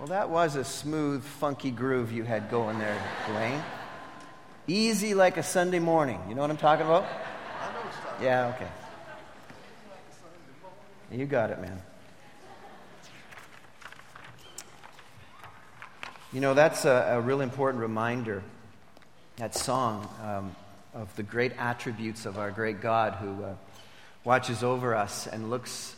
Well, 0.00 0.08
that 0.08 0.30
was 0.30 0.56
a 0.56 0.64
smooth, 0.64 1.22
funky 1.22 1.70
groove 1.70 2.10
you 2.10 2.24
had 2.24 2.50
going 2.50 2.78
there, 2.78 2.98
Dwayne. 3.26 3.62
Easy 4.66 5.12
like 5.12 5.36
a 5.36 5.42
Sunday 5.42 5.78
morning. 5.78 6.18
You 6.26 6.34
know 6.34 6.40
what 6.40 6.50
I'm 6.50 6.56
talking 6.56 6.86
about? 6.86 7.06
Yeah, 8.18 8.54
okay. 8.54 8.68
You 11.12 11.26
got 11.26 11.50
it, 11.50 11.60
man. 11.60 11.82
You 16.32 16.40
know, 16.40 16.54
that's 16.54 16.86
a, 16.86 17.08
a 17.10 17.20
real 17.20 17.42
important 17.42 17.82
reminder, 17.82 18.42
that 19.36 19.54
song, 19.54 20.08
um, 20.24 20.56
of 20.94 21.14
the 21.16 21.22
great 21.22 21.52
attributes 21.58 22.24
of 22.24 22.38
our 22.38 22.50
great 22.50 22.80
God 22.80 23.16
who 23.16 23.44
uh, 23.44 23.54
watches 24.24 24.64
over 24.64 24.94
us 24.94 25.26
and 25.26 25.50
looks 25.50 25.94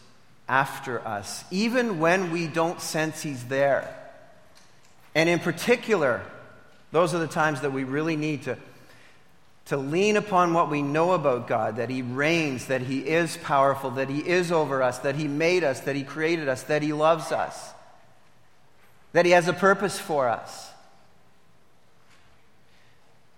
after 0.52 1.00
us, 1.08 1.44
even 1.50 1.98
when 1.98 2.30
we 2.30 2.46
don't 2.46 2.78
sense 2.78 3.22
He's 3.22 3.42
there. 3.44 3.88
And 5.14 5.26
in 5.30 5.38
particular, 5.38 6.20
those 6.90 7.14
are 7.14 7.18
the 7.18 7.26
times 7.26 7.62
that 7.62 7.72
we 7.72 7.84
really 7.84 8.16
need 8.16 8.42
to, 8.42 8.58
to 9.66 9.78
lean 9.78 10.18
upon 10.18 10.52
what 10.52 10.70
we 10.70 10.82
know 10.82 11.12
about 11.12 11.48
God 11.48 11.76
that 11.76 11.88
He 11.88 12.02
reigns, 12.02 12.66
that 12.66 12.82
He 12.82 12.98
is 12.98 13.38
powerful, 13.38 13.92
that 13.92 14.10
He 14.10 14.18
is 14.18 14.52
over 14.52 14.82
us, 14.82 14.98
that 14.98 15.16
He 15.16 15.26
made 15.26 15.64
us, 15.64 15.80
that 15.80 15.96
He 15.96 16.04
created 16.04 16.50
us, 16.50 16.64
that 16.64 16.82
He 16.82 16.92
loves 16.92 17.32
us, 17.32 17.72
that 19.14 19.24
He 19.24 19.32
has 19.32 19.48
a 19.48 19.54
purpose 19.54 19.98
for 19.98 20.28
us. 20.28 20.70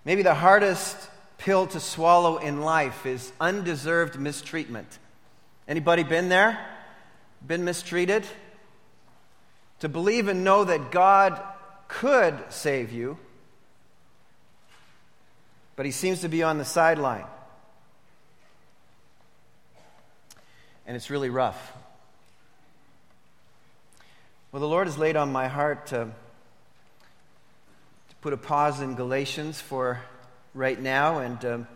Maybe 0.05 0.23
the 0.23 0.35
hardest 0.35 0.97
pill 1.39 1.69
to 1.69 1.79
swallow 1.79 2.39
in 2.39 2.63
life 2.63 3.07
is 3.07 3.33
undeserved 3.41 4.19
mistreatment. 4.19 4.99
Anybody 5.69 6.03
been 6.03 6.29
there? 6.29 6.74
Been 7.47 7.65
mistreated, 7.65 8.25
to 9.81 9.89
believe 9.89 10.29
and 10.29 10.45
know 10.45 10.65
that 10.65 10.91
God 10.91 11.41
could 11.89 12.35
save 12.49 12.93
you, 12.93 13.19
but 15.77 15.85
he 15.85 15.93
seems 15.93 16.21
to 16.21 16.29
be 16.29 16.43
on 16.43 16.59
the 16.59 16.65
sideline. 16.65 17.25
And 20.87 20.97
it's 20.97 21.11
really 21.11 21.31
rough. 21.31 21.73
Well, 24.53 24.61
the 24.61 24.69
Lord 24.69 24.87
has 24.87 24.97
laid 24.97 25.17
on 25.17 25.33
my 25.33 25.49
heart 25.49 25.87
to, 25.89 25.97
to 28.09 28.15
put 28.21 28.33
a 28.33 28.37
pause 28.37 28.81
in 28.81 28.95
Galatians 28.95 29.61
for 29.61 30.01
right 30.55 30.81
now 30.81 31.19
and 31.19 31.45
um, 31.45 31.69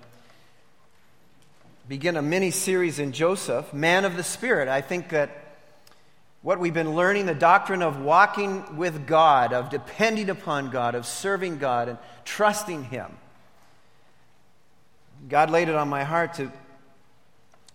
begin 1.89 2.17
a 2.17 2.23
mini 2.23 2.53
series 2.53 2.99
in 2.99 3.13
Joseph, 3.13 3.73
Man 3.73 4.05
of 4.05 4.17
the 4.17 4.23
Spirit. 4.23 4.69
I 4.69 4.81
think 4.81 5.09
that 5.09 5.48
what 6.43 6.61
we've 6.61 6.75
been 6.75 6.95
learning 6.95 7.27
the 7.27 7.35
doctrine 7.35 7.83
of 7.83 8.01
walking 8.01 8.77
with 8.77 9.07
God, 9.07 9.53
of 9.53 9.71
depending 9.71 10.31
upon 10.31 10.71
God, 10.71 10.95
of 10.95 11.05
serving 11.05 11.59
God 11.59 11.89
and 11.89 11.99
trusting 12.25 12.85
Him. 12.85 13.17
God 15.29 15.51
laid 15.51 15.69
it 15.69 15.75
on 15.75 15.89
my 15.89 16.05
heart 16.05 16.35
to 16.35 16.53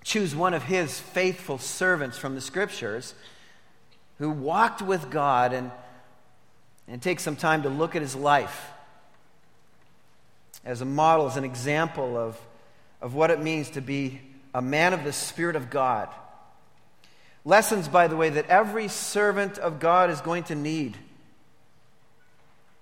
choose 0.03 0.35
one 0.35 0.53
of 0.53 0.63
His 0.63 0.99
faithful 0.99 1.57
servants 1.57 2.17
from 2.17 2.35
the 2.35 2.41
Scriptures 2.41 3.13
who 4.19 4.29
walked 4.29 4.81
with 4.81 5.09
God 5.09 5.53
and, 5.53 5.71
and 6.87 7.01
take 7.01 7.19
some 7.19 7.35
time 7.35 7.63
to 7.63 7.69
look 7.69 7.95
at 7.95 8.01
his 8.01 8.15
life 8.15 8.69
as 10.63 10.79
a 10.79 10.85
model, 10.85 11.27
as 11.27 11.35
an 11.35 11.43
example 11.43 12.17
of, 12.17 12.39
of 13.01 13.15
what 13.15 13.31
it 13.31 13.41
means 13.41 13.71
to 13.71 13.81
be 13.81 14.21
a 14.53 14.61
man 14.61 14.93
of 14.93 15.03
the 15.03 15.11
Spirit 15.11 15.57
of 15.57 15.69
God 15.69 16.07
Lessons, 17.45 17.87
by 17.87 18.07
the 18.07 18.15
way, 18.15 18.29
that 18.29 18.47
every 18.47 18.87
servant 18.87 19.57
of 19.57 19.79
God 19.79 20.09
is 20.09 20.21
going 20.21 20.43
to 20.43 20.55
need. 20.55 20.97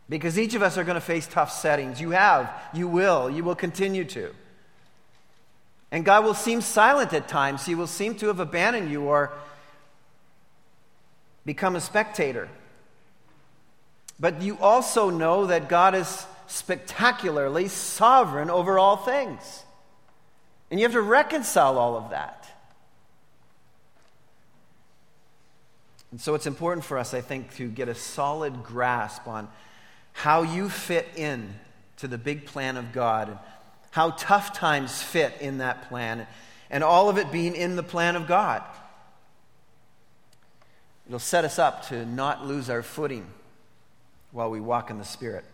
Because 0.08 0.38
each 0.38 0.53
of 0.53 0.62
us 0.62 0.78
are 0.78 0.84
going 0.84 0.95
to 0.95 1.02
face 1.02 1.26
tough 1.26 1.52
settings. 1.52 2.00
You 2.00 2.12
have, 2.12 2.52
you 2.73 2.88
will, 2.88 3.30
you 3.30 3.44
will 3.44 3.56
continue 3.56 4.06
to. 4.06 4.31
And 5.91 6.06
God 6.06 6.24
will 6.24 6.34
seem 6.34 6.62
silent 6.62 7.13
at 7.13 7.28
times. 7.28 7.66
He 7.66 7.75
will 7.75 7.88
seem 7.88 8.16
to 8.16 8.28
have 8.28 8.40
abandoned 8.40 8.91
you 8.91 9.03
or 9.03 9.31
become 11.46 11.75
a 11.75 11.81
spectator. 11.81 12.50
But 14.19 14.41
you 14.41 14.58
also 14.59 15.09
know 15.09 15.47
that 15.47 15.68
God 15.68 15.96
is 15.96 16.25
spectacularly 16.47 17.68
sovereign 17.68 18.50
over 18.50 18.78
all 18.78 18.97
things. 18.97 19.64
And 20.69 20.80
you 20.80 20.85
have 20.85 20.94
to 20.94 21.02
reconcile 21.02 21.78
all 21.78 21.97
of 21.97 22.12
that. 22.12 22.41
And 26.11 26.19
so 26.19 26.35
it's 26.35 26.45
important 26.45 26.85
for 26.85 26.97
us, 26.97 27.13
I 27.13 27.22
think, 27.22 27.55
to 27.55 27.69
get 27.69 27.88
a 27.88 27.95
solid 27.95 28.63
grasp 28.63 29.27
on 29.27 29.47
how 30.11 30.44
you 30.44 30.69
fit 30.69 31.07
in 31.16 31.55
to 31.97 32.07
the 32.07 32.17
big 32.17 32.45
plan 32.45 32.75
of 32.75 32.91
God 32.91 33.29
and 33.29 33.39
how 33.91 34.11
tough 34.11 34.53
times 34.53 35.01
fit 35.01 35.33
in 35.39 35.59
that 35.59 35.88
plan 35.88 36.27
and 36.69 36.83
all 36.83 37.09
of 37.09 37.17
it 37.17 37.31
being 37.31 37.55
in 37.55 37.77
the 37.77 37.83
plan 37.83 38.16
of 38.17 38.27
God. 38.27 38.61
It'll 41.07 41.19
set 41.19 41.45
us 41.45 41.57
up 41.57 41.88
to 41.88 42.05
not 42.05 42.45
lose 42.45 42.69
our 42.69 42.83
footing 42.83 43.25
while 44.31 44.49
we 44.49 44.59
walk 44.59 44.89
in 44.89 44.97
the 44.97 45.05
Spirit. 45.05 45.45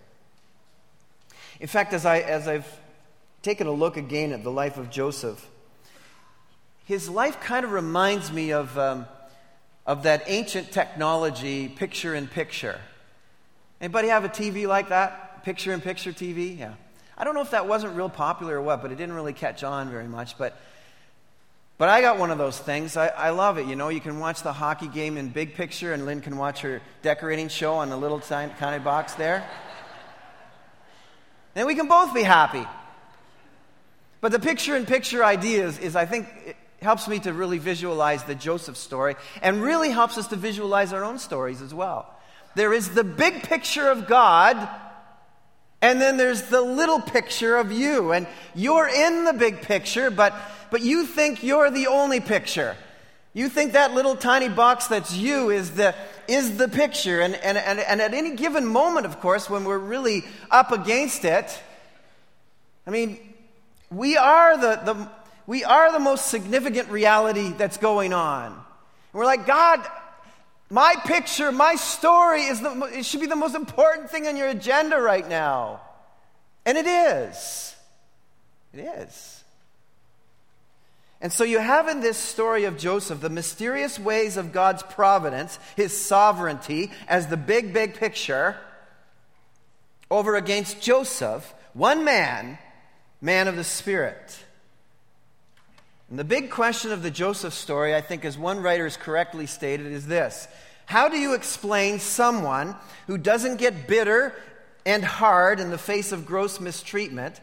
In 1.60 1.68
fact, 1.68 1.94
as, 1.94 2.06
I, 2.06 2.20
as 2.20 2.48
I've 2.48 2.68
taken 3.42 3.66
a 3.66 3.72
look 3.72 3.98
again 3.98 4.32
at 4.32 4.44
the 4.44 4.52
life 4.52 4.78
of 4.78 4.90
Joseph, 4.90 5.48
his 6.86 7.10
life 7.10 7.40
kind 7.42 7.64
of 7.64 7.72
reminds 7.72 8.32
me 8.32 8.52
of. 8.54 8.76
Um, 8.76 9.06
of 9.88 10.04
that 10.04 10.24
ancient 10.28 10.72
technology, 10.72 11.70
picture 11.70 12.14
in 12.14 12.28
picture. 12.28 12.80
Anybody 13.80 14.10
have 14.10 14.26
a 14.26 14.30
TV 14.30 14.68
like 14.68 14.90
that? 14.90 15.44
Picture 15.44 15.72
in 15.72 15.80
picture 15.80 16.12
TV? 16.12 16.60
Yeah. 16.60 16.74
I 17.18 17.24
don't 17.24 17.34
know 17.34 17.42
if 17.42 17.52
that 17.52 17.68
wasn't 17.68 17.96
real 17.96 18.10
popular 18.10 18.58
or 18.58 18.62
what, 18.62 18.82
but 18.82 18.92
it 18.92 18.96
didn't 18.96 19.16
really 19.16 19.34
catch 19.34 19.64
on 19.64 19.90
very 19.90 20.08
much. 20.08 20.38
But, 20.38 20.60
but 21.78 21.88
I 21.88 22.02
got 22.02 22.20
one 22.20 22.32
of 22.32 22.38
those 22.38 22.60
things. 22.60 22.98
I, 22.98 23.08
I 23.08 23.30
love 23.30 23.58
it. 23.58 23.66
You 23.66 23.78
know, 23.78 23.88
you 23.88 24.02
can 24.02 24.20
watch 24.20 24.44
the 24.44 24.52
hockey 24.52 24.90
game 24.90 25.18
in 25.18 25.30
big 25.30 25.56
picture, 25.56 25.94
and 25.94 26.06
Lynn 26.06 26.20
can 26.20 26.38
watch 26.38 26.62
her 26.62 26.82
decorating 27.02 27.48
show 27.48 27.76
on 27.76 27.90
the 27.90 27.98
little 27.98 28.20
tiny, 28.20 28.52
tiny 28.60 28.84
box 28.84 29.14
there. 29.14 29.48
then 31.54 31.66
we 31.66 31.76
can 31.76 31.88
both 31.88 32.14
be 32.14 32.24
happy. 32.24 32.66
But 34.20 34.34
the 34.34 34.40
picture 34.40 34.76
in 34.76 34.86
picture 34.86 35.24
idea 35.24 35.66
is, 35.66 35.80
is 35.80 35.96
I 35.96 36.06
think, 36.06 36.28
helps 36.82 37.08
me 37.08 37.20
to 37.20 37.34
really 37.34 37.58
visualize 37.58 38.24
the 38.24 38.36
Joseph 38.36 38.78
story 38.78 39.16
and 39.42 39.62
really 39.62 39.90
helps 39.90 40.18
us 40.18 40.28
to 40.28 40.36
visualize 40.36 40.94
our 40.94 41.04
own 41.04 41.18
stories 41.20 41.62
as 41.62 41.74
well. 41.74 42.14
There 42.56 42.74
is 42.74 42.90
the 42.90 43.04
big 43.04 43.44
picture 43.44 43.90
of 43.90 44.08
God, 44.08 44.70
and 45.82 46.02
then 46.02 46.18
there's 46.18 46.44
the 46.44 46.62
little 46.62 47.00
picture 47.00 47.58
of 47.58 47.72
you. 47.72 48.12
And 48.12 48.28
you're 48.56 48.88
in 48.88 49.26
the 49.26 49.34
big 49.34 49.62
picture, 49.62 50.10
but, 50.10 50.34
but 50.72 50.82
you 50.82 51.06
think 51.06 51.44
you're 51.44 51.70
the 51.70 51.88
only 51.88 52.20
picture. 52.20 52.76
You 53.34 53.50
think 53.50 53.74
that 53.74 53.94
little 53.94 54.16
tiny 54.16 54.50
box 54.50 54.88
that's 54.88 55.16
you 55.16 55.52
is 55.52 55.72
the, 55.72 55.94
is 56.28 56.58
the 56.58 56.68
picture. 56.68 57.22
And, 57.22 57.36
and, 57.36 57.58
and, 57.58 57.80
and 57.80 58.02
at 58.02 58.16
any 58.16 58.36
given 58.36 58.66
moment, 58.66 59.06
of 59.06 59.20
course, 59.20 59.50
when 59.50 59.64
we're 59.64 59.78
really 59.78 60.24
up 60.50 60.72
against 60.72 61.24
it, 61.26 61.62
I 62.88 62.90
mean, 62.90 63.20
we 63.92 64.18
are 64.18 64.58
the, 64.58 64.82
the, 64.84 65.10
we 65.48 65.64
are 65.64 65.92
the 65.94 66.00
most 66.00 66.28
significant 66.28 66.90
reality 66.90 67.52
that's 67.52 67.78
going 67.78 68.14
on. 68.14 68.52
And 68.52 68.62
we're 69.14 69.26
like, 69.26 69.48
God, 69.48 69.80
my 70.70 70.96
picture, 71.06 71.52
my 71.54 71.76
story 71.76 72.44
is 72.44 72.60
the, 72.60 72.82
it 72.94 73.06
should 73.06 73.22
be 73.22 73.28
the 73.28 73.36
most 73.38 73.56
important 73.56 74.10
thing 74.10 74.28
on 74.28 74.36
your 74.36 74.50
agenda 74.50 75.00
right 75.00 75.28
now. 75.28 75.80
And 76.66 76.78
it 76.78 76.86
is. 76.86 77.76
It 78.74 78.82
is. 78.82 79.44
And 81.22 81.32
so 81.32 81.46
you 81.46 81.60
have 81.60 81.88
in 81.88 82.02
this 82.02 82.18
story 82.18 82.66
of 82.66 82.78
Joseph 82.78 83.22
the 83.22 83.30
mysterious 83.30 83.98
ways 83.98 84.36
of 84.36 84.52
God's 84.52 84.84
providence, 84.84 85.58
his 85.78 85.98
sovereignty, 85.98 86.92
as 87.08 87.28
the 87.28 87.38
big, 87.38 87.74
big 87.74 87.96
picture, 87.96 88.58
over 90.12 90.36
against 90.36 90.82
Joseph, 90.82 91.54
one 91.74 92.04
man, 92.04 92.60
man 93.22 93.48
of 93.48 93.56
the 93.56 93.64
Spirit. 93.64 94.44
And 96.10 96.18
the 96.18 96.24
big 96.24 96.50
question 96.50 96.92
of 96.92 97.04
the 97.04 97.12
Joseph 97.12 97.54
story, 97.54 97.94
I 97.94 98.02
think, 98.02 98.24
as 98.24 98.38
one 98.38 98.62
writer 98.62 98.86
has 98.86 98.96
correctly 98.96 99.46
stated, 99.46 99.88
is 99.88 100.08
this 100.08 100.48
How 100.86 101.10
do 101.10 101.18
you 101.18 101.34
explain 101.34 102.00
someone 102.00 102.76
who 103.08 103.18
doesn't 103.18 103.58
get 103.58 103.88
bitter 103.88 104.34
and 104.86 105.04
hard 105.04 105.60
in 105.60 105.70
the 105.70 105.78
face 105.78 106.12
of 106.14 106.26
gross 106.26 106.62
mistreatment, 106.62 107.42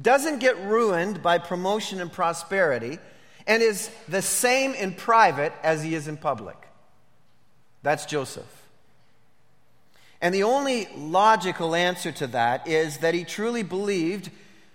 doesn't 0.00 0.40
get 0.40 0.58
ruined 0.64 1.22
by 1.22 1.38
promotion 1.38 2.00
and 2.00 2.12
prosperity, 2.12 2.98
and 3.46 3.62
is 3.62 3.88
the 4.08 4.22
same 4.22 4.74
in 4.74 4.94
private 4.94 5.52
as 5.62 5.82
he 5.84 5.94
is 5.94 6.08
in 6.08 6.16
public? 6.16 6.56
That's 7.82 8.06
Joseph. 8.06 8.62
And 10.20 10.34
the 10.34 10.44
only 10.44 10.88
logical 10.96 11.74
answer 11.74 12.12
to 12.12 12.28
that 12.28 12.68
is 12.68 12.98
that 12.98 13.14
he 13.14 13.24
truly 13.24 13.64
believed 13.64 14.30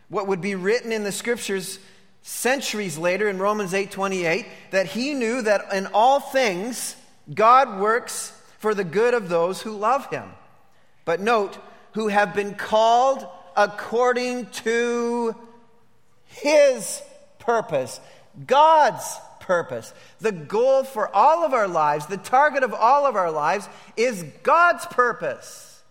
what 0.10 0.28
would 0.28 0.42
be 0.42 0.56
written 0.56 0.92
in 0.92 1.04
the 1.04 1.12
scriptures 1.12 1.80
centuries 2.28 2.98
later 2.98 3.30
in 3.30 3.40
Romans 3.40 3.74
8:28 3.74 4.48
that 4.72 4.88
he 4.88 5.14
knew 5.14 5.42
that 5.42 5.72
in 5.72 5.88
all 5.88 6.20
things 6.20 6.98
God 7.34 7.80
works 7.80 8.34
for 8.60 8.76
the 8.76 8.84
good 8.84 9.14
of 9.14 9.30
those 9.30 9.62
who 9.62 9.72
love 9.72 10.08
him. 10.08 10.34
But 11.06 11.22
note, 11.22 11.58
who 11.94 12.10
have 12.10 12.34
been 12.34 12.56
called 12.56 13.26
according 13.56 14.48
to 14.48 15.36
his 16.26 17.02
purpose, 17.40 18.02
God's 18.46 19.18
purpose. 19.40 19.94
The 20.20 20.34
goal 20.34 20.84
for 20.84 21.14
all 21.16 21.46
of 21.46 21.54
our 21.54 21.68
lives, 21.68 22.08
the 22.08 22.18
target 22.18 22.62
of 22.62 22.74
all 22.74 23.06
of 23.06 23.16
our 23.16 23.32
lives, 23.32 23.70
is 23.96 24.26
God's 24.44 24.86
purpose 24.88 25.82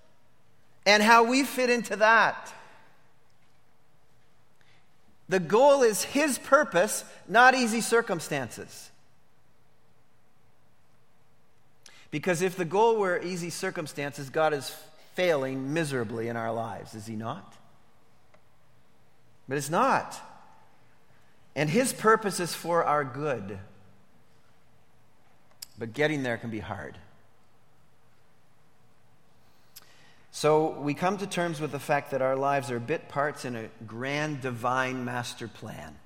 and 0.85 1.03
how 1.03 1.25
we 1.25 1.45
fit 1.45 1.71
into 1.71 1.97
that. 1.97 2.53
The 5.29 5.41
goal 5.41 5.83
is 5.83 6.05
His 6.05 6.39
purpose, 6.39 7.05
not 7.29 7.55
easy 7.55 7.81
circumstances. 7.81 8.91
Because 12.11 12.43
if 12.43 12.57
the 12.57 12.65
goal 12.65 12.97
were 12.97 13.21
easy 13.21 13.51
circumstances, 13.51 14.31
God 14.31 14.55
is 14.55 14.75
failing 15.15 15.73
miserably 15.73 16.29
in 16.29 16.37
our 16.37 16.53
lives, 16.53 16.95
is 16.95 17.07
He 17.07 17.17
not? 17.17 17.55
But 19.49 19.59
it's 19.59 19.71
not. 19.71 20.19
And 21.55 21.69
His 21.69 21.93
purpose 21.93 22.39
is 22.39 22.55
for 22.55 22.85
our 22.85 23.05
good. 23.05 23.59
But 25.79 25.93
getting 25.93 26.23
there 26.23 26.37
can 26.37 26.51
be 26.51 26.61
hard. 26.61 26.97
So 30.37 30.69
we 30.69 30.93
come 30.93 31.17
to 31.17 31.27
terms 31.27 31.63
with 31.63 31.73
the 31.73 31.79
fact 31.79 32.11
that 32.11 32.21
our 32.21 32.37
lives 32.37 32.71
are 32.71 32.79
bit 32.79 33.09
parts 33.09 33.47
in 33.47 33.57
a 33.57 33.71
grand 33.87 34.43
divine 34.43 35.03
master 35.03 35.49
plan. 35.49 35.97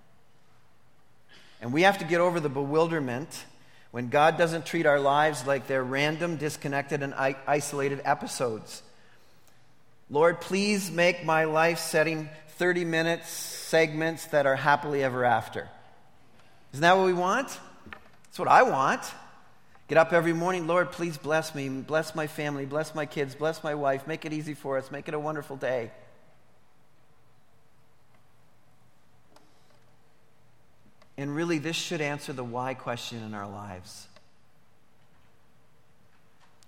And 1.61 1.73
we 1.73 1.83
have 1.83 1.99
to 1.99 2.05
get 2.05 2.21
over 2.21 2.39
the 2.39 2.49
bewilderment 2.49 3.45
when 3.91 4.09
God 4.09 4.39
doesn't 4.39 4.67
treat 4.67 4.87
our 4.87 5.01
lives 5.01 5.49
like 5.49 5.67
they're 5.67 5.83
random, 5.83 6.37
disconnected, 6.37 7.03
and 7.03 7.13
isolated 7.13 8.03
episodes. 8.05 8.85
Lord, 10.09 10.41
please 10.41 10.93
make 10.93 11.25
my 11.25 11.43
life 11.43 11.81
setting 11.81 12.29
30 12.51 12.85
minutes 12.85 13.29
segments 13.29 14.27
that 14.27 14.47
are 14.47 14.55
happily 14.55 15.03
ever 15.03 15.25
after. 15.25 15.69
Isn't 16.73 16.83
that 16.83 16.97
what 16.97 17.07
we 17.07 17.15
want? 17.15 17.49
That's 18.27 18.39
what 18.39 18.47
I 18.47 18.63
want. 18.63 19.03
Get 19.91 19.99
up 19.99 20.13
every 20.13 20.33
morning, 20.33 20.69
Lord, 20.69 20.93
please 20.93 21.19
bless 21.19 21.53
me, 21.53 21.69
bless 21.69 22.15
my 22.15 22.29
family, 22.29 22.65
bless 22.65 22.95
my 22.95 23.07
kids, 23.07 23.35
bless 23.35 23.65
my 23.65 23.75
wife, 23.75 24.07
make 24.07 24.25
it 24.25 24.33
easy 24.33 24.55
for 24.55 24.79
us, 24.79 24.89
make 24.93 25.09
it 25.09 25.15
a 25.15 25.19
wonderful 25.19 25.57
day. 25.57 25.91
And 31.19 31.35
really, 31.35 31.59
this 31.59 31.75
should 31.75 32.01
answer 32.01 32.33
the 32.33 32.45
why 32.45 32.75
question 32.75 33.21
in 33.25 33.35
our 33.35 33.51
lives. 33.51 34.07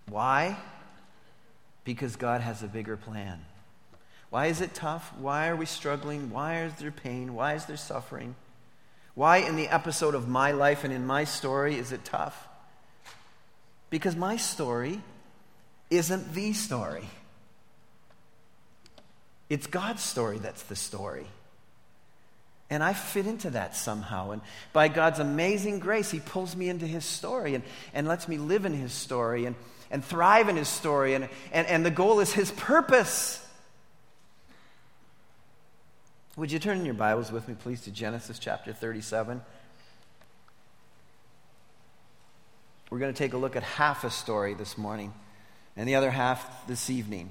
Why? 0.08 0.56
Because 1.84 2.16
God 2.16 2.40
has 2.40 2.64
a 2.64 2.66
bigger 2.66 2.96
plan. 2.96 3.44
Why 4.30 4.46
is 4.46 4.60
it 4.60 4.74
tough? 4.74 5.12
Why 5.16 5.46
are 5.46 5.54
we 5.54 5.66
struggling? 5.66 6.30
Why 6.30 6.64
is 6.64 6.74
there 6.74 6.90
pain? 6.90 7.34
Why 7.34 7.54
is 7.54 7.66
there 7.66 7.76
suffering? 7.76 8.34
Why, 9.14 9.36
in 9.36 9.54
the 9.54 9.68
episode 9.68 10.16
of 10.16 10.26
my 10.26 10.50
life 10.50 10.82
and 10.82 10.92
in 10.92 11.06
my 11.06 11.22
story, 11.22 11.76
is 11.76 11.92
it 11.92 12.04
tough? 12.04 12.48
Because 13.92 14.16
my 14.16 14.38
story 14.38 15.02
isn't 15.90 16.32
the 16.32 16.54
story. 16.54 17.04
It's 19.50 19.66
God's 19.66 20.02
story 20.02 20.38
that's 20.38 20.62
the 20.62 20.76
story. 20.76 21.26
And 22.70 22.82
I 22.82 22.94
fit 22.94 23.26
into 23.26 23.50
that 23.50 23.76
somehow. 23.76 24.30
And 24.30 24.40
by 24.72 24.88
God's 24.88 25.18
amazing 25.18 25.78
grace, 25.78 26.10
He 26.10 26.20
pulls 26.20 26.56
me 26.56 26.70
into 26.70 26.86
His 26.86 27.04
story 27.04 27.54
and, 27.54 27.62
and 27.92 28.08
lets 28.08 28.26
me 28.26 28.38
live 28.38 28.64
in 28.64 28.72
His 28.72 28.94
story 28.94 29.44
and, 29.44 29.54
and 29.90 30.02
thrive 30.02 30.48
in 30.48 30.56
His 30.56 30.68
story. 30.68 31.12
And, 31.12 31.28
and, 31.52 31.66
and 31.66 31.84
the 31.84 31.90
goal 31.90 32.20
is 32.20 32.32
His 32.32 32.50
purpose. 32.50 33.46
Would 36.38 36.50
you 36.50 36.58
turn 36.58 36.78
in 36.78 36.86
your 36.86 36.94
Bibles 36.94 37.30
with 37.30 37.46
me, 37.46 37.56
please, 37.60 37.82
to 37.82 37.90
Genesis 37.90 38.38
chapter 38.38 38.72
37? 38.72 39.42
We're 42.92 42.98
going 42.98 43.14
to 43.14 43.18
take 43.18 43.32
a 43.32 43.38
look 43.38 43.56
at 43.56 43.62
half 43.62 44.04
a 44.04 44.10
story 44.10 44.52
this 44.52 44.76
morning 44.76 45.14
and 45.78 45.88
the 45.88 45.94
other 45.94 46.10
half 46.10 46.66
this 46.66 46.90
evening. 46.90 47.30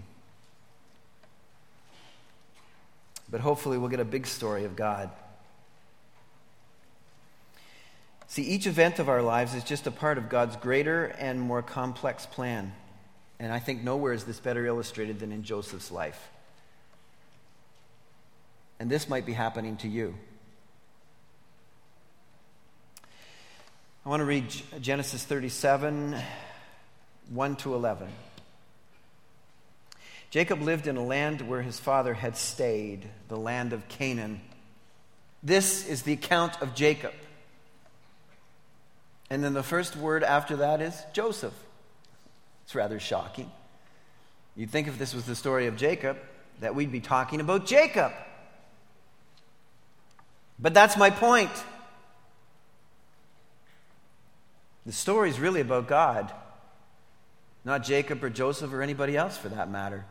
But 3.30 3.42
hopefully, 3.42 3.78
we'll 3.78 3.90
get 3.90 4.00
a 4.00 4.04
big 4.04 4.26
story 4.26 4.66
of 4.66 4.76
God. 4.76 5.12
See, 8.26 8.42
each 8.42 8.66
event 8.66 8.98
of 8.98 9.08
our 9.08 9.22
lives 9.22 9.54
is 9.54 9.64
just 9.64 9.86
a 9.86 9.92
part 9.92 10.18
of 10.18 10.30
God's 10.30 10.56
greater 10.56 11.06
and 11.20 11.40
more 11.40 11.62
complex 11.62 12.26
plan. 12.26 12.74
And 13.40 13.54
I 13.54 13.60
think 13.60 13.84
nowhere 13.84 14.14
is 14.14 14.24
this 14.24 14.40
better 14.40 14.66
illustrated 14.66 15.20
than 15.20 15.32
in 15.32 15.44
Joseph's 15.44 15.92
life. 15.92 16.32
And 18.80 18.90
this 18.90 19.08
might 19.08 19.28
be 19.28 19.34
happening 19.34 19.78
to 19.78 19.88
you. 19.88 20.16
I 24.04 24.10
want 24.10 24.22
to 24.22 24.26
read 24.26 24.52
Genesis 24.82 25.24
37 25.24 26.16
1 27.30 27.56
to 27.58 27.76
11. 27.76 28.08
Jacob 30.32 30.64
lived 30.64 30.88
in 30.88 30.98
a 30.98 31.04
land 31.04 31.42
where 31.42 31.62
his 31.62 31.80
father 31.80 32.16
had 32.16 32.36
stayed, 32.36 33.08
the 33.28 33.38
land 33.38 33.74
of 33.74 33.88
Canaan. 33.90 34.42
This 35.44 35.88
is 35.88 36.02
the 36.02 36.14
account 36.14 36.60
of 36.64 36.74
Jacob. 36.74 37.14
And 39.30 39.44
then 39.44 39.54
the 39.54 39.62
first 39.62 39.96
word 39.96 40.24
after 40.24 40.56
that 40.58 40.82
is 40.82 41.00
Joseph. 41.14 41.54
It's 42.64 42.74
rather 42.74 43.00
shocking. 43.00 43.52
You'd 44.56 44.72
think 44.72 44.88
if 44.88 44.98
this 44.98 45.14
was 45.14 45.28
the 45.28 45.36
story 45.36 45.68
of 45.68 45.78
Jacob, 45.78 46.18
that 46.60 46.74
we'd 46.74 46.92
be 46.92 47.02
talking 47.02 47.40
about 47.40 47.68
Jacob. 47.68 48.14
But 50.58 50.74
that's 50.74 50.98
my 50.98 51.12
point. 51.12 51.52
The 54.86 54.92
story 54.92 55.30
is 55.30 55.40
really 55.40 55.62
about 55.62 55.88
God, 55.88 56.32
not 57.64 57.84
Jacob 57.84 58.24
or 58.24 58.30
Joseph 58.30 58.74
or 58.74 58.82
anybody 58.82 59.16
else 59.16 59.38
for 59.38 59.50
that 59.50 59.70
matter. 59.70 60.06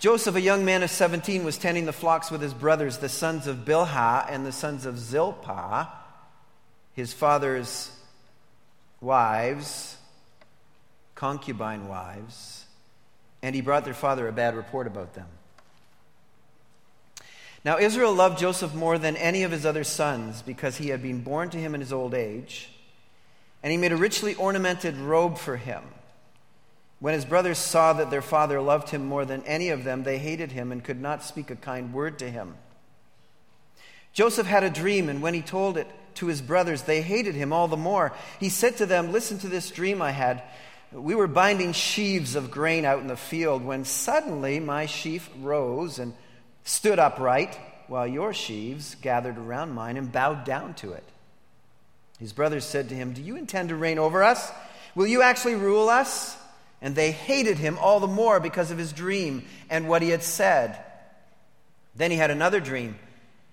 Joseph, 0.00 0.34
a 0.34 0.40
young 0.40 0.64
man 0.64 0.82
of 0.82 0.90
17, 0.90 1.44
was 1.44 1.56
tending 1.56 1.86
the 1.86 1.92
flocks 1.92 2.30
with 2.30 2.42
his 2.42 2.52
brothers, 2.52 2.98
the 2.98 3.08
sons 3.08 3.46
of 3.46 3.58
Bilhah 3.58 4.26
and 4.28 4.44
the 4.44 4.52
sons 4.52 4.86
of 4.86 4.98
Zilpah, 4.98 5.88
his 6.94 7.12
father's 7.12 7.90
wives, 9.00 9.96
concubine 11.14 11.88
wives, 11.88 12.66
and 13.40 13.54
he 13.54 13.60
brought 13.60 13.84
their 13.84 13.94
father 13.94 14.26
a 14.26 14.32
bad 14.32 14.56
report 14.56 14.86
about 14.86 15.14
them. 15.14 15.28
Now, 17.64 17.78
Israel 17.78 18.12
loved 18.12 18.38
Joseph 18.38 18.74
more 18.74 18.98
than 18.98 19.16
any 19.16 19.42
of 19.42 19.50
his 19.50 19.64
other 19.64 19.84
sons 19.84 20.42
because 20.42 20.76
he 20.76 20.88
had 20.88 21.02
been 21.02 21.22
born 21.22 21.48
to 21.50 21.58
him 21.58 21.74
in 21.74 21.80
his 21.80 21.94
old 21.94 22.12
age, 22.12 22.68
and 23.62 23.72
he 23.72 23.78
made 23.78 23.92
a 23.92 23.96
richly 23.96 24.34
ornamented 24.34 24.96
robe 24.98 25.38
for 25.38 25.56
him. 25.56 25.82
When 27.00 27.14
his 27.14 27.24
brothers 27.24 27.58
saw 27.58 27.94
that 27.94 28.10
their 28.10 28.22
father 28.22 28.60
loved 28.60 28.90
him 28.90 29.06
more 29.06 29.24
than 29.24 29.42
any 29.44 29.70
of 29.70 29.82
them, 29.82 30.02
they 30.02 30.18
hated 30.18 30.52
him 30.52 30.72
and 30.72 30.84
could 30.84 31.00
not 31.00 31.24
speak 31.24 31.50
a 31.50 31.56
kind 31.56 31.92
word 31.94 32.18
to 32.18 32.30
him. 32.30 32.54
Joseph 34.12 34.46
had 34.46 34.62
a 34.62 34.70
dream, 34.70 35.08
and 35.08 35.22
when 35.22 35.34
he 35.34 35.42
told 35.42 35.78
it 35.78 35.88
to 36.16 36.26
his 36.26 36.42
brothers, 36.42 36.82
they 36.82 37.00
hated 37.00 37.34
him 37.34 37.52
all 37.52 37.66
the 37.66 37.76
more. 37.76 38.12
He 38.38 38.48
said 38.50 38.76
to 38.76 38.86
them, 38.86 39.10
Listen 39.10 39.38
to 39.38 39.48
this 39.48 39.70
dream 39.70 40.02
I 40.02 40.10
had. 40.12 40.42
We 40.92 41.14
were 41.14 41.26
binding 41.26 41.72
sheaves 41.72 42.36
of 42.36 42.50
grain 42.50 42.84
out 42.84 43.00
in 43.00 43.08
the 43.08 43.16
field 43.16 43.64
when 43.64 43.84
suddenly 43.84 44.60
my 44.60 44.86
sheaf 44.86 45.28
rose 45.40 45.98
and 45.98 46.14
stood 46.64 46.98
upright 46.98 47.58
while 47.86 48.06
your 48.06 48.32
sheaves 48.32 48.96
gathered 48.96 49.38
around 49.38 49.72
mine 49.72 49.96
and 49.96 50.10
bowed 50.10 50.44
down 50.44 50.74
to 50.74 50.92
it. 50.92 51.04
His 52.18 52.32
brothers 52.32 52.64
said 52.64 52.88
to 52.88 52.94
him, 52.94 53.12
Do 53.12 53.22
you 53.22 53.36
intend 53.36 53.68
to 53.68 53.76
reign 53.76 53.98
over 53.98 54.22
us? 54.22 54.50
Will 54.94 55.06
you 55.06 55.22
actually 55.22 55.56
rule 55.56 55.88
us? 55.88 56.36
And 56.80 56.94
they 56.94 57.12
hated 57.12 57.58
him 57.58 57.78
all 57.78 58.00
the 58.00 58.06
more 58.06 58.40
because 58.40 58.70
of 58.70 58.78
his 58.78 58.92
dream 58.92 59.44
and 59.70 59.88
what 59.88 60.02
he 60.02 60.10
had 60.10 60.22
said. 60.22 60.78
Then 61.96 62.10
he 62.10 62.16
had 62.16 62.30
another 62.30 62.60
dream, 62.60 62.96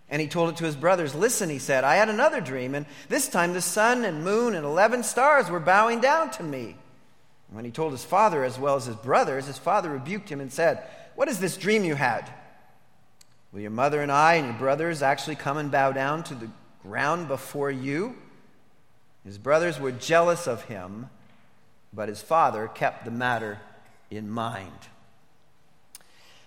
and 0.09 0.21
he 0.21 0.27
told 0.27 0.49
it 0.49 0.57
to 0.57 0.65
his 0.65 0.75
brothers. 0.75 1.15
Listen, 1.15 1.49
he 1.49 1.59
said, 1.59 1.83
I 1.83 1.95
had 1.95 2.09
another 2.09 2.41
dream, 2.41 2.75
and 2.75 2.85
this 3.07 3.29
time 3.29 3.53
the 3.53 3.61
sun 3.61 4.03
and 4.03 4.23
moon 4.23 4.55
and 4.55 4.65
eleven 4.65 5.03
stars 5.03 5.49
were 5.49 5.59
bowing 5.59 6.01
down 6.01 6.31
to 6.31 6.43
me. 6.43 6.75
And 7.47 7.55
when 7.55 7.65
he 7.65 7.71
told 7.71 7.91
his 7.91 8.03
father 8.03 8.43
as 8.43 8.59
well 8.59 8.75
as 8.75 8.85
his 8.85 8.95
brothers, 8.97 9.45
his 9.45 9.57
father 9.57 9.91
rebuked 9.91 10.29
him 10.29 10.41
and 10.41 10.51
said, 10.51 10.83
What 11.15 11.29
is 11.29 11.39
this 11.39 11.57
dream 11.57 11.83
you 11.83 11.95
had? 11.95 12.29
Will 13.51 13.59
your 13.59 13.71
mother 13.71 14.01
and 14.01 14.11
I 14.11 14.35
and 14.35 14.47
your 14.47 14.57
brothers 14.57 15.01
actually 15.01 15.35
come 15.35 15.57
and 15.57 15.71
bow 15.71 15.91
down 15.91 16.23
to 16.25 16.35
the 16.35 16.49
ground 16.83 17.27
before 17.27 17.69
you? 17.69 18.15
His 19.25 19.37
brothers 19.37 19.79
were 19.79 19.91
jealous 19.91 20.47
of 20.47 20.63
him, 20.63 21.09
but 21.93 22.09
his 22.09 22.21
father 22.21 22.67
kept 22.67 23.05
the 23.05 23.11
matter 23.11 23.59
in 24.09 24.29
mind. 24.29 24.71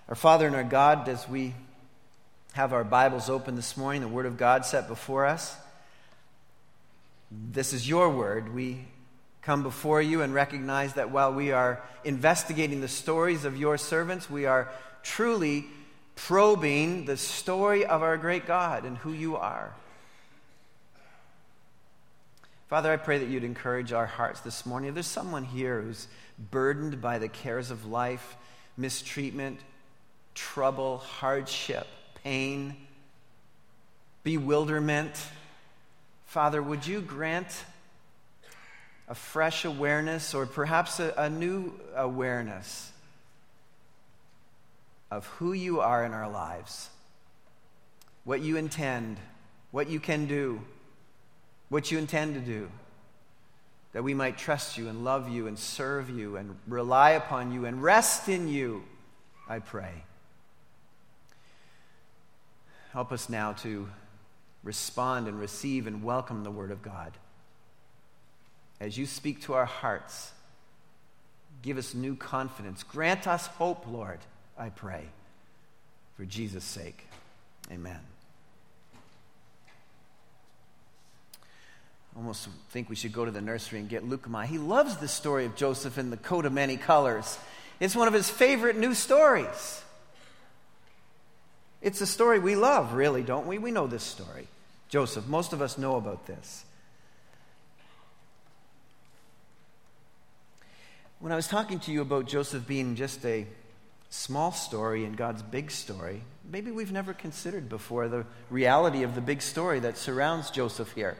Our 0.08 0.14
Father 0.14 0.46
and 0.46 0.56
our 0.56 0.64
God, 0.64 1.08
as 1.08 1.28
we 1.28 1.54
have 2.52 2.72
our 2.72 2.84
Bibles 2.84 3.30
open 3.30 3.56
this 3.56 3.76
morning, 3.76 4.02
the 4.02 4.08
Word 4.08 4.26
of 4.26 4.36
God 4.36 4.64
set 4.64 4.88
before 4.88 5.24
us, 5.24 5.56
this 7.30 7.72
is 7.72 7.88
your 7.88 8.10
Word. 8.10 8.54
We 8.54 8.84
come 9.42 9.62
before 9.62 10.00
you 10.00 10.22
and 10.22 10.32
recognize 10.32 10.94
that 10.94 11.10
while 11.10 11.32
we 11.32 11.52
are 11.52 11.82
investigating 12.04 12.80
the 12.80 12.88
stories 12.88 13.44
of 13.44 13.56
your 13.56 13.76
servants, 13.76 14.30
we 14.30 14.46
are 14.46 14.70
truly 15.02 15.66
probing 16.14 17.04
the 17.04 17.16
story 17.16 17.84
of 17.84 18.02
our 18.02 18.16
great 18.16 18.46
God 18.46 18.84
and 18.84 18.96
who 18.98 19.12
you 19.12 19.36
are. 19.36 19.74
Father, 22.68 22.90
I 22.92 22.96
pray 22.96 23.18
that 23.18 23.28
you'd 23.28 23.44
encourage 23.44 23.92
our 23.92 24.06
hearts 24.06 24.40
this 24.40 24.64
morning. 24.64 24.88
If 24.88 24.94
there's 24.94 25.06
someone 25.06 25.44
here 25.44 25.80
who's 25.80 26.08
burdened 26.50 27.00
by 27.00 27.18
the 27.18 27.28
cares 27.28 27.70
of 27.70 27.86
life, 27.86 28.36
mistreatment, 28.76 29.60
trouble, 30.34 30.98
hardship, 30.98 31.86
pain, 32.22 32.74
bewilderment, 34.22 35.12
Father, 36.26 36.62
would 36.62 36.86
you 36.86 37.00
grant 37.00 37.64
a 39.06 39.14
fresh 39.14 39.64
awareness 39.64 40.34
or 40.34 40.46
perhaps 40.46 40.98
a, 40.98 41.14
a 41.16 41.30
new 41.30 41.72
awareness 41.94 42.90
of 45.14 45.26
who 45.26 45.52
you 45.52 45.80
are 45.80 46.04
in 46.04 46.12
our 46.12 46.28
lives, 46.28 46.90
what 48.24 48.40
you 48.40 48.56
intend, 48.56 49.16
what 49.70 49.88
you 49.88 50.00
can 50.00 50.26
do, 50.26 50.60
what 51.68 51.92
you 51.92 51.98
intend 51.98 52.34
to 52.34 52.40
do, 52.40 52.68
that 53.92 54.02
we 54.02 54.12
might 54.12 54.36
trust 54.36 54.76
you 54.76 54.88
and 54.88 55.04
love 55.04 55.28
you 55.28 55.46
and 55.46 55.56
serve 55.56 56.10
you 56.10 56.36
and 56.36 56.56
rely 56.66 57.10
upon 57.10 57.52
you 57.52 57.64
and 57.64 57.80
rest 57.80 58.28
in 58.28 58.48
you, 58.48 58.82
I 59.48 59.60
pray. 59.60 60.02
Help 62.92 63.12
us 63.12 63.28
now 63.28 63.52
to 63.52 63.88
respond 64.64 65.28
and 65.28 65.38
receive 65.38 65.86
and 65.86 66.02
welcome 66.02 66.42
the 66.42 66.50
Word 66.50 66.72
of 66.72 66.82
God. 66.82 67.12
As 68.80 68.98
you 68.98 69.06
speak 69.06 69.42
to 69.42 69.54
our 69.54 69.64
hearts, 69.64 70.32
give 71.62 71.78
us 71.78 71.94
new 71.94 72.16
confidence. 72.16 72.82
Grant 72.82 73.28
us 73.28 73.46
hope, 73.46 73.86
Lord, 73.86 74.18
I 74.58 74.68
pray. 74.68 75.04
For 76.16 76.24
Jesus' 76.24 76.64
sake, 76.64 77.06
amen. 77.72 77.98
I 82.14 82.18
almost 82.18 82.48
think 82.70 82.88
we 82.88 82.94
should 82.94 83.12
go 83.12 83.24
to 83.24 83.32
the 83.32 83.40
nursery 83.40 83.80
and 83.80 83.88
get 83.88 84.08
Lucamai. 84.08 84.46
He 84.46 84.58
loves 84.58 84.96
the 84.98 85.08
story 85.08 85.44
of 85.44 85.56
Joseph 85.56 85.98
in 85.98 86.10
the 86.10 86.16
coat 86.16 86.46
of 86.46 86.52
many 86.52 86.76
colors. 86.76 87.36
It's 87.80 87.96
one 87.96 88.06
of 88.06 88.14
his 88.14 88.30
favorite 88.30 88.76
new 88.76 88.94
stories. 88.94 89.82
It's 91.82 92.00
a 92.00 92.06
story 92.06 92.38
we 92.38 92.54
love, 92.54 92.94
really, 92.94 93.22
don't 93.22 93.46
we? 93.46 93.58
We 93.58 93.72
know 93.72 93.88
this 93.88 94.04
story. 94.04 94.46
Joseph. 94.88 95.26
Most 95.26 95.52
of 95.52 95.60
us 95.60 95.76
know 95.76 95.96
about 95.96 96.26
this. 96.26 96.64
When 101.18 101.32
I 101.32 101.36
was 101.36 101.48
talking 101.48 101.80
to 101.80 101.90
you 101.90 102.00
about 102.00 102.26
Joseph 102.26 102.66
being 102.66 102.94
just 102.94 103.24
a 103.24 103.46
small 104.14 104.52
story 104.52 105.04
in 105.04 105.14
God's 105.14 105.42
big 105.42 105.72
story, 105.72 106.22
maybe 106.48 106.70
we've 106.70 106.92
never 106.92 107.12
considered 107.12 107.68
before 107.68 108.06
the 108.06 108.24
reality 108.48 109.02
of 109.02 109.16
the 109.16 109.20
big 109.20 109.42
story 109.42 109.80
that 109.80 109.98
surrounds 109.98 110.52
Joseph 110.52 110.92
here. 110.92 111.16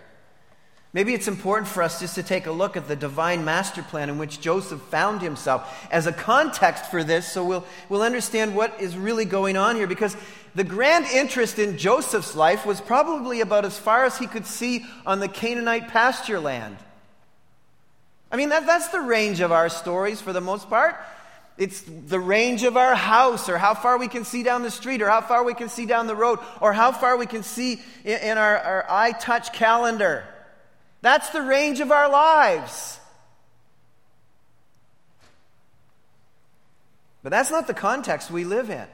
Maybe 0.92 1.12
it's 1.12 1.26
important 1.26 1.66
for 1.66 1.82
us 1.82 1.98
just 1.98 2.14
to 2.14 2.22
take 2.22 2.46
a 2.46 2.52
look 2.52 2.76
at 2.76 2.86
the 2.86 2.94
divine 2.94 3.44
master 3.44 3.82
plan 3.82 4.08
in 4.08 4.16
which 4.16 4.40
Joseph 4.40 4.80
found 4.80 5.22
himself 5.22 5.88
as 5.90 6.06
a 6.06 6.12
context 6.12 6.88
for 6.88 7.02
this 7.02 7.26
so 7.26 7.44
we'll, 7.44 7.66
we'll 7.88 8.02
understand 8.02 8.54
what 8.54 8.80
is 8.80 8.96
really 8.96 9.24
going 9.24 9.56
on 9.56 9.74
here. 9.74 9.88
Because 9.88 10.16
the 10.54 10.62
grand 10.62 11.06
interest 11.06 11.58
in 11.58 11.76
Joseph's 11.76 12.36
life 12.36 12.64
was 12.64 12.80
probably 12.80 13.40
about 13.40 13.64
as 13.64 13.76
far 13.76 14.04
as 14.04 14.18
he 14.18 14.28
could 14.28 14.46
see 14.46 14.86
on 15.04 15.18
the 15.18 15.26
Canaanite 15.26 15.88
pasture 15.88 16.38
land. 16.38 16.76
I 18.30 18.36
mean, 18.36 18.50
that, 18.50 18.64
that's 18.64 18.88
the 18.88 19.00
range 19.00 19.40
of 19.40 19.50
our 19.50 19.68
stories 19.68 20.20
for 20.20 20.32
the 20.32 20.40
most 20.40 20.68
part. 20.68 20.96
It's 21.56 21.82
the 21.82 22.18
range 22.18 22.64
of 22.64 22.76
our 22.76 22.96
house, 22.96 23.48
or 23.48 23.58
how 23.58 23.74
far 23.74 23.96
we 23.96 24.08
can 24.08 24.24
see 24.24 24.42
down 24.42 24.62
the 24.62 24.70
street, 24.70 25.02
or 25.02 25.08
how 25.08 25.20
far 25.20 25.44
we 25.44 25.54
can 25.54 25.68
see 25.68 25.86
down 25.86 26.08
the 26.08 26.16
road, 26.16 26.40
or 26.60 26.72
how 26.72 26.90
far 26.90 27.16
we 27.16 27.26
can 27.26 27.44
see 27.44 27.80
in, 28.04 28.18
in 28.20 28.38
our, 28.38 28.58
our 28.58 29.12
iTouch 29.12 29.52
calendar. 29.52 30.24
That's 31.00 31.30
the 31.30 31.42
range 31.42 31.80
of 31.80 31.92
our 31.92 32.10
lives. 32.10 32.98
But 37.22 37.30
that's 37.30 37.50
not 37.50 37.66
the 37.66 37.74
context 37.74 38.30
we 38.30 38.44
live 38.44 38.68
in. 38.68 38.86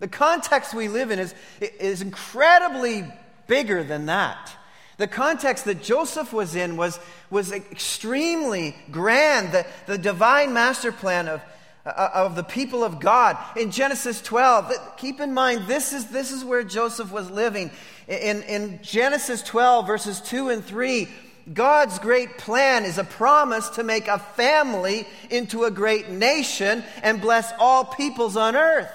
The 0.00 0.08
context 0.08 0.74
we 0.74 0.88
live 0.88 1.10
in 1.10 1.18
is, 1.18 1.34
is 1.60 2.02
incredibly 2.02 3.04
bigger 3.46 3.84
than 3.84 4.06
that. 4.06 4.56
The 4.96 5.06
context 5.06 5.64
that 5.66 5.82
Joseph 5.82 6.32
was 6.32 6.54
in 6.54 6.76
was, 6.76 6.98
was 7.30 7.52
extremely 7.52 8.74
grand. 8.90 9.52
The, 9.52 9.66
the 9.86 9.98
divine 9.98 10.52
master 10.52 10.92
plan 10.92 11.28
of, 11.28 11.40
Uh, 11.86 12.10
of 12.12 12.36
the 12.36 12.42
people 12.42 12.84
of 12.84 13.00
God. 13.00 13.38
In 13.56 13.70
Genesis 13.70 14.20
12, 14.20 14.96
keep 14.98 15.18
in 15.18 15.32
mind, 15.32 15.66
this 15.66 15.94
is, 15.94 16.08
this 16.08 16.30
is 16.30 16.44
where 16.44 16.62
Joseph 16.62 17.10
was 17.10 17.30
living. 17.30 17.70
In, 18.06 18.42
in 18.42 18.80
Genesis 18.82 19.42
12, 19.42 19.86
verses 19.86 20.20
2 20.20 20.50
and 20.50 20.62
3, 20.62 21.08
God's 21.54 21.98
great 21.98 22.36
plan 22.36 22.84
is 22.84 22.98
a 22.98 23.04
promise 23.04 23.70
to 23.70 23.82
make 23.82 24.08
a 24.08 24.18
family 24.18 25.06
into 25.30 25.64
a 25.64 25.70
great 25.70 26.10
nation 26.10 26.84
and 27.02 27.18
bless 27.18 27.50
all 27.58 27.86
peoples 27.86 28.36
on 28.36 28.56
earth. 28.56 28.92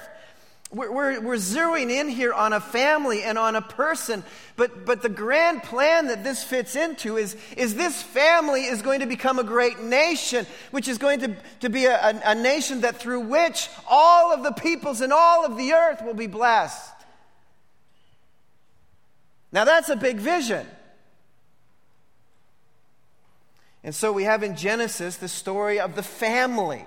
We're, 0.75 0.91
we're, 0.91 1.22
we're, 1.22 1.36
zeroing 1.36 1.89
in 1.89 2.10
here 2.10 2.34
on 2.34 2.51
a 2.51 2.60
family 2.60 3.24
and 3.24 3.38
on 3.38 3.55
a 3.55 3.62
person, 3.62 4.25
but, 4.58 4.86
but 4.86 5.01
the 5.01 5.08
grand 5.08 5.63
plan 5.63 6.08
that 6.08 6.25
this 6.25 6.44
fits 6.44 6.75
into 6.75 7.15
is, 7.15 7.38
is 7.55 7.75
this 7.75 8.01
family 8.01 8.65
is 8.65 8.82
going 8.82 9.00
to 9.00 9.05
become 9.05 9.39
a 9.39 9.44
great 9.46 9.79
nation, 9.79 10.46
which 10.72 10.89
is 10.89 10.98
going 10.98 11.22
to, 11.22 11.38
to 11.62 11.70
be 11.70 11.86
a, 11.86 11.96
a, 11.96 12.22
a 12.25 12.36
nation 12.36 12.82
that 12.82 12.98
through 12.98 13.22
which 13.22 13.70
all 13.89 14.34
of 14.34 14.44
the 14.44 14.51
peoples 14.51 15.00
and 15.00 15.13
all 15.13 15.46
of 15.46 15.55
the 15.55 15.72
earth 15.72 16.03
will 16.03 16.13
be 16.13 16.27
blessed. 16.27 16.91
Now, 19.53 19.63
that's 19.63 19.88
a 19.88 19.96
big 19.96 20.17
vision. 20.17 20.67
And 23.82 23.96
so 23.96 24.12
we 24.12 24.25
have 24.25 24.44
in 24.44 24.58
Genesis 24.58 25.15
the 25.15 25.29
story 25.29 25.79
of 25.79 25.96
the 25.96 26.03
family. 26.03 26.84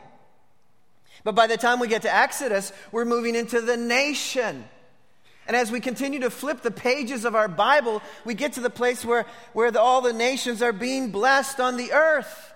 But 1.25 1.35
by 1.35 1.47
the 1.47 1.57
time 1.57 1.81
we 1.81 1.89
get 1.89 2.03
to 2.03 2.15
Exodus, 2.15 2.73
we're 2.93 3.05
moving 3.05 3.35
into 3.35 3.61
the 3.61 3.77
nation. 3.77 4.65
And 5.47 5.57
as 5.57 5.73
we 5.73 5.81
continue 5.81 6.21
to 6.21 6.31
flip 6.31 6.61
the 6.61 6.71
pages 6.71 7.25
of 7.25 7.35
our 7.35 7.49
Bible, 7.49 8.03
we 8.25 8.35
get 8.35 8.55
to 8.55 8.61
the 8.61 8.71
place 8.71 9.05
where, 9.05 9.25
where 9.55 9.71
the, 9.71 9.81
all 9.81 10.03
the 10.03 10.13
nations 10.13 10.61
are 10.61 10.73
being 10.73 11.11
blessed 11.11 11.59
on 11.59 11.77
the 11.77 11.93
earth. 11.93 12.53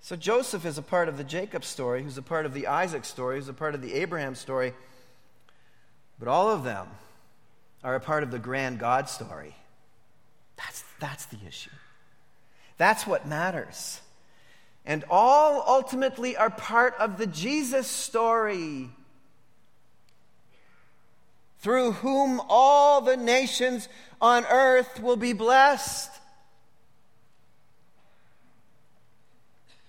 So 0.00 0.16
Joseph 0.16 0.64
is 0.64 0.78
a 0.78 0.82
part 0.82 1.08
of 1.08 1.18
the 1.18 1.24
Jacob 1.24 1.64
story, 1.64 2.02
who's 2.02 2.16
a 2.16 2.22
part 2.22 2.46
of 2.46 2.54
the 2.54 2.68
Isaac 2.68 3.04
story, 3.04 3.36
who's 3.36 3.48
a 3.48 3.52
part 3.52 3.74
of 3.74 3.82
the 3.82 3.92
Abraham 3.94 4.34
story. 4.34 4.72
But 6.18 6.28
all 6.28 6.48
of 6.48 6.64
them 6.64 6.88
are 7.84 7.94
a 7.94 8.00
part 8.00 8.22
of 8.22 8.30
the 8.30 8.38
grand 8.38 8.78
God 8.78 9.08
story. 9.08 9.54
That's, 10.56 10.84
that's 11.00 11.26
the 11.26 11.38
issue. 11.46 11.70
That's 12.78 13.06
what 13.06 13.26
matters. 13.26 14.00
And 14.86 15.04
all 15.10 15.64
ultimately 15.66 16.36
are 16.36 16.48
part 16.48 16.94
of 17.00 17.18
the 17.18 17.26
Jesus 17.26 17.88
story, 17.88 18.88
through 21.58 21.92
whom 21.92 22.40
all 22.48 23.00
the 23.00 23.16
nations 23.16 23.88
on 24.20 24.44
earth 24.46 25.02
will 25.02 25.16
be 25.16 25.32
blessed. 25.32 26.10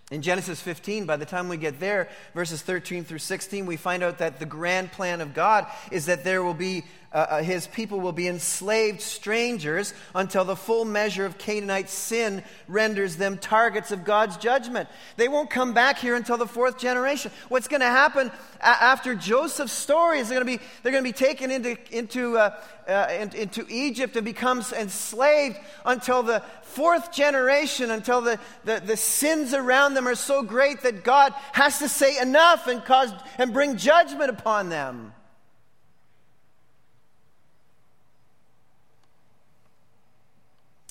In 0.10 0.22
Genesis 0.22 0.62
15, 0.62 1.06
by 1.06 1.18
the 1.18 1.25
time 1.25 1.50
we 1.50 1.58
get 1.58 1.82
there, 1.82 2.10
verses 2.34 2.62
13 2.62 3.04
through 3.04 3.20
16, 3.20 3.66
we 3.66 3.75
find 3.75 4.01
out 4.01 4.20
that 4.20 4.39
the 4.39 4.46
grand 4.46 4.92
plan 4.94 5.20
of 5.20 5.34
God 5.34 5.68
is 5.92 6.06
that 6.06 6.24
there 6.24 6.42
will 6.42 6.54
be 6.54 6.86
uh, 7.14 7.16
uh, 7.30 7.42
his 7.42 7.68
people 7.68 8.02
will 8.02 8.12
be 8.12 8.28
enslaved 8.28 9.02
strangers 9.02 9.94
until 10.14 10.44
the 10.44 10.58
full 10.58 10.84
measure 10.84 11.26
of 11.26 11.38
Canaanite 11.38 11.90
sin 11.90 12.44
renders 12.68 13.16
them 13.16 13.38
targets 13.38 13.92
of 13.92 14.04
God's 14.04 14.36
judgment. 14.36 14.90
They 15.16 15.30
won't 15.30 15.50
come 15.50 15.74
back 15.74 16.00
here 16.00 16.16
until 16.16 16.36
the 16.36 16.46
fourth 16.46 16.78
generation. 16.78 17.32
What's 17.48 17.70
going 17.70 17.80
to 17.80 17.88
happen 17.88 18.30
a- 18.60 18.66
after 18.66 19.16
Joseph's 19.16 19.72
story 19.72 20.20
is 20.20 20.28
they're 20.28 20.44
going 20.44 20.58
to 20.58 20.64
be, 20.64 20.70
they're 20.84 20.92
going 20.92 21.04
to 21.04 21.10
be 21.10 21.14
taken 21.14 21.50
into, 21.50 21.78
into, 21.98 22.38
uh, 22.38 22.60
uh, 22.90 23.08
in, 23.18 23.34
into 23.36 23.66
Egypt 23.70 24.18
and 24.18 24.26
becomes 24.26 24.74
enslaved 24.74 25.58
until 25.86 26.24
the 26.24 26.44
fourth 26.64 27.14
generation, 27.14 27.90
until 27.90 28.20
the, 28.20 28.38
the, 28.66 28.82
the 28.86 28.98
sins 28.98 29.54
around 29.54 29.94
them 29.94 30.10
are 30.10 30.16
so 30.16 30.44
great 30.44 30.82
that 30.82 31.06
God 31.06 31.34
has 31.54 31.80
to 31.80 31.88
say 31.88 32.20
enough 32.20 32.68
and, 32.68 32.84
cause, 32.84 33.14
and 33.38 33.54
bring 33.54 33.78
judgment 33.78 34.30
upon 34.30 34.68
them. 34.68 35.14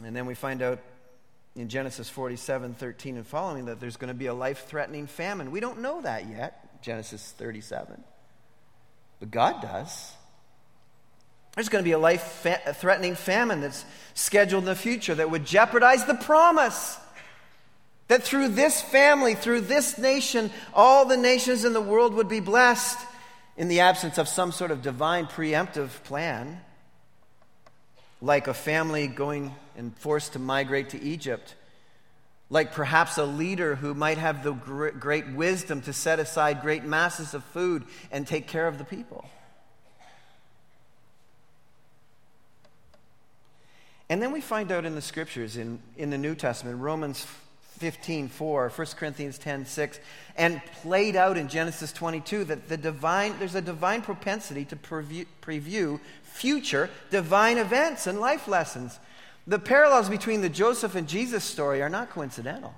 And 0.05 0.15
then 0.15 0.27
we 0.27 0.35
find 0.35 0.63
out 0.63 0.81
in 1.55 1.69
Genesis 1.69 2.09
47 2.09 2.75
13 2.75 3.17
and 3.17 3.27
following 3.27 3.67
that 3.67 3.81
there's 3.81 3.97
going 3.97 4.09
to 4.09 4.15
be 4.15 4.27
a 4.27 4.35
life 4.35 4.67
threatening 4.67 5.07
famine. 5.07 5.51
We 5.51 5.61
don't 5.61 5.81
know 5.81 6.03
that 6.03 6.29
yet, 6.29 6.83
Genesis 6.83 7.33
37. 7.39 8.03
But 9.21 9.31
God 9.31 9.63
does. 9.63 10.13
There's 11.55 11.71
going 11.71 11.83
to 11.83 11.89
be 11.89 11.93
a 11.93 11.99
life 11.99 12.23
fa- 12.23 12.75
threatening 12.75 13.15
famine 13.15 13.63
that's 13.63 13.87
scheduled 14.13 14.65
in 14.65 14.67
the 14.67 14.77
future 14.77 15.15
that 15.15 15.31
would 15.31 15.47
jeopardize 15.47 16.05
the 16.05 16.15
promise 16.15 16.99
that 18.09 18.23
through 18.23 18.49
this 18.49 18.83
family, 18.83 19.35
through 19.35 19.63
this 19.63 19.99
nation, 19.99 20.51
all 20.75 21.07
the 21.07 21.17
nations 21.17 21.65
in 21.65 21.73
the 21.73 21.81
world 21.81 22.15
would 22.15 22.29
be 22.29 22.41
blessed 22.41 22.99
in 23.57 23.69
the 23.69 23.81
absence 23.81 24.19
of 24.19 24.29
some 24.29 24.53
sort 24.53 24.71
of 24.71 24.83
divine 24.83 25.27
preemptive 25.27 25.89
plan, 26.05 26.61
like 28.21 28.49
a 28.49 28.55
family 28.55 29.07
going 29.07 29.55
and 29.77 29.97
forced 29.99 30.33
to 30.33 30.39
migrate 30.39 30.91
to 30.91 31.03
Egypt, 31.03 31.55
like 32.49 32.73
perhaps 32.73 33.19
a 33.19 33.25
leader 33.25 33.75
who 33.75 33.95
might 33.95 34.19
have 34.19 34.43
the 34.43 34.53
great 34.53 35.29
wisdom 35.29 35.83
to 35.83 35.93
set 35.93 36.19
aside 36.19 36.63
great 36.63 36.85
masses 36.85 37.35
of 37.35 37.45
food 37.45 37.85
and 38.11 38.27
take 38.27 38.47
care 38.47 38.67
of 38.67 38.79
the 38.79 38.85
people. 38.85 39.29
And 44.09 44.23
then 44.23 44.31
we 44.31 44.41
find 44.41 44.71
out 44.71 44.85
in 44.85 44.95
the 44.95 45.03
scriptures, 45.03 45.57
in, 45.57 45.81
in 45.97 46.11
the 46.11 46.19
New 46.19 46.37
Testament, 46.37 46.81
Romans 46.81 47.27
15, 47.79 48.29
4, 48.29 48.69
1 48.71 48.87
Corinthians 48.97 49.37
10, 49.37 49.67
6, 49.67 50.01
and 50.37 50.63
played 50.83 51.17
out 51.17 51.37
in 51.37 51.49
Genesis 51.49 51.93
22 51.93 52.45
that 52.45 52.69
the 52.69 52.77
divine, 52.77 53.35
there's 53.39 53.57
a 53.57 53.61
divine 53.61 54.03
propensity 54.03 54.65
to 54.65 54.77
preview, 54.77 55.27
preview 55.43 56.01
future 56.37 56.91
divine 57.11 57.59
events 57.59 58.07
and 58.07 58.21
life 58.21 58.47
lessons. 58.47 58.99
The 59.47 59.59
parallels 59.59 60.09
between 60.09 60.41
the 60.41 60.49
Joseph 60.49 60.95
and 60.95 61.09
Jesus 61.09 61.45
story 61.45 61.83
are 61.83 61.89
not 61.89 62.11
coincidental. 62.11 62.75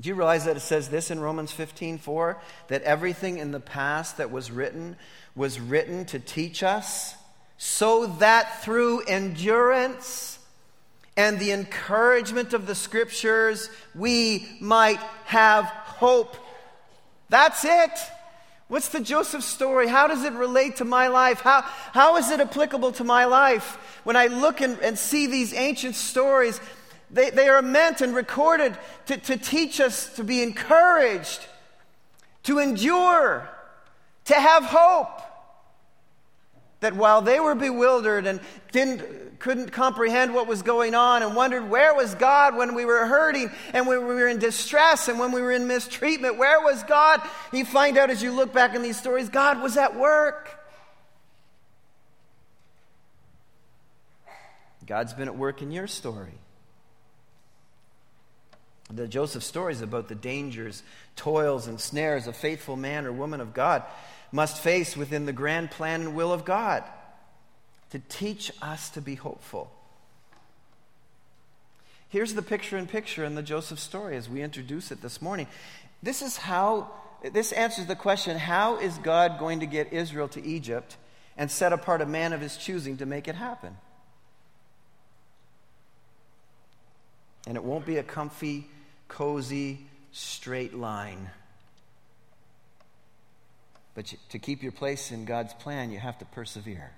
Do 0.00 0.08
you 0.10 0.14
realize 0.14 0.44
that 0.44 0.56
it 0.56 0.60
says 0.60 0.88
this 0.88 1.10
in 1.10 1.20
Romans 1.20 1.52
15 1.52 1.98
4? 1.98 2.38
That 2.68 2.82
everything 2.82 3.38
in 3.38 3.52
the 3.52 3.60
past 3.60 4.18
that 4.18 4.30
was 4.30 4.50
written 4.50 4.96
was 5.34 5.58
written 5.58 6.04
to 6.06 6.18
teach 6.18 6.62
us, 6.62 7.14
so 7.56 8.06
that 8.18 8.62
through 8.62 9.00
endurance 9.02 10.38
and 11.16 11.38
the 11.38 11.52
encouragement 11.52 12.52
of 12.52 12.66
the 12.66 12.74
scriptures, 12.74 13.70
we 13.94 14.46
might 14.60 15.00
have 15.24 15.64
hope. 15.64 16.36
That's 17.30 17.64
it. 17.64 17.90
What's 18.68 18.88
the 18.88 19.00
Joseph 19.00 19.44
story? 19.44 19.86
How 19.86 20.08
does 20.08 20.24
it 20.24 20.32
relate 20.32 20.76
to 20.76 20.84
my 20.84 21.06
life? 21.06 21.40
How, 21.40 21.62
how 21.92 22.16
is 22.16 22.30
it 22.30 22.40
applicable 22.40 22.92
to 22.92 23.04
my 23.04 23.24
life? 23.26 23.78
When 24.02 24.16
I 24.16 24.26
look 24.26 24.60
and, 24.60 24.78
and 24.80 24.98
see 24.98 25.28
these 25.28 25.54
ancient 25.54 25.94
stories, 25.94 26.60
they, 27.10 27.30
they 27.30 27.48
are 27.48 27.62
meant 27.62 28.00
and 28.00 28.12
recorded 28.14 28.76
to, 29.06 29.16
to 29.18 29.36
teach 29.36 29.80
us 29.80 30.14
to 30.16 30.24
be 30.24 30.42
encouraged, 30.42 31.46
to 32.44 32.58
endure, 32.58 33.48
to 34.24 34.34
have 34.34 34.64
hope. 34.64 35.15
That 36.86 36.94
while 36.94 37.20
they 37.20 37.40
were 37.40 37.56
bewildered 37.56 38.28
and 38.28 38.38
didn't, 38.70 39.40
couldn't 39.40 39.72
comprehend 39.72 40.32
what 40.32 40.46
was 40.46 40.62
going 40.62 40.94
on 40.94 41.24
and 41.24 41.34
wondered 41.34 41.68
where 41.68 41.92
was 41.96 42.14
God 42.14 42.56
when 42.56 42.76
we 42.76 42.84
were 42.84 43.04
hurting 43.06 43.50
and 43.72 43.88
when 43.88 44.06
we 44.06 44.14
were 44.14 44.28
in 44.28 44.38
distress 44.38 45.08
and 45.08 45.18
when 45.18 45.32
we 45.32 45.40
were 45.40 45.50
in 45.50 45.66
mistreatment, 45.66 46.38
where 46.38 46.60
was 46.60 46.84
God? 46.84 47.20
You 47.52 47.64
find 47.64 47.98
out 47.98 48.08
as 48.08 48.22
you 48.22 48.30
look 48.30 48.52
back 48.52 48.76
in 48.76 48.82
these 48.82 48.96
stories, 48.96 49.28
God 49.28 49.60
was 49.60 49.76
at 49.76 49.96
work. 49.96 50.48
God's 54.86 55.12
been 55.12 55.26
at 55.26 55.36
work 55.36 55.62
in 55.62 55.72
your 55.72 55.88
story. 55.88 56.38
The 58.92 59.08
Joseph 59.08 59.42
story 59.42 59.72
is 59.72 59.80
about 59.80 60.06
the 60.06 60.14
dangers, 60.14 60.84
toils, 61.16 61.66
and 61.66 61.80
snares 61.80 62.28
a 62.28 62.32
faithful 62.32 62.76
man 62.76 63.06
or 63.06 63.12
woman 63.12 63.40
of 63.40 63.54
God 63.54 63.82
must 64.32 64.62
face 64.62 64.96
within 64.96 65.26
the 65.26 65.32
grand 65.32 65.70
plan 65.70 66.02
and 66.02 66.14
will 66.14 66.32
of 66.32 66.44
God 66.44 66.84
to 67.90 68.00
teach 68.08 68.52
us 68.60 68.90
to 68.90 69.00
be 69.00 69.14
hopeful. 69.14 69.70
Here's 72.08 72.34
the 72.34 72.42
picture 72.42 72.76
in 72.76 72.86
picture 72.86 73.24
in 73.24 73.34
the 73.34 73.42
Joseph 73.42 73.78
story 73.78 74.16
as 74.16 74.28
we 74.28 74.42
introduce 74.42 74.90
it 74.90 75.02
this 75.02 75.20
morning. 75.20 75.46
This 76.02 76.22
is 76.22 76.36
how, 76.36 76.90
this 77.32 77.52
answers 77.52 77.86
the 77.86 77.96
question 77.96 78.38
how 78.38 78.78
is 78.78 78.96
God 78.98 79.38
going 79.38 79.60
to 79.60 79.66
get 79.66 79.92
Israel 79.92 80.28
to 80.28 80.44
Egypt 80.44 80.96
and 81.36 81.50
set 81.50 81.72
apart 81.72 82.00
a 82.00 82.06
man 82.06 82.32
of 82.32 82.40
his 82.40 82.56
choosing 82.56 82.96
to 82.98 83.06
make 83.06 83.28
it 83.28 83.34
happen? 83.34 83.76
And 87.46 87.56
it 87.56 87.62
won't 87.62 87.86
be 87.86 87.96
a 87.98 88.02
comfy, 88.02 88.66
cozy, 89.08 89.86
straight 90.12 90.74
line. 90.74 91.30
But 93.96 94.12
to 94.28 94.38
keep 94.38 94.62
your 94.62 94.72
place 94.72 95.10
in 95.10 95.24
God's 95.24 95.54
plan, 95.54 95.90
you 95.90 95.98
have 95.98 96.18
to 96.18 96.26
persevere. 96.26 96.92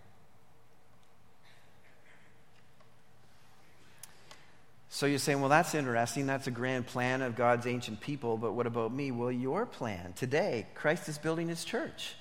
So 4.90 5.06
you're 5.06 5.20
saying, 5.20 5.40
well, 5.40 5.48
that's 5.48 5.76
interesting. 5.76 6.26
That's 6.26 6.48
a 6.48 6.50
grand 6.50 6.88
plan 6.88 7.22
of 7.22 7.36
God's 7.36 7.68
ancient 7.68 8.00
people, 8.00 8.36
but 8.36 8.52
what 8.52 8.66
about 8.66 8.92
me? 8.92 9.12
Well, 9.12 9.30
your 9.30 9.64
plan 9.64 10.12
today, 10.16 10.66
Christ 10.74 11.08
is 11.08 11.18
building 11.18 11.48
his 11.48 11.64
church. 11.64 12.16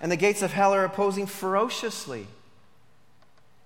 And 0.00 0.10
the 0.10 0.16
gates 0.16 0.42
of 0.42 0.52
hell 0.52 0.74
are 0.74 0.84
opposing 0.84 1.26
ferociously. 1.26 2.26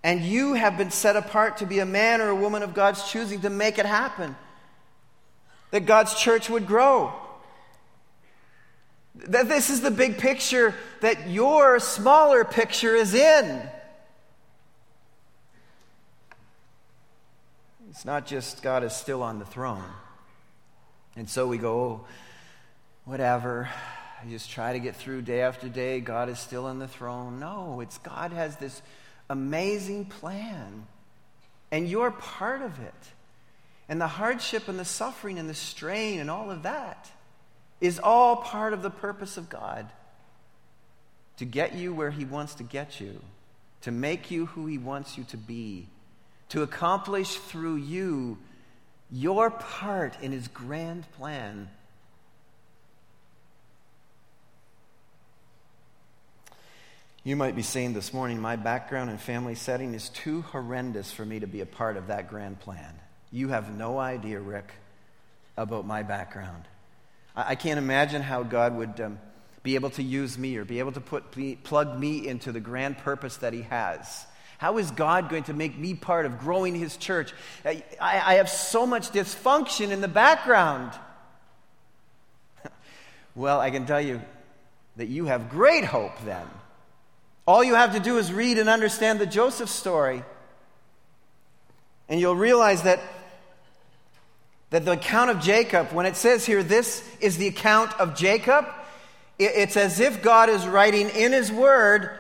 And 0.05 0.20
you 0.20 0.53
have 0.53 0.77
been 0.77 0.90
set 0.90 1.16
apart 1.16 1.57
to 1.59 1.66
be 1.66 1.79
a 1.79 1.87
man 1.87 2.20
or 2.20 2.29
a 2.29 2.37
woman 2.37 2.62
of 2.62 2.75
God's 2.75 3.11
choosing 3.11 3.40
to 3.40 3.51
make 3.51 3.79
it 3.79 3.87
happen. 3.87 4.37
That 5.70 5.87
God's 5.87 6.14
church 6.14 6.51
would 6.51 6.66
grow. 6.66 7.14
That 9.17 9.49
this 9.49 9.71
is 9.71 9.81
the 9.81 9.91
big 9.91 10.19
picture 10.19 10.75
that 11.01 11.29
your 11.29 11.81
smaller 11.81 12.45
picture 12.45 12.95
is 12.95 13.15
in. 13.15 13.63
It's 17.91 18.05
not 18.05 18.27
just 18.27 18.63
God 18.63 18.85
is 18.85 18.93
still 18.93 19.23
on 19.23 19.39
the 19.39 19.47
throne. 19.47 19.83
And 21.17 21.31
so 21.31 21.47
we 21.47 21.57
go, 21.57 21.81
oh, 21.81 22.05
whatever. 23.07 23.71
I 24.23 24.29
just 24.29 24.51
try 24.51 24.75
to 24.75 24.79
get 24.79 24.97
through 24.97 25.23
day 25.23 25.41
after 25.41 25.69
day. 25.69 26.01
God 26.01 26.29
is 26.29 26.39
still 26.39 26.67
on 26.67 26.79
the 26.79 26.89
throne. 26.89 27.41
No, 27.41 27.81
it's 27.81 27.97
God 27.99 28.33
has 28.33 28.57
this 28.57 28.83
amazing 29.31 30.05
plan. 30.07 30.87
And 31.71 31.89
you're 31.89 32.11
part 32.11 32.61
of 32.61 32.79
it. 32.81 32.95
And 33.89 33.99
the 33.99 34.07
hardship 34.07 34.69
and 34.69 34.79
the 34.79 34.85
suffering 34.85 35.39
and 35.39 35.49
the 35.49 35.55
strain 35.55 36.21
and 36.21 36.31
all 36.31 36.51
of 36.51 36.65
that 36.65 37.11
is 37.81 37.99
all 37.99 38.37
part 38.37 38.73
of 38.73 38.83
the 38.83 38.91
purpose 38.91 39.37
of 39.37 39.49
God 39.49 39.87
to 41.37 41.45
get 41.45 41.75
you 41.75 41.95
where 41.95 42.11
He 42.11 42.25
wants 42.25 42.55
to 42.55 42.62
get 42.62 43.01
you, 43.01 43.21
to 43.83 43.91
make 43.91 44.31
you 44.31 44.47
who 44.47 44.67
He 44.67 44.79
wants 44.79 45.19
you 45.19 45.25
to 45.25 45.37
be, 45.37 45.89
to 46.49 46.62
accomplish 46.62 47.37
through 47.37 47.77
you 47.77 48.39
your 49.11 49.51
part 49.51 50.17
in 50.23 50.33
His 50.33 50.49
grand 50.49 51.11
plan. 51.12 51.69
You 57.23 57.35
might 57.35 57.57
be 57.57 57.62
saying 57.62 57.93
this 57.93 58.15
morning, 58.15 58.41
my 58.41 58.55
background 58.55 59.11
and 59.11 59.21
family 59.21 59.57
setting 59.57 59.95
is 59.95 60.11
too 60.11 60.43
horrendous 60.43 61.11
for 61.11 61.25
me 61.25 61.41
to 61.41 61.47
be 61.49 61.61
a 61.61 61.67
part 61.67 61.97
of 61.97 62.07
that 62.07 62.31
grand 62.31 62.61
plan. 62.61 62.95
You 63.33 63.49
have 63.49 63.77
no 63.77 63.99
idea, 63.99 64.41
Rick, 64.41 64.73
about 65.57 65.85
my 65.85 66.05
background. 66.05 66.62
I 67.37 67.55
can't 67.55 67.79
imagine 67.79 68.22
how 68.22 68.42
God 68.42 68.75
would 68.77 68.99
um, 69.01 69.18
be 69.62 69.75
able 69.75 69.90
to 69.90 70.03
use 70.03 70.38
me 70.38 70.57
or 70.57 70.64
be 70.64 70.79
able 70.79 70.92
to 70.92 71.01
put 71.01 71.25
plug 71.64 71.99
me 71.99 72.27
into 72.27 72.51
the 72.51 72.61
grand 72.61 72.99
purpose 72.99 73.37
that 73.38 73.53
He 73.53 73.62
has. 73.62 74.27
How 74.59 74.79
is 74.79 74.90
God 74.90 75.29
going 75.29 75.42
to 75.44 75.53
make 75.53 75.77
me 75.77 75.92
part 75.92 76.25
of 76.25 76.38
growing 76.38 76.75
His 76.75 76.96
church? 76.96 77.35
I, 77.64 77.83
I 78.01 78.35
have 78.35 78.49
so 78.49 78.87
much 78.87 79.11
dysfunction 79.11 79.90
in 79.90 80.01
the 80.01 80.09
background. 80.09 80.92
well, 83.35 83.61
I 83.61 83.70
can 83.70 83.85
tell 83.85 84.01
you 84.01 84.22
that 84.96 85.09
you 85.09 85.27
have 85.27 85.51
great 85.51 85.85
hope 85.85 86.18
then. 86.25 86.46
All 87.46 87.62
you 87.62 87.75
have 87.75 87.92
to 87.92 88.01
do 88.01 88.16
is 88.16 88.33
read 88.33 88.59
and 88.59 88.68
understand 88.68 89.18
the 89.18 89.27
Joseph 89.27 89.68
story. 89.68 90.25
And 92.09 92.18
you'll 92.18 92.37
realize 92.37 92.83
that 92.83 93.01
that 94.71 94.85
the 94.85 94.93
account 94.93 95.31
of 95.31 95.41
Jacob, 95.41 95.93
when 95.93 96.07
it 96.07 96.17
says 96.17 96.45
here, 96.45 96.63
this 96.63 97.07
is 97.21 97.37
the 97.37 97.47
account 97.47 97.99
of 98.01 98.17
Jacob, 98.17 98.67
it's 99.39 99.77
as 99.77 100.01
if 100.01 100.23
God 100.23 100.49
is 100.49 100.67
writing 100.67 101.11
in 101.11 101.33
His 101.33 101.53
Word 101.53 102.11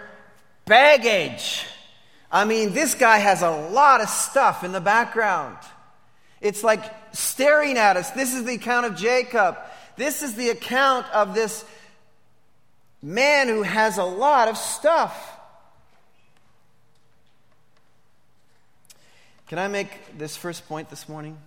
baggage. 0.66 1.66
I 2.30 2.44
mean, 2.44 2.72
this 2.72 2.94
guy 2.94 3.18
has 3.18 3.42
a 3.42 3.50
lot 3.50 4.00
of 4.00 4.08
stuff 4.08 4.64
in 4.64 4.72
the 4.72 4.80
background. 4.80 5.56
It's 6.40 6.62
like 6.62 6.82
staring 7.14 7.78
at 7.78 7.96
us. 7.96 8.10
This 8.10 8.34
is 8.34 8.44
the 8.44 8.54
account 8.54 8.86
of 8.86 8.96
Jacob. 8.96 9.56
This 9.96 10.22
is 10.22 10.34
the 10.34 10.50
account 10.50 11.06
of 11.14 11.34
this 11.34 11.64
man 13.02 13.48
who 13.48 13.62
has 13.62 13.98
a 13.98 14.04
lot 14.04 14.48
of 14.48 14.58
stuff. 14.58 15.32
Can 19.48 19.58
I 19.58 19.68
make 19.68 20.18
this 20.18 20.36
first 20.36 20.68
point 20.68 20.90
this 20.90 21.08
morning? 21.08 21.38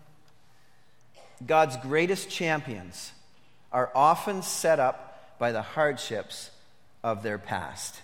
God's 1.46 1.78
greatest 1.78 2.30
champions 2.30 3.12
are 3.72 3.92
often 3.96 4.42
set 4.42 4.80
up 4.80 5.38
by 5.40 5.52
the 5.52 5.62
hardships 5.62 6.52
of 7.04 7.24
their 7.24 7.38
past. 7.38 8.02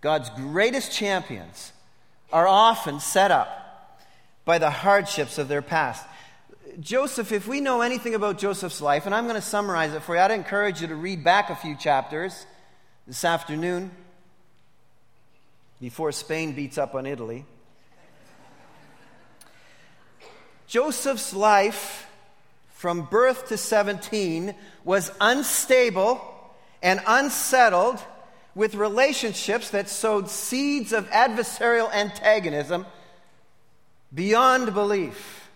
God's 0.00 0.30
greatest 0.30 0.92
champions 0.92 1.72
are 2.32 2.46
often 2.46 3.00
set 3.00 3.30
up 3.30 4.00
by 4.44 4.58
the 4.58 4.70
hardships 4.70 5.38
of 5.38 5.48
their 5.48 5.62
past. 5.62 6.04
Joseph, 6.80 7.32
if 7.32 7.46
we 7.46 7.60
know 7.60 7.80
anything 7.80 8.14
about 8.14 8.38
Joseph's 8.38 8.80
life, 8.80 9.06
and 9.06 9.14
I'm 9.14 9.24
going 9.24 9.36
to 9.36 9.46
summarize 9.46 9.94
it 9.94 10.02
for 10.02 10.14
you, 10.14 10.20
I'd 10.20 10.30
encourage 10.30 10.80
you 10.80 10.88
to 10.88 10.94
read 10.94 11.24
back 11.24 11.50
a 11.50 11.56
few 11.56 11.76
chapters 11.76 12.46
this 13.06 13.24
afternoon 13.24 13.90
before 15.80 16.12
Spain 16.12 16.52
beats 16.52 16.78
up 16.78 16.94
on 16.94 17.06
Italy. 17.06 17.44
Joseph's 20.66 21.32
life 21.32 22.05
from 22.76 23.00
birth 23.00 23.48
to 23.48 23.56
17 23.56 24.54
was 24.84 25.10
unstable 25.18 26.20
and 26.82 27.00
unsettled 27.06 27.98
with 28.54 28.74
relationships 28.74 29.70
that 29.70 29.88
sowed 29.88 30.28
seeds 30.28 30.92
of 30.92 31.08
adversarial 31.08 31.90
antagonism 31.92 32.84
beyond 34.14 34.74
belief. 34.74 35.48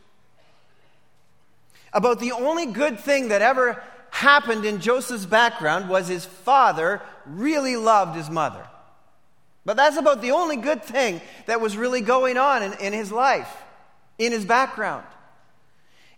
About 1.93 2.21
the 2.21 2.33
only 2.33 2.65
good 2.65 2.99
thing 2.99 3.29
that 3.29 3.43
ever 3.43 3.83
happened 4.11 4.65
in 4.65 4.81
Joseph's 4.81 5.27
background 5.27 5.91
was 5.91 6.09
his 6.09 6.25
father 6.25 7.03
really 7.27 7.77
loved 7.77 8.17
his 8.17 8.31
mother. 8.31 8.67
But 9.67 9.77
that's 9.77 9.99
about 9.99 10.23
the 10.23 10.31
only 10.31 10.57
good 10.57 10.83
thing 10.83 11.21
that 11.45 11.61
was 11.61 11.77
really 11.77 12.01
going 12.01 12.39
on 12.39 12.63
in, 12.63 12.73
in 12.81 12.93
his 12.95 13.13
life, 13.13 13.63
in 14.19 14.33
his 14.33 14.47
background. 14.47 15.05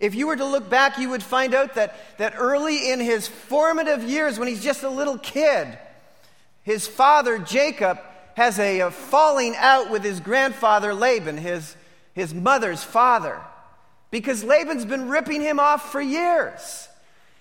If 0.02 0.16
you 0.16 0.26
were 0.26 0.34
to 0.34 0.44
look 0.44 0.68
back, 0.68 0.98
you 0.98 1.10
would 1.10 1.22
find 1.22 1.54
out 1.54 1.76
that, 1.76 1.94
that 2.18 2.34
early 2.36 2.90
in 2.90 2.98
his 2.98 3.28
formative 3.28 4.02
years, 4.02 4.36
when 4.36 4.48
he's 4.48 4.62
just 4.62 4.82
a 4.82 4.90
little 4.90 5.16
kid, 5.16 5.78
his 6.64 6.88
father 6.88 7.38
Jacob 7.38 8.00
has 8.34 8.58
a, 8.58 8.80
a 8.80 8.90
falling 8.90 9.54
out 9.56 9.92
with 9.92 10.02
his 10.02 10.18
grandfather 10.18 10.92
Laban, 10.92 11.36
his, 11.36 11.76
his 12.14 12.34
mother's 12.34 12.82
father, 12.82 13.40
because 14.10 14.42
Laban's 14.42 14.84
been 14.84 15.08
ripping 15.08 15.40
him 15.40 15.60
off 15.60 15.92
for 15.92 16.00
years. 16.00 16.88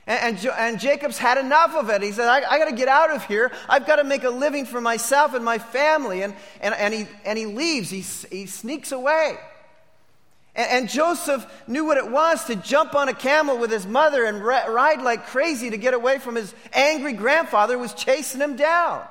And, 0.05 0.37
and, 0.37 0.53
and, 0.55 0.79
Jacob's 0.79 1.17
had 1.17 1.39
enough 1.39 1.73
of 1.73 1.89
it. 1.89 2.03
He 2.03 2.11
said, 2.11 2.27
I, 2.27 2.47
I 2.47 2.59
got 2.59 2.69
to 2.69 2.75
get 2.75 2.87
out 2.87 3.09
of 3.09 3.25
here. 3.25 3.51
I've 3.69 3.87
got 3.87 3.95
to 3.95 4.03
make 4.03 4.23
a 4.23 4.29
living 4.29 4.67
for 4.67 4.81
myself 4.81 5.33
and 5.33 5.43
my 5.43 5.57
family. 5.57 6.21
And, 6.21 6.35
and, 6.59 6.75
and, 6.75 6.93
he, 6.93 7.07
and 7.25 7.39
he 7.39 7.47
leaves, 7.47 7.89
he, 7.89 8.01
he 8.35 8.45
sneaks 8.45 8.91
away. 8.91 9.37
And, 10.53 10.89
Joseph 10.89 11.45
knew 11.65 11.85
what 11.85 11.97
it 11.97 12.11
was 12.11 12.43
to 12.45 12.57
jump 12.57 12.93
on 12.93 13.07
a 13.07 13.13
camel 13.13 13.57
with 13.57 13.71
his 13.71 13.87
mother 13.87 14.25
and 14.25 14.43
ride 14.43 15.01
like 15.01 15.27
crazy 15.27 15.69
to 15.69 15.77
get 15.77 15.93
away 15.93 16.19
from 16.19 16.35
his 16.35 16.53
angry 16.73 17.13
grandfather 17.13 17.75
who 17.75 17.79
was 17.79 17.93
chasing 17.93 18.41
him 18.41 18.57
down. 18.57 19.07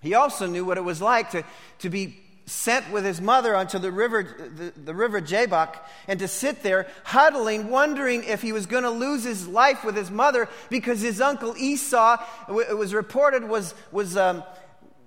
He 0.00 0.14
also 0.14 0.46
knew 0.46 0.64
what 0.64 0.76
it 0.76 0.82
was 0.82 1.00
like 1.00 1.30
to, 1.30 1.44
to 1.78 1.88
be 1.88 2.18
sent 2.46 2.90
with 2.90 3.04
his 3.04 3.20
mother 3.20 3.54
onto 3.54 3.78
the 3.78 3.92
river, 3.92 4.22
the, 4.22 4.72
the 4.80 4.94
river 4.94 5.20
Jabbok, 5.20 5.76
and 6.08 6.18
to 6.18 6.26
sit 6.26 6.64
there 6.64 6.88
huddling, 7.04 7.70
wondering 7.70 8.24
if 8.24 8.42
he 8.42 8.52
was 8.52 8.66
going 8.66 8.82
to 8.82 8.90
lose 8.90 9.22
his 9.22 9.46
life 9.46 9.84
with 9.84 9.96
his 9.96 10.10
mother 10.10 10.48
because 10.68 11.00
his 11.00 11.20
uncle 11.20 11.56
Esau, 11.56 12.16
it 12.48 12.76
was 12.76 12.92
reported, 12.92 13.48
was, 13.48 13.74
was, 13.92 14.16
um, 14.16 14.42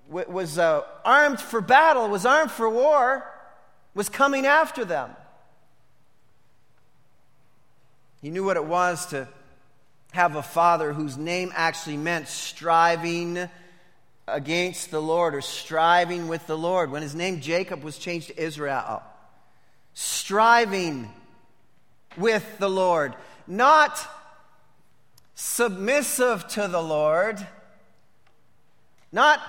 was 0.09 0.57
uh, 0.57 0.83
armed 1.03 1.39
for 1.39 1.61
battle, 1.61 2.07
was 2.09 2.25
armed 2.25 2.51
for 2.51 2.69
war, 2.69 3.25
was 3.93 4.09
coming 4.09 4.45
after 4.45 4.85
them. 4.85 5.09
He 8.21 8.29
knew 8.29 8.43
what 8.43 8.57
it 8.57 8.65
was 8.65 9.05
to 9.07 9.27
have 10.11 10.35
a 10.35 10.43
father 10.43 10.93
whose 10.93 11.17
name 11.17 11.51
actually 11.55 11.97
meant 11.97 12.27
striving 12.27 13.49
against 14.27 14.91
the 14.91 15.01
Lord 15.01 15.35
or 15.35 15.41
striving 15.41 16.27
with 16.27 16.47
the 16.47 16.57
Lord. 16.57 16.89
When 16.89 17.01
his 17.01 17.13
name 17.13 17.41
Jacob 17.41 17.83
was 17.83 17.97
changed 17.97 18.27
to 18.27 18.41
Israel, 18.41 19.03
striving 19.93 21.11
with 22.17 22.59
the 22.59 22.69
Lord, 22.69 23.15
not 23.45 23.99
submissive 25.35 26.47
to 26.49 26.67
the 26.67 26.81
Lord, 26.81 27.45
not 29.11 29.41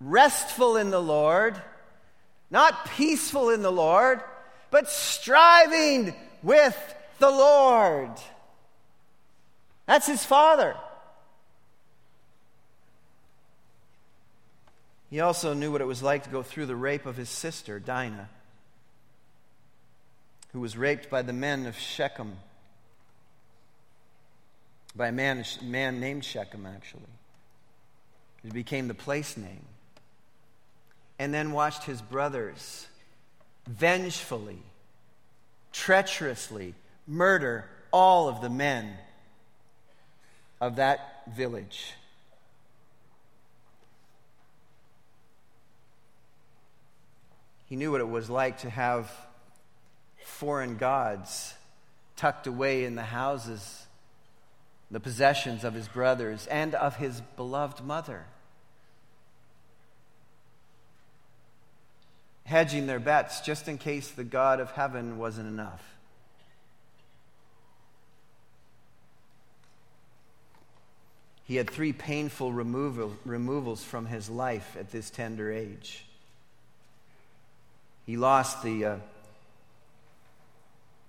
restful 0.00 0.76
in 0.76 0.90
the 0.90 1.02
Lord, 1.02 1.60
not 2.50 2.90
peaceful 2.90 3.50
in 3.50 3.62
the 3.62 3.72
Lord, 3.72 4.20
but 4.70 4.88
striving 4.88 6.14
with 6.42 6.94
the 7.18 7.30
Lord. 7.30 8.10
That's 9.86 10.06
his 10.06 10.24
father. 10.24 10.76
He 15.10 15.20
also 15.20 15.54
knew 15.54 15.70
what 15.70 15.80
it 15.80 15.86
was 15.86 16.02
like 16.02 16.24
to 16.24 16.30
go 16.30 16.42
through 16.42 16.66
the 16.66 16.76
rape 16.76 17.06
of 17.06 17.16
his 17.16 17.28
sister, 17.28 17.78
Dinah, 17.78 18.28
who 20.52 20.60
was 20.60 20.76
raped 20.76 21.08
by 21.08 21.22
the 21.22 21.32
men 21.32 21.66
of 21.66 21.78
Shechem, 21.78 22.38
by 24.96 25.08
a 25.08 25.12
man, 25.12 25.44
man 25.62 26.00
named 26.00 26.24
Shechem, 26.24 26.66
actually. 26.66 27.02
It 28.44 28.52
became 28.52 28.88
the 28.88 28.94
place 28.94 29.36
name. 29.36 29.64
And 31.18 31.32
then 31.32 31.52
watched 31.52 31.84
his 31.84 32.02
brothers 32.02 32.86
vengefully, 33.66 34.62
treacherously 35.72 36.74
murder 37.06 37.64
all 37.92 38.28
of 38.28 38.40
the 38.40 38.50
men 38.50 38.96
of 40.60 40.76
that 40.76 41.22
village. 41.34 41.92
He 47.66 47.76
knew 47.76 47.90
what 47.90 48.00
it 48.00 48.08
was 48.08 48.30
like 48.30 48.58
to 48.58 48.70
have 48.70 49.10
foreign 50.24 50.76
gods 50.76 51.54
tucked 52.14 52.46
away 52.46 52.84
in 52.84 52.94
the 52.94 53.02
houses, 53.02 53.86
the 54.90 55.00
possessions 55.00 55.64
of 55.64 55.74
his 55.74 55.88
brothers, 55.88 56.46
and 56.46 56.74
of 56.74 56.96
his 56.96 57.20
beloved 57.36 57.84
mother. 57.84 58.24
Hedging 62.46 62.86
their 62.86 63.00
bets 63.00 63.40
just 63.40 63.68
in 63.68 63.76
case 63.76 64.10
the 64.10 64.24
God 64.24 64.58
of 64.60 64.70
heaven 64.70 65.18
wasn't 65.18 65.48
enough. 65.48 65.82
He 71.44 71.56
had 71.56 71.70
three 71.70 71.92
painful 71.92 72.52
removal, 72.52 73.16
removals 73.24 73.84
from 73.84 74.06
his 74.06 74.28
life 74.28 74.76
at 74.78 74.90
this 74.90 75.10
tender 75.10 75.52
age. 75.52 76.04
He 78.04 78.16
lost 78.16 78.64
the 78.64 78.84
uh, 78.84 78.96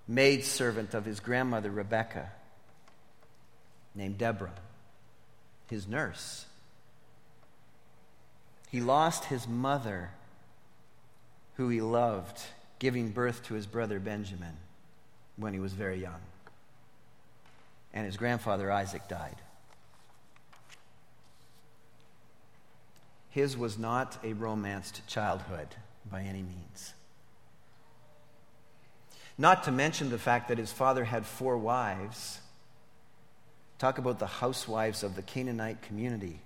maidservant 0.08 0.94
of 0.94 1.06
his 1.06 1.20
grandmother, 1.20 1.72
Rebecca, 1.72 2.32
named 3.96 4.18
Deborah, 4.20 4.54
his 5.70 5.88
nurse. 5.88 6.46
He 8.70 8.80
lost 8.80 9.26
his 9.26 9.48
mother, 9.48 10.12
who 11.58 11.70
he 11.70 11.82
loved, 11.82 12.40
giving 12.80 13.10
birth 13.10 13.44
to 13.46 13.56
his 13.56 13.66
brother 13.66 14.00
Benjamin 14.00 14.56
when 15.36 15.54
he 15.54 15.60
was 15.60 15.74
very 15.74 16.00
young. 16.00 16.22
And 17.94 18.06
his 18.06 18.16
grandfather 18.16 18.72
Isaac 18.72 19.08
died. 19.08 19.36
His 23.32 23.58
was 23.58 23.78
not 23.78 24.18
a 24.24 24.34
romanced 24.34 25.06
childhood 25.08 25.68
by 26.10 26.22
any 26.22 26.44
means. 26.44 26.94
Not 29.38 29.64
to 29.64 29.72
mention 29.72 30.10
the 30.10 30.18
fact 30.18 30.48
that 30.48 30.58
his 30.58 30.72
father 30.72 31.04
had 31.04 31.26
four 31.26 31.58
wives. 31.58 32.40
Talk 33.78 33.98
about 33.98 34.20
the 34.20 34.28
housewives 34.28 35.04
of 35.04 35.16
the 35.16 35.22
Canaanite 35.22 35.82
community. 35.84 36.40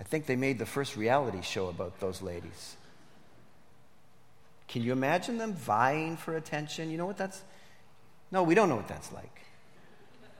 I 0.00 0.04
think 0.04 0.26
they 0.26 0.36
made 0.36 0.58
the 0.58 0.66
first 0.66 0.96
reality 0.96 1.40
show 1.42 1.68
about 1.68 2.00
those 2.00 2.20
ladies. 2.20 2.76
Can 4.68 4.82
you 4.82 4.92
imagine 4.92 5.38
them 5.38 5.52
vying 5.52 6.16
for 6.16 6.36
attention? 6.36 6.90
You 6.90 6.98
know 6.98 7.06
what 7.06 7.16
that's. 7.16 7.42
No, 8.30 8.42
we 8.42 8.54
don't 8.54 8.68
know 8.68 8.76
what 8.76 8.88
that's 8.88 9.12
like. 9.12 9.42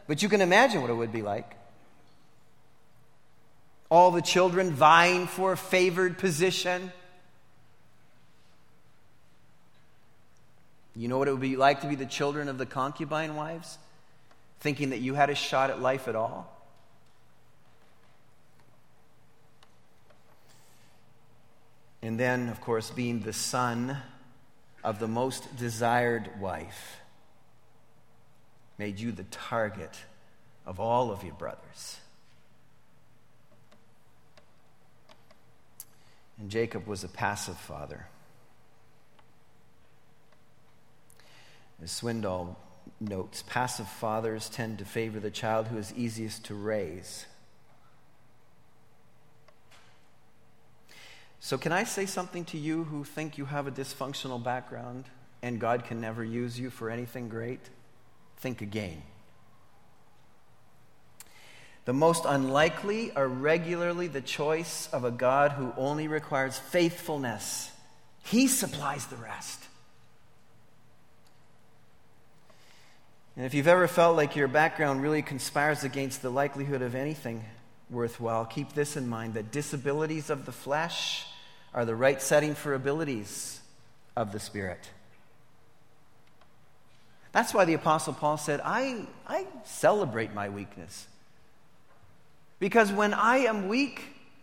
But 0.06 0.22
you 0.22 0.28
can 0.28 0.40
imagine 0.40 0.80
what 0.80 0.90
it 0.90 0.94
would 0.94 1.12
be 1.12 1.22
like. 1.22 1.56
All 3.90 4.10
the 4.10 4.22
children 4.22 4.72
vying 4.72 5.26
for 5.26 5.52
a 5.52 5.56
favored 5.56 6.18
position. 6.18 6.92
You 10.96 11.08
know 11.08 11.18
what 11.18 11.28
it 11.28 11.32
would 11.32 11.40
be 11.40 11.56
like 11.56 11.80
to 11.82 11.86
be 11.86 11.94
the 11.94 12.06
children 12.06 12.48
of 12.48 12.58
the 12.58 12.66
concubine 12.66 13.36
wives? 13.36 13.78
Thinking 14.60 14.90
that 14.90 15.00
you 15.00 15.14
had 15.14 15.30
a 15.30 15.34
shot 15.34 15.70
at 15.70 15.80
life 15.80 16.08
at 16.08 16.16
all? 16.16 16.50
And 22.02 22.20
then, 22.20 22.48
of 22.50 22.60
course, 22.60 22.90
being 22.90 23.20
the 23.20 23.32
son 23.32 23.96
of 24.84 24.98
the 24.98 25.08
most 25.08 25.56
desired 25.56 26.28
wife 26.38 27.00
made 28.76 29.00
you 29.00 29.10
the 29.10 29.24
target 29.24 29.96
of 30.66 30.78
all 30.78 31.10
of 31.10 31.24
your 31.24 31.34
brothers. 31.34 31.98
And 36.38 36.50
Jacob 36.50 36.86
was 36.86 37.02
a 37.02 37.08
passive 37.08 37.56
father. 37.56 38.06
As 41.82 41.90
Swindoll 41.90 42.56
notes, 43.00 43.42
passive 43.46 43.88
fathers 43.88 44.50
tend 44.50 44.78
to 44.78 44.84
favor 44.84 45.18
the 45.18 45.30
child 45.30 45.68
who 45.68 45.78
is 45.78 45.94
easiest 45.94 46.44
to 46.46 46.54
raise. 46.54 47.26
So, 51.44 51.58
can 51.58 51.72
I 51.72 51.84
say 51.84 52.06
something 52.06 52.46
to 52.46 52.56
you 52.56 52.84
who 52.84 53.04
think 53.04 53.36
you 53.36 53.44
have 53.44 53.66
a 53.66 53.70
dysfunctional 53.70 54.42
background 54.42 55.04
and 55.42 55.60
God 55.60 55.84
can 55.84 56.00
never 56.00 56.24
use 56.24 56.58
you 56.58 56.70
for 56.70 56.88
anything 56.88 57.28
great? 57.28 57.60
Think 58.38 58.62
again. 58.62 59.02
The 61.84 61.92
most 61.92 62.24
unlikely 62.26 63.12
are 63.12 63.28
regularly 63.28 64.06
the 64.06 64.22
choice 64.22 64.88
of 64.90 65.04
a 65.04 65.10
God 65.10 65.52
who 65.52 65.74
only 65.76 66.08
requires 66.08 66.56
faithfulness. 66.56 67.70
He 68.22 68.48
supplies 68.48 69.04
the 69.08 69.16
rest. 69.16 69.60
And 73.36 73.44
if 73.44 73.52
you've 73.52 73.68
ever 73.68 73.86
felt 73.86 74.16
like 74.16 74.34
your 74.34 74.48
background 74.48 75.02
really 75.02 75.20
conspires 75.20 75.84
against 75.84 76.22
the 76.22 76.30
likelihood 76.30 76.80
of 76.80 76.94
anything 76.94 77.44
worthwhile, 77.90 78.46
keep 78.46 78.72
this 78.72 78.96
in 78.96 79.06
mind 79.06 79.34
that 79.34 79.52
disabilities 79.52 80.30
of 80.30 80.46
the 80.46 80.52
flesh 80.52 81.26
are 81.74 81.84
the 81.84 81.94
right 81.94 82.22
setting 82.22 82.54
for 82.54 82.72
abilities 82.72 83.60
of 84.16 84.32
the 84.32 84.40
Spirit. 84.40 84.88
That's 87.32 87.52
why 87.52 87.64
the 87.64 87.74
Apostle 87.74 88.12
Paul 88.12 88.36
said, 88.36 88.60
I, 88.64 89.06
I 89.26 89.46
celebrate 89.64 90.32
my 90.32 90.48
weakness. 90.48 91.08
Because 92.60 92.92
when 92.92 93.12
I 93.12 93.38
am 93.38 93.66
weak, 93.66 94.02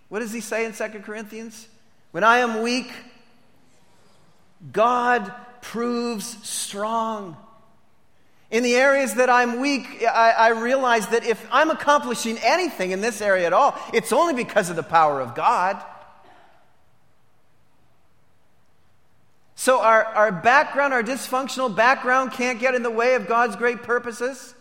what 0.09 0.19
does 0.19 0.33
he 0.33 0.41
say 0.41 0.65
in 0.65 0.73
2 0.73 0.99
Corinthians? 0.99 1.69
When 2.11 2.25
I 2.25 2.39
am 2.39 2.61
weak, 2.61 2.91
God 4.73 5.33
proves 5.61 6.37
strong. 6.47 7.37
In 8.51 8.63
the 8.63 8.75
areas 8.75 9.13
that 9.13 9.29
I'm 9.29 9.61
weak, 9.61 10.03
I, 10.03 10.31
I, 10.31 10.49
realize 10.49 11.07
that 11.07 11.23
if 11.23 11.41
I'm 11.49 11.69
accomplishing 11.69 12.37
anything 12.39 12.91
in 12.91 12.99
this 12.99 13.21
area 13.21 13.47
at 13.47 13.53
all, 13.53 13.73
it's 13.93 14.11
only 14.11 14.33
because 14.33 14.69
of 14.69 14.75
the 14.75 14.83
power 14.83 15.21
of 15.21 15.33
God. 15.35 15.81
So 19.61 19.79
our, 19.79 20.03
our 20.03 20.31
background, 20.31 20.91
our 20.91 21.03
dysfunctional 21.03 21.75
background, 21.75 22.31
can't 22.31 22.59
get 22.59 22.73
in 22.73 22.81
the 22.81 22.89
way 22.89 23.13
of 23.13 23.27
God's 23.27 23.55
great 23.55 23.83
purposes. 23.83 24.55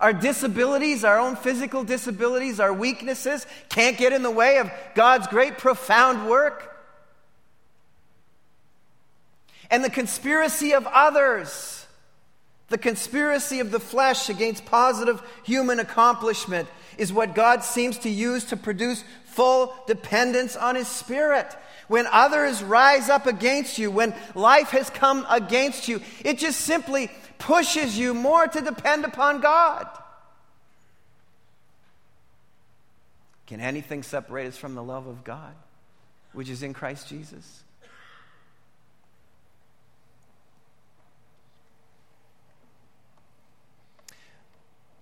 Our 0.00 0.14
disabilities, 0.14 1.04
our 1.04 1.18
own 1.18 1.36
physical 1.36 1.84
disabilities, 1.84 2.58
our 2.58 2.72
weaknesses 2.72 3.46
can't 3.68 3.98
get 3.98 4.14
in 4.14 4.22
the 4.22 4.30
way 4.30 4.56
of 4.56 4.70
God's 4.94 5.26
great, 5.26 5.58
profound 5.58 6.26
work. 6.26 6.74
And 9.70 9.84
the 9.84 9.90
conspiracy 9.90 10.72
of 10.72 10.86
others, 10.86 11.86
the 12.70 12.78
conspiracy 12.78 13.60
of 13.60 13.70
the 13.70 13.78
flesh 13.78 14.30
against 14.30 14.64
positive 14.64 15.22
human 15.44 15.80
accomplishment, 15.80 16.66
is 16.96 17.12
what 17.12 17.34
God 17.34 17.62
seems 17.62 17.98
to 17.98 18.08
use 18.08 18.46
to 18.46 18.56
produce 18.56 19.04
full 19.26 19.74
dependence 19.86 20.56
on 20.56 20.76
His 20.76 20.88
Spirit. 20.88 21.54
When 21.92 22.06
others 22.10 22.62
rise 22.62 23.10
up 23.10 23.26
against 23.26 23.76
you, 23.76 23.90
when 23.90 24.14
life 24.34 24.70
has 24.70 24.88
come 24.88 25.26
against 25.28 25.88
you, 25.88 26.00
it 26.24 26.38
just 26.38 26.62
simply 26.62 27.10
pushes 27.36 27.98
you 27.98 28.14
more 28.14 28.46
to 28.46 28.62
depend 28.62 29.04
upon 29.04 29.42
God. 29.42 29.86
Can 33.46 33.60
anything 33.60 34.02
separate 34.02 34.46
us 34.46 34.56
from 34.56 34.74
the 34.74 34.82
love 34.82 35.06
of 35.06 35.22
God, 35.22 35.52
which 36.32 36.48
is 36.48 36.62
in 36.62 36.72
Christ 36.72 37.10
Jesus? 37.10 37.62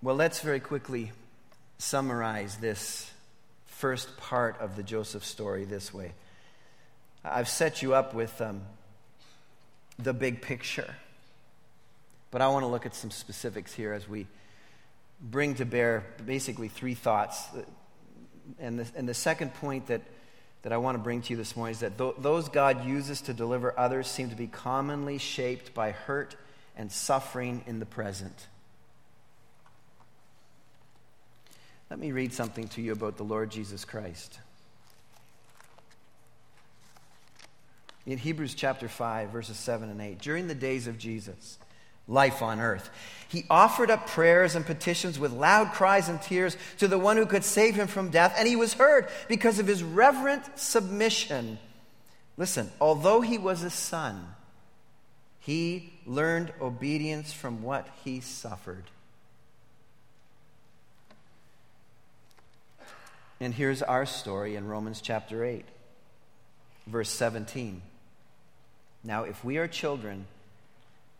Well, 0.01 0.15
let's 0.15 0.41
very 0.41 0.59
quickly 0.59 1.13
summarize 1.77 2.57
this 2.57 3.09
first 3.65 4.17
part 4.17 4.59
of 4.59 4.75
the 4.75 4.83
Joseph 4.83 5.23
story 5.23 5.63
this 5.63 5.93
way. 5.93 6.11
I've 7.23 7.49
set 7.49 7.81
you 7.81 7.93
up 7.93 8.13
with 8.13 8.41
um, 8.41 8.61
the 9.99 10.13
big 10.13 10.41
picture. 10.41 10.95
But 12.31 12.41
I 12.41 12.47
want 12.47 12.63
to 12.63 12.67
look 12.67 12.85
at 12.85 12.95
some 12.95 13.11
specifics 13.11 13.73
here 13.73 13.93
as 13.93 14.07
we 14.07 14.25
bring 15.21 15.55
to 15.55 15.65
bear 15.65 16.03
basically 16.25 16.67
three 16.67 16.95
thoughts. 16.95 17.43
And 18.59 18.79
the, 18.79 18.87
and 18.95 19.07
the 19.07 19.13
second 19.13 19.53
point 19.55 19.87
that, 19.87 20.01
that 20.63 20.73
I 20.73 20.77
want 20.77 20.95
to 20.95 21.03
bring 21.03 21.21
to 21.21 21.29
you 21.31 21.37
this 21.37 21.55
morning 21.55 21.73
is 21.73 21.81
that 21.81 21.97
th- 21.97 22.15
those 22.19 22.49
God 22.49 22.85
uses 22.85 23.21
to 23.21 23.33
deliver 23.33 23.77
others 23.77 24.07
seem 24.07 24.29
to 24.29 24.35
be 24.35 24.47
commonly 24.47 25.17
shaped 25.17 25.73
by 25.73 25.91
hurt 25.91 26.35
and 26.75 26.91
suffering 26.91 27.63
in 27.67 27.79
the 27.79 27.85
present. 27.85 28.47
Let 31.89 31.99
me 31.99 32.13
read 32.13 32.33
something 32.33 32.69
to 32.69 32.81
you 32.81 32.93
about 32.93 33.17
the 33.17 33.23
Lord 33.23 33.51
Jesus 33.51 33.83
Christ. 33.83 34.39
In 38.05 38.17
Hebrews 38.17 38.55
chapter 38.55 38.87
5, 38.87 39.29
verses 39.29 39.57
7 39.57 39.89
and 39.89 40.01
8. 40.01 40.19
During 40.19 40.47
the 40.47 40.55
days 40.55 40.87
of 40.87 40.97
Jesus, 40.97 41.57
life 42.07 42.41
on 42.41 42.59
earth, 42.59 42.89
he 43.27 43.45
offered 43.49 43.91
up 43.91 44.07
prayers 44.07 44.55
and 44.55 44.65
petitions 44.65 45.19
with 45.19 45.31
loud 45.31 45.71
cries 45.71 46.09
and 46.09 46.21
tears 46.21 46.57
to 46.79 46.87
the 46.87 46.97
one 46.97 47.17
who 47.17 47.25
could 47.25 47.43
save 47.43 47.75
him 47.75 47.87
from 47.87 48.09
death, 48.09 48.33
and 48.37 48.47
he 48.47 48.55
was 48.55 48.73
heard 48.73 49.07
because 49.27 49.59
of 49.59 49.67
his 49.67 49.83
reverent 49.83 50.43
submission. 50.59 51.59
Listen, 52.37 52.71
although 52.81 53.21
he 53.21 53.37
was 53.37 53.63
a 53.63 53.69
son, 53.69 54.25
he 55.39 55.93
learned 56.05 56.51
obedience 56.59 57.31
from 57.31 57.63
what 57.63 57.87
he 58.03 58.19
suffered. 58.19 58.85
And 63.39 63.53
here's 63.53 63.81
our 63.81 64.05
story 64.05 64.55
in 64.55 64.67
Romans 64.67 65.01
chapter 65.01 65.43
8, 65.43 65.65
verse 66.85 67.09
17. 67.09 67.81
Now, 69.03 69.23
if 69.23 69.43
we 69.43 69.57
are 69.57 69.67
children, 69.67 70.25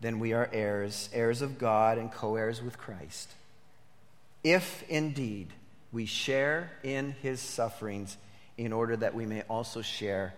then 0.00 0.18
we 0.18 0.32
are 0.32 0.48
heirs, 0.52 1.08
heirs 1.12 1.42
of 1.42 1.58
God 1.58 1.98
and 1.98 2.12
co 2.12 2.36
heirs 2.36 2.62
with 2.62 2.78
Christ. 2.78 3.30
If 4.44 4.84
indeed 4.88 5.48
we 5.92 6.06
share 6.06 6.70
in 6.82 7.14
his 7.22 7.40
sufferings, 7.40 8.16
in 8.56 8.72
order 8.72 8.96
that 8.96 9.14
we 9.14 9.26
may 9.26 9.42
also 9.42 9.82
share 9.82 10.34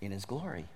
in 0.00 0.10
his 0.10 0.24
glory. 0.24 0.66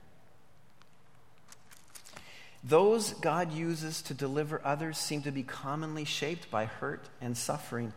Those 2.64 3.12
God 3.14 3.52
uses 3.52 4.02
to 4.02 4.14
deliver 4.14 4.60
others 4.64 4.98
seem 4.98 5.22
to 5.22 5.30
be 5.30 5.42
commonly 5.42 6.04
shaped 6.04 6.50
by 6.50 6.64
hurt 6.64 7.04
and 7.20 7.36
suffering 7.36 7.92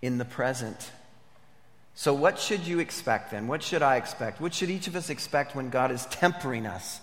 in 0.00 0.18
the 0.18 0.24
present. 0.24 0.90
So, 1.94 2.14
what 2.14 2.38
should 2.38 2.60
you 2.60 2.78
expect 2.78 3.32
then? 3.32 3.48
What 3.48 3.62
should 3.62 3.82
I 3.82 3.96
expect? 3.96 4.40
What 4.40 4.54
should 4.54 4.70
each 4.70 4.86
of 4.86 4.96
us 4.96 5.10
expect 5.10 5.54
when 5.56 5.68
God 5.68 5.90
is 5.90 6.06
tempering 6.10 6.64
us? 6.64 7.00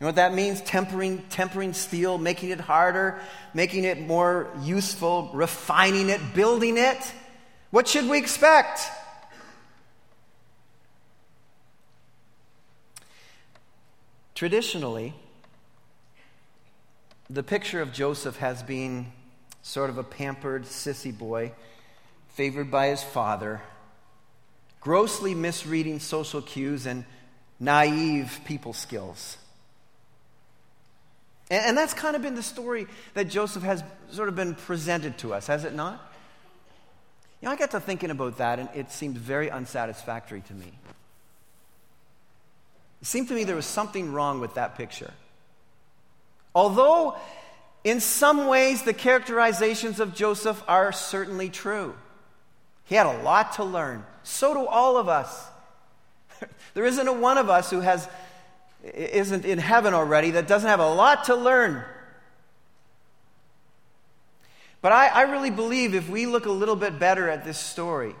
You 0.00 0.04
know 0.04 0.08
what 0.08 0.16
that 0.16 0.32
means? 0.32 0.62
Tempering, 0.62 1.22
tempering 1.28 1.74
steel, 1.74 2.16
making 2.16 2.48
it 2.48 2.60
harder, 2.60 3.20
making 3.52 3.84
it 3.84 4.00
more 4.00 4.48
useful, 4.62 5.30
refining 5.34 6.08
it, 6.08 6.22
building 6.34 6.78
it. 6.78 7.12
What 7.70 7.86
should 7.86 8.08
we 8.08 8.16
expect? 8.16 8.80
Traditionally, 14.34 15.12
the 17.28 17.42
picture 17.42 17.82
of 17.82 17.92
Joseph 17.92 18.38
has 18.38 18.62
been 18.62 19.12
sort 19.60 19.90
of 19.90 19.98
a 19.98 20.02
pampered, 20.02 20.64
sissy 20.64 21.16
boy, 21.16 21.52
favored 22.28 22.70
by 22.70 22.86
his 22.86 23.02
father, 23.02 23.60
grossly 24.80 25.34
misreading 25.34 26.00
social 26.00 26.40
cues 26.40 26.86
and 26.86 27.04
naive 27.60 28.40
people 28.46 28.72
skills. 28.72 29.36
And, 31.50 31.66
and 31.66 31.76
that's 31.76 31.92
kind 31.92 32.16
of 32.16 32.22
been 32.22 32.36
the 32.36 32.42
story 32.42 32.86
that 33.14 33.24
Joseph 33.24 33.62
has 33.64 33.82
sort 34.12 34.28
of 34.28 34.36
been 34.36 34.54
presented 34.54 35.18
to 35.18 35.34
us, 35.34 35.48
has 35.48 35.64
it 35.64 35.74
not? 35.74 36.00
You 37.40 37.46
know, 37.46 37.52
I 37.52 37.56
got 37.56 37.72
to 37.72 37.80
thinking 37.80 38.10
about 38.10 38.38
that, 38.38 38.58
and 38.58 38.68
it 38.74 38.90
seemed 38.90 39.16
very 39.18 39.50
unsatisfactory 39.50 40.42
to 40.42 40.54
me. 40.54 40.72
It 43.00 43.06
seemed 43.06 43.28
to 43.28 43.34
me 43.34 43.44
there 43.44 43.56
was 43.56 43.66
something 43.66 44.12
wrong 44.12 44.40
with 44.40 44.54
that 44.54 44.76
picture. 44.76 45.12
Although, 46.54 47.16
in 47.82 48.00
some 48.00 48.46
ways, 48.46 48.82
the 48.82 48.92
characterizations 48.92 50.00
of 50.00 50.14
Joseph 50.14 50.62
are 50.68 50.92
certainly 50.92 51.48
true. 51.48 51.94
He 52.84 52.94
had 52.94 53.06
a 53.06 53.22
lot 53.22 53.54
to 53.54 53.64
learn. 53.64 54.04
So 54.22 54.52
do 54.52 54.66
all 54.66 54.98
of 54.98 55.08
us. 55.08 55.46
there 56.74 56.84
isn't 56.84 57.08
a 57.08 57.12
one 57.12 57.38
of 57.38 57.48
us 57.48 57.70
who 57.70 57.80
has 57.80 58.06
isn't 58.82 59.44
in 59.44 59.58
heaven 59.58 59.94
already 59.94 60.32
that 60.32 60.48
doesn't 60.48 60.68
have 60.68 60.80
a 60.80 60.94
lot 60.94 61.24
to 61.24 61.36
learn. 61.36 61.84
But 64.82 64.92
I, 64.92 65.08
I 65.08 65.22
really 65.22 65.50
believe 65.50 65.94
if 65.94 66.08
we 66.08 66.26
look 66.26 66.46
a 66.46 66.50
little 66.50 66.76
bit 66.76 66.98
better 66.98 67.28
at 67.28 67.44
this 67.44 67.58
story, 67.58 68.14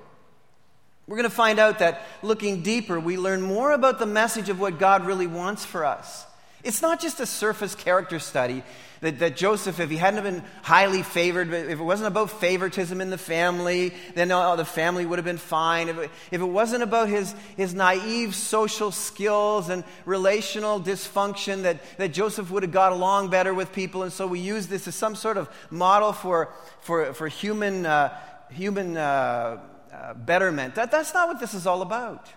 we're 1.06 1.16
going 1.16 1.28
to 1.28 1.34
find 1.34 1.58
out 1.58 1.78
that 1.78 2.02
looking 2.22 2.62
deeper, 2.62 3.00
we 3.00 3.16
learn 3.16 3.40
more 3.42 3.72
about 3.72 3.98
the 3.98 4.06
message 4.06 4.48
of 4.48 4.60
what 4.60 4.78
God 4.78 5.06
really 5.06 5.26
wants 5.26 5.64
for 5.64 5.84
us. 5.84 6.26
It's 6.62 6.82
not 6.82 7.00
just 7.00 7.20
a 7.20 7.26
surface 7.26 7.74
character 7.74 8.18
study 8.18 8.62
that, 9.00 9.18
that 9.20 9.36
Joseph, 9.36 9.80
if 9.80 9.88
he 9.88 9.96
hadn't 9.96 10.22
been 10.22 10.42
highly 10.62 11.02
favored, 11.02 11.52
if 11.52 11.80
it 11.80 11.82
wasn't 11.82 12.08
about 12.08 12.30
favoritism 12.30 13.00
in 13.00 13.08
the 13.08 13.18
family, 13.18 13.94
then 14.14 14.30
oh, 14.30 14.56
the 14.56 14.64
family 14.64 15.06
would 15.06 15.18
have 15.18 15.24
been 15.24 15.38
fine. 15.38 15.88
If 15.88 15.98
it, 15.98 16.10
if 16.30 16.40
it 16.40 16.46
wasn't 16.46 16.82
about 16.82 17.08
his, 17.08 17.34
his 17.56 17.74
naive 17.74 18.34
social 18.34 18.90
skills 18.90 19.70
and 19.70 19.84
relational 20.04 20.80
dysfunction, 20.80 21.62
that, 21.62 21.80
that 21.96 22.08
Joseph 22.12 22.50
would 22.50 22.62
have 22.62 22.72
got 22.72 22.92
along 22.92 23.30
better 23.30 23.54
with 23.54 23.72
people. 23.72 24.02
And 24.02 24.12
so 24.12 24.26
we 24.26 24.40
use 24.40 24.66
this 24.66 24.86
as 24.86 24.94
some 24.94 25.14
sort 25.14 25.38
of 25.38 25.48
model 25.70 26.12
for, 26.12 26.52
for, 26.82 27.14
for 27.14 27.28
human, 27.28 27.86
uh, 27.86 28.14
human 28.50 28.98
uh, 28.98 29.60
uh, 29.92 30.14
betterment. 30.14 30.74
That, 30.74 30.90
that's 30.90 31.14
not 31.14 31.28
what 31.28 31.40
this 31.40 31.54
is 31.54 31.66
all 31.66 31.80
about. 31.80 32.28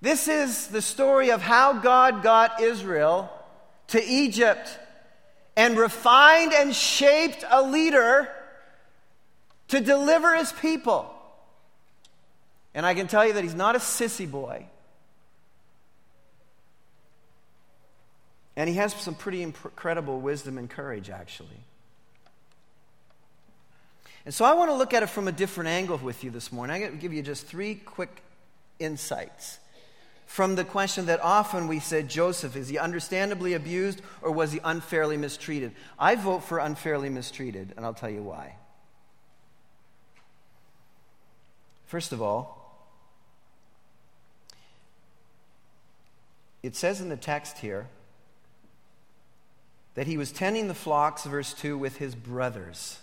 This 0.00 0.28
is 0.28 0.68
the 0.68 0.82
story 0.82 1.30
of 1.30 1.42
how 1.42 1.74
God 1.74 2.22
got 2.22 2.60
Israel 2.60 3.32
to 3.88 4.04
Egypt 4.04 4.78
and 5.56 5.76
refined 5.76 6.52
and 6.52 6.74
shaped 6.74 7.44
a 7.50 7.62
leader 7.62 8.28
to 9.68 9.80
deliver 9.80 10.36
his 10.36 10.52
people. 10.52 11.12
And 12.74 12.86
I 12.86 12.94
can 12.94 13.08
tell 13.08 13.26
you 13.26 13.32
that 13.32 13.42
he's 13.42 13.56
not 13.56 13.74
a 13.74 13.80
sissy 13.80 14.30
boy. 14.30 14.66
And 18.54 18.68
he 18.68 18.76
has 18.76 18.94
some 18.94 19.14
pretty 19.14 19.42
incredible 19.42 20.20
wisdom 20.20 20.58
and 20.58 20.70
courage, 20.70 21.10
actually. 21.10 21.48
And 24.24 24.34
so 24.34 24.44
I 24.44 24.54
want 24.54 24.70
to 24.70 24.74
look 24.74 24.94
at 24.94 25.02
it 25.02 25.08
from 25.08 25.26
a 25.26 25.32
different 25.32 25.68
angle 25.68 25.96
with 25.98 26.22
you 26.22 26.30
this 26.30 26.52
morning. 26.52 26.74
I'm 26.74 26.82
going 26.82 26.92
to 26.92 26.98
give 26.98 27.12
you 27.12 27.22
just 27.22 27.46
three 27.46 27.76
quick 27.76 28.22
insights 28.78 29.58
from 30.28 30.56
the 30.56 30.64
question 30.64 31.06
that 31.06 31.20
often 31.22 31.68
we 31.68 31.80
said 31.80 32.10
Joseph, 32.10 32.54
is 32.54 32.68
he 32.68 32.76
understandably 32.76 33.54
abused 33.54 34.02
or 34.20 34.30
was 34.30 34.52
he 34.52 34.60
unfairly 34.62 35.16
mistreated? 35.16 35.72
I 35.98 36.16
vote 36.16 36.44
for 36.44 36.58
unfairly 36.58 37.08
mistreated, 37.08 37.72
and 37.76 37.84
I'll 37.84 37.94
tell 37.94 38.10
you 38.10 38.22
why. 38.22 38.56
First 41.86 42.12
of 42.12 42.20
all, 42.20 42.86
it 46.62 46.76
says 46.76 47.00
in 47.00 47.08
the 47.08 47.16
text 47.16 47.58
here 47.58 47.88
that 49.94 50.06
he 50.06 50.18
was 50.18 50.30
tending 50.30 50.68
the 50.68 50.74
flocks, 50.74 51.24
verse 51.24 51.54
2, 51.54 51.78
with 51.78 51.96
his 51.96 52.14
brothers. 52.14 52.98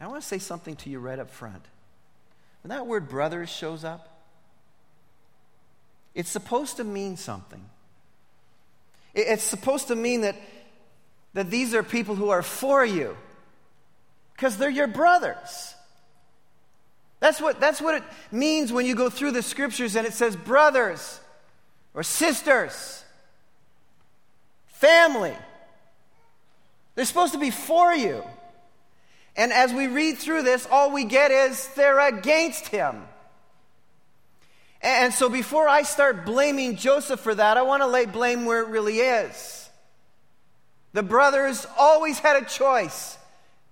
I 0.00 0.06
want 0.06 0.22
to 0.22 0.26
say 0.26 0.38
something 0.38 0.74
to 0.76 0.90
you 0.90 1.00
right 1.00 1.18
up 1.18 1.28
front. 1.28 1.66
When 2.62 2.70
that 2.70 2.86
word 2.86 3.10
brothers 3.10 3.50
shows 3.50 3.84
up, 3.84 4.17
it's 6.18 6.30
supposed 6.30 6.78
to 6.78 6.84
mean 6.84 7.16
something. 7.16 7.64
It's 9.14 9.44
supposed 9.44 9.86
to 9.86 9.94
mean 9.94 10.22
that, 10.22 10.34
that 11.34 11.48
these 11.48 11.74
are 11.74 11.84
people 11.84 12.16
who 12.16 12.30
are 12.30 12.42
for 12.42 12.84
you 12.84 13.16
because 14.34 14.56
they're 14.56 14.68
your 14.68 14.88
brothers. 14.88 15.76
That's 17.20 17.40
what, 17.40 17.60
that's 17.60 17.80
what 17.80 17.94
it 17.94 18.02
means 18.32 18.72
when 18.72 18.84
you 18.84 18.96
go 18.96 19.10
through 19.10 19.30
the 19.30 19.44
scriptures 19.44 19.94
and 19.94 20.08
it 20.08 20.12
says 20.12 20.34
brothers 20.34 21.20
or 21.94 22.02
sisters, 22.02 23.04
family. 24.66 25.36
They're 26.96 27.04
supposed 27.04 27.34
to 27.34 27.38
be 27.38 27.52
for 27.52 27.94
you. 27.94 28.24
And 29.36 29.52
as 29.52 29.72
we 29.72 29.86
read 29.86 30.18
through 30.18 30.42
this, 30.42 30.66
all 30.68 30.90
we 30.90 31.04
get 31.04 31.30
is 31.30 31.68
they're 31.76 32.00
against 32.00 32.66
him. 32.66 33.04
And 34.80 35.12
so 35.12 35.28
before 35.28 35.68
I 35.68 35.82
start 35.82 36.24
blaming 36.24 36.76
Joseph 36.76 37.20
for 37.20 37.34
that, 37.34 37.56
I 37.56 37.62
want 37.62 37.82
to 37.82 37.86
lay 37.86 38.06
blame 38.06 38.44
where 38.44 38.62
it 38.62 38.68
really 38.68 38.98
is. 38.98 39.68
The 40.92 41.02
brothers 41.02 41.66
always 41.76 42.18
had 42.20 42.42
a 42.42 42.46
choice 42.46 43.18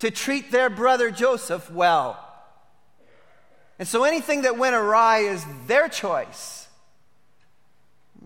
to 0.01 0.11
treat 0.11 0.51
their 0.51 0.69
brother 0.69 1.11
Joseph 1.11 1.71
well. 1.71 2.23
And 3.79 3.87
so 3.87 4.05
anything 4.05 4.43
that 4.43 4.59
went 4.59 4.75
awry 4.75 5.19
is 5.19 5.45
their 5.67 5.89
choice, 5.89 6.67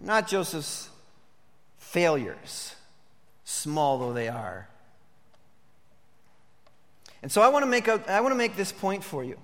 not 0.02 0.28
Joseph's 0.28 0.88
failures, 1.78 2.74
small 3.44 3.98
though 3.98 4.12
they 4.12 4.28
are. 4.28 4.68
And 7.22 7.30
so 7.30 7.42
I 7.42 7.48
want 7.48 7.64
to 7.64 7.66
make, 7.66 7.88
a, 7.88 8.02
I 8.08 8.20
want 8.20 8.32
to 8.32 8.38
make 8.38 8.56
this 8.56 8.72
point 8.72 9.04
for 9.04 9.22
you 9.22 9.36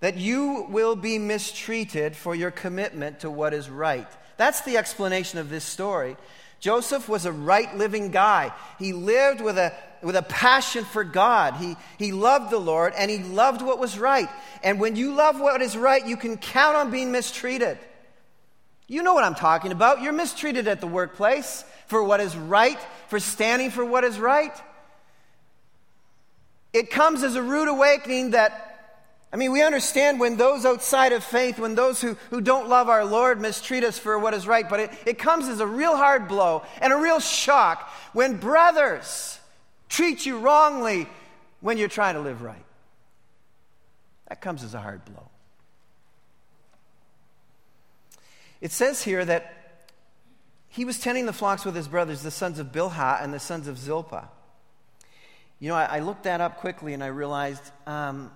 that 0.00 0.16
you 0.16 0.66
will 0.70 0.96
be 0.96 1.18
mistreated 1.18 2.16
for 2.16 2.34
your 2.34 2.50
commitment 2.50 3.20
to 3.20 3.30
what 3.30 3.54
is 3.54 3.68
right. 3.68 4.08
That's 4.36 4.62
the 4.62 4.78
explanation 4.78 5.38
of 5.38 5.50
this 5.50 5.64
story. 5.64 6.16
Joseph 6.58 7.08
was 7.08 7.24
a 7.26 7.32
right 7.32 7.74
living 7.76 8.10
guy. 8.10 8.52
He 8.78 8.92
lived 8.92 9.40
with 9.40 9.56
a, 9.56 9.72
with 10.02 10.16
a 10.16 10.22
passion 10.22 10.84
for 10.84 11.04
God. 11.04 11.54
He, 11.54 11.76
he 11.98 12.12
loved 12.12 12.50
the 12.50 12.58
Lord 12.58 12.92
and 12.96 13.10
he 13.10 13.18
loved 13.18 13.62
what 13.62 13.78
was 13.78 13.98
right. 13.98 14.28
And 14.62 14.80
when 14.80 14.96
you 14.96 15.14
love 15.14 15.40
what 15.40 15.62
is 15.62 15.76
right, 15.76 16.06
you 16.06 16.16
can 16.16 16.36
count 16.36 16.76
on 16.76 16.90
being 16.90 17.12
mistreated. 17.12 17.78
You 18.86 19.02
know 19.02 19.14
what 19.14 19.24
I'm 19.24 19.34
talking 19.34 19.72
about. 19.72 20.02
You're 20.02 20.12
mistreated 20.12 20.68
at 20.68 20.80
the 20.80 20.86
workplace 20.86 21.64
for 21.86 22.02
what 22.02 22.20
is 22.20 22.36
right, 22.36 22.78
for 23.08 23.20
standing 23.20 23.70
for 23.70 23.84
what 23.84 24.04
is 24.04 24.18
right. 24.18 24.52
It 26.72 26.90
comes 26.90 27.22
as 27.22 27.36
a 27.36 27.42
rude 27.42 27.68
awakening 27.68 28.30
that 28.30 28.69
I 29.32 29.36
mean, 29.36 29.52
we 29.52 29.62
understand 29.62 30.18
when 30.18 30.36
those 30.36 30.64
outside 30.64 31.12
of 31.12 31.22
faith, 31.22 31.58
when 31.58 31.76
those 31.76 32.00
who, 32.00 32.16
who 32.30 32.40
don't 32.40 32.68
love 32.68 32.88
our 32.88 33.04
Lord 33.04 33.40
mistreat 33.40 33.84
us 33.84 33.96
for 33.96 34.18
what 34.18 34.34
is 34.34 34.46
right, 34.46 34.68
but 34.68 34.80
it, 34.80 34.90
it 35.06 35.18
comes 35.18 35.46
as 35.46 35.60
a 35.60 35.66
real 35.66 35.96
hard 35.96 36.26
blow 36.26 36.62
and 36.80 36.92
a 36.92 36.96
real 36.96 37.20
shock 37.20 37.88
when 38.12 38.38
brothers 38.38 39.38
treat 39.88 40.26
you 40.26 40.38
wrongly 40.38 41.06
when 41.60 41.78
you're 41.78 41.88
trying 41.88 42.14
to 42.14 42.20
live 42.20 42.42
right. 42.42 42.64
That 44.28 44.40
comes 44.40 44.64
as 44.64 44.74
a 44.74 44.80
hard 44.80 45.04
blow. 45.04 45.28
It 48.60 48.72
says 48.72 49.02
here 49.02 49.24
that 49.24 49.78
he 50.68 50.84
was 50.84 50.98
tending 50.98 51.26
the 51.26 51.32
flocks 51.32 51.64
with 51.64 51.74
his 51.74 51.88
brothers, 51.88 52.22
the 52.22 52.30
sons 52.30 52.58
of 52.58 52.68
Bilhah 52.68 53.22
and 53.22 53.32
the 53.32 53.40
sons 53.40 53.68
of 53.68 53.78
Zilpah. 53.78 54.28
You 55.60 55.68
know, 55.68 55.74
I, 55.74 55.84
I 55.84 55.98
looked 56.00 56.24
that 56.24 56.40
up 56.40 56.58
quickly 56.58 56.94
and 56.94 57.02
I 57.02 57.08
realized 57.08 57.62
um, 57.86 58.30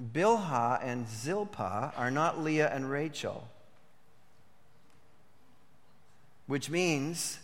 Bilhah 0.00 0.80
and 0.82 1.08
Zilpah 1.08 1.92
are 1.96 2.10
not 2.10 2.42
Leah 2.42 2.70
and 2.72 2.90
Rachel, 2.90 3.48
which 6.46 6.68
means 6.68 7.38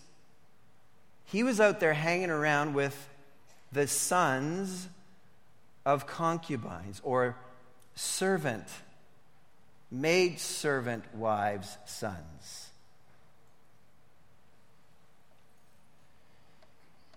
he 1.25 1.43
was 1.43 1.61
out 1.61 1.79
there 1.79 1.95
hanging 1.95 2.31
around 2.31 2.75
with 2.75 3.09
the 3.71 3.87
sons 3.87 4.89
of 5.87 6.07
concubines 6.07 7.01
or 7.05 7.37
servant, 7.95 8.67
maid 9.91 10.41
servant 10.41 11.15
wives' 11.15 11.79
sons. 11.87 12.71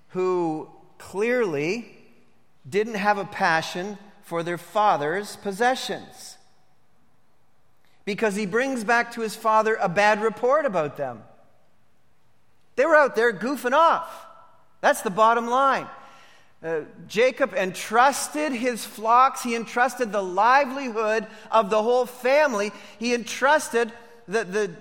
Who 0.09 0.69
clearly 0.99 1.97
didn't 2.69 2.95
have 2.95 3.17
a 3.17 3.25
passion 3.25 3.97
for 4.23 4.43
their 4.43 4.57
father's 4.57 5.35
possessions. 5.37 6.37
Because 8.05 8.35
he 8.35 8.45
brings 8.45 8.83
back 8.83 9.13
to 9.13 9.21
his 9.21 9.35
father 9.35 9.77
a 9.79 9.87
bad 9.87 10.21
report 10.21 10.65
about 10.65 10.97
them. 10.97 11.23
They 12.75 12.85
were 12.85 12.95
out 12.95 13.15
there 13.15 13.31
goofing 13.31 13.73
off. 13.73 14.25
That's 14.81 15.01
the 15.01 15.09
bottom 15.09 15.47
line. 15.47 15.87
Uh, 16.63 16.81
Jacob 17.07 17.53
entrusted 17.53 18.53
his 18.53 18.85
flocks, 18.85 19.43
he 19.43 19.53
entrusted 19.53 20.13
the 20.13 20.23
livelihood 20.23 21.27
of 21.51 21.69
the 21.69 21.83
whole 21.83 22.05
family, 22.05 22.71
he 22.99 23.13
entrusted 23.13 23.91
the, 24.29 24.45
the, 24.45 24.71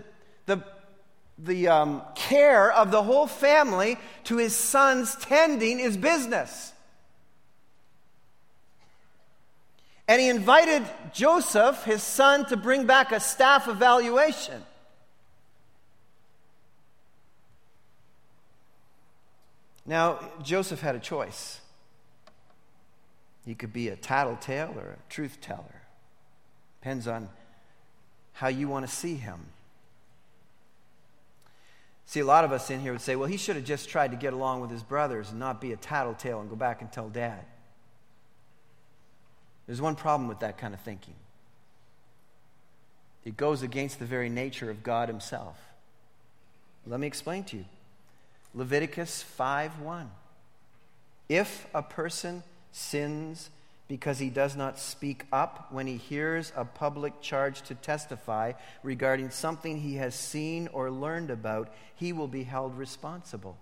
the, 0.47 0.65
the 1.39 1.67
um, 1.67 2.03
care 2.15 2.71
of 2.71 2.93
the 2.93 3.03
whole 3.03 3.27
family 3.27 3.99
to 4.23 4.37
his 4.37 4.55
sons 4.55 5.17
tending 5.17 5.81
his 5.81 5.97
business. 5.97 6.72
And 10.09 10.21
he 10.21 10.29
invited 10.29 10.83
Joseph, 11.13 11.85
his 11.85 12.03
son, 12.03 12.45
to 12.47 12.57
bring 12.57 12.87
back 12.87 13.13
a 13.13 13.21
staff 13.21 13.69
evaluation. 13.69 14.63
Now, 19.87 20.21
Joseph 20.43 20.81
had 20.81 20.95
a 20.95 21.01
choice. 21.01 21.61
He 23.45 23.55
could 23.55 23.73
be 23.73 23.89
a 23.89 23.97
tattletale 23.97 24.75
or 24.77 24.93
a 24.93 25.13
truth 25.13 25.39
teller. 25.41 25.83
Depends 26.81 27.09
on 27.09 27.29
how 28.35 28.49
you 28.49 28.69
want 28.69 28.87
to 28.87 28.93
see 28.93 29.15
him. 29.15 29.41
See, 32.07 32.21
a 32.21 32.25
lot 32.25 32.45
of 32.45 32.53
us 32.53 32.71
in 32.71 32.81
here 32.81 32.93
would 32.93 33.01
say, 33.01 33.17
well, 33.17 33.29
he 33.29 33.37
should 33.37 33.57
have 33.57 33.65
just 33.65 33.89
tried 33.89 34.11
to 34.11 34.17
get 34.17 34.33
along 34.33 34.61
with 34.61 34.71
his 34.71 34.83
brothers 34.83 35.31
and 35.31 35.41
not 35.41 35.61
be 35.61 35.73
a 35.73 35.77
tattletale 35.77 36.41
and 36.41 36.51
go 36.51 36.57
back 36.57 36.83
and 36.83 36.93
tell 36.93 37.09
dad. 37.09 37.45
There's 39.67 39.81
one 39.81 39.95
problem 39.95 40.29
with 40.29 40.41
that 40.41 40.59
kind 40.59 40.75
of 40.75 40.81
thinking 40.81 41.15
it 43.25 43.37
goes 43.37 43.63
against 43.63 43.99
the 44.01 44.05
very 44.05 44.29
nature 44.29 44.69
of 44.69 44.83
God 44.83 45.09
himself. 45.09 45.57
Let 46.87 46.99
me 46.99 47.07
explain 47.07 47.45
to 47.45 47.59
you. 47.59 47.65
Leviticus 48.53 49.23
5:1. 49.23 50.11
If 51.29 51.67
a 51.73 51.83
person 51.83 52.43
sins 52.73 53.51
because 53.89 54.19
he 54.19 54.31
does 54.31 54.57
not 54.57 54.79
speak 54.79 55.27
up 55.33 55.71
when 55.71 55.87
he 55.87 55.97
hears 55.97 56.53
a 56.57 56.65
public 56.65 57.21
charge 57.21 57.63
to 57.63 57.75
testify 57.75 58.53
regarding 58.83 59.31
something 59.31 59.81
he 59.81 59.97
has 59.97 60.15
seen 60.15 60.67
or 60.69 60.91
learned 60.91 61.31
about, 61.31 61.73
he 61.95 62.13
will 62.13 62.29
be 62.29 62.45
held 62.45 62.77
responsible. 62.77 63.57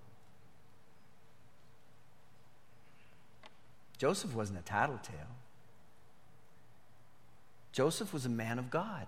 Joseph 3.98 4.34
wasn't 4.34 4.58
a 4.58 4.62
tattletale. 4.62 5.36
Joseph 7.72 8.12
was 8.12 8.26
a 8.26 8.30
man 8.30 8.58
of 8.58 8.70
God. 8.70 9.06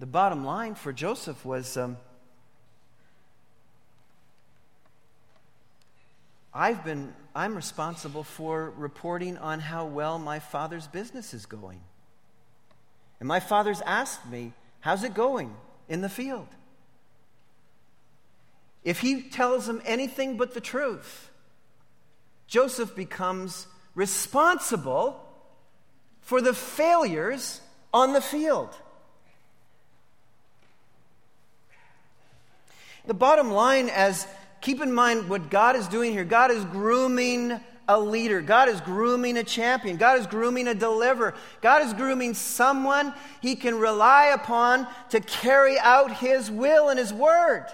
The 0.00 0.06
bottom 0.06 0.44
line 0.44 0.74
for 0.74 0.92
Joseph 0.92 1.44
was 1.44 1.76
um, 1.76 1.96
I've 6.54 6.84
been, 6.84 7.14
I'm 7.34 7.54
responsible 7.54 8.24
for 8.24 8.70
reporting 8.76 9.38
on 9.38 9.60
how 9.60 9.86
well 9.86 10.18
my 10.18 10.38
father's 10.38 10.86
business 10.86 11.34
is 11.34 11.46
going. 11.46 11.80
And 13.20 13.28
my 13.28 13.40
father's 13.40 13.80
asked 13.82 14.26
me, 14.28 14.52
How's 14.80 15.02
it 15.02 15.14
going 15.14 15.54
in 15.88 16.00
the 16.00 16.08
field? 16.08 16.48
If 18.84 19.00
he 19.00 19.22
tells 19.22 19.68
him 19.68 19.82
anything 19.84 20.36
but 20.36 20.54
the 20.54 20.60
truth, 20.60 21.30
Joseph 22.46 22.94
becomes 22.94 23.66
responsible 23.98 25.20
for 26.20 26.40
the 26.40 26.54
failures 26.54 27.60
on 27.92 28.12
the 28.12 28.20
field. 28.20 28.72
The 33.06 33.14
bottom 33.14 33.50
line, 33.50 33.88
as 33.88 34.28
keep 34.60 34.80
in 34.80 34.92
mind 34.92 35.28
what 35.28 35.50
God 35.50 35.74
is 35.74 35.88
doing 35.88 36.12
here 36.12 36.24
God 36.24 36.52
is 36.52 36.64
grooming 36.66 37.58
a 37.88 37.98
leader, 37.98 38.40
God 38.40 38.68
is 38.68 38.80
grooming 38.82 39.36
a 39.36 39.42
champion, 39.42 39.96
God 39.96 40.20
is 40.20 40.28
grooming 40.28 40.68
a 40.68 40.74
deliverer, 40.74 41.34
God 41.60 41.84
is 41.84 41.92
grooming 41.92 42.34
someone 42.34 43.12
he 43.42 43.56
can 43.56 43.80
rely 43.80 44.26
upon 44.26 44.86
to 45.08 45.18
carry 45.18 45.76
out 45.76 46.18
his 46.18 46.52
will 46.52 46.88
and 46.88 47.00
his 47.00 47.12
word. 47.12 47.66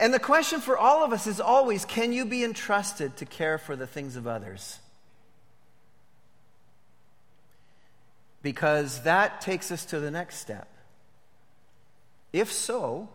And 0.00 0.12
the 0.12 0.18
question 0.18 0.60
for 0.60 0.76
all 0.76 1.04
of 1.04 1.12
us 1.12 1.26
is 1.26 1.40
always 1.40 1.84
can 1.84 2.12
you 2.12 2.24
be 2.24 2.44
entrusted 2.44 3.16
to 3.18 3.24
care 3.24 3.58
for 3.58 3.76
the 3.76 3.86
things 3.86 4.16
of 4.16 4.26
others? 4.26 4.78
because 8.44 9.00
that 9.04 9.40
takes 9.40 9.72
us 9.72 9.86
to 9.86 9.98
the 9.98 10.10
next 10.10 10.36
step. 10.36 10.68
If 12.32 12.52
so, 12.52 13.08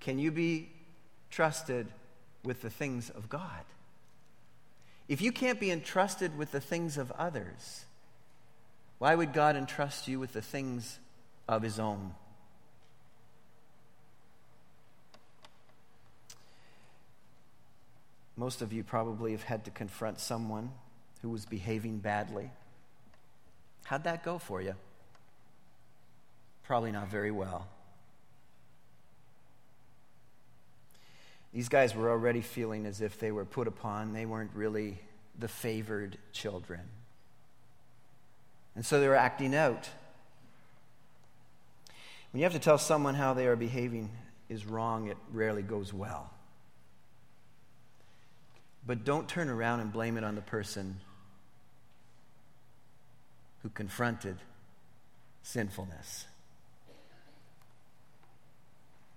can 0.00 0.18
you 0.18 0.32
be 0.32 0.70
trusted 1.30 1.86
with 2.42 2.62
the 2.62 2.70
things 2.70 3.10
of 3.10 3.28
God? 3.28 3.64
If 5.08 5.20
you 5.20 5.30
can't 5.30 5.60
be 5.60 5.70
entrusted 5.70 6.38
with 6.38 6.52
the 6.52 6.60
things 6.60 6.96
of 6.96 7.12
others, 7.12 7.84
why 8.98 9.14
would 9.14 9.34
God 9.34 9.56
entrust 9.56 10.08
you 10.08 10.18
with 10.18 10.32
the 10.32 10.42
things 10.42 10.98
of 11.46 11.60
His 11.62 11.78
own? 11.78 12.14
Most 18.38 18.62
of 18.62 18.72
you 18.72 18.84
probably 18.84 19.32
have 19.32 19.42
had 19.42 19.64
to 19.64 19.72
confront 19.72 20.20
someone 20.20 20.70
who 21.22 21.28
was 21.28 21.44
behaving 21.44 21.98
badly. 21.98 22.52
How'd 23.82 24.04
that 24.04 24.24
go 24.24 24.38
for 24.38 24.62
you? 24.62 24.74
Probably 26.62 26.92
not 26.92 27.08
very 27.08 27.32
well. 27.32 27.66
These 31.52 31.68
guys 31.68 31.96
were 31.96 32.10
already 32.10 32.40
feeling 32.40 32.86
as 32.86 33.00
if 33.00 33.18
they 33.18 33.32
were 33.32 33.44
put 33.44 33.66
upon. 33.66 34.12
They 34.12 34.24
weren't 34.24 34.52
really 34.54 34.98
the 35.36 35.48
favored 35.48 36.16
children. 36.32 36.82
And 38.76 38.86
so 38.86 39.00
they 39.00 39.08
were 39.08 39.16
acting 39.16 39.52
out. 39.52 39.88
When 42.32 42.38
you 42.38 42.44
have 42.44 42.52
to 42.52 42.60
tell 42.60 42.78
someone 42.78 43.16
how 43.16 43.34
they 43.34 43.48
are 43.48 43.56
behaving 43.56 44.10
is 44.48 44.64
wrong, 44.64 45.08
it 45.08 45.16
rarely 45.32 45.62
goes 45.62 45.92
well. 45.92 46.30
But 48.88 49.04
don't 49.04 49.28
turn 49.28 49.50
around 49.50 49.80
and 49.80 49.92
blame 49.92 50.16
it 50.16 50.24
on 50.24 50.34
the 50.34 50.40
person 50.40 50.96
who 53.62 53.68
confronted 53.68 54.36
sinfulness. 55.42 56.24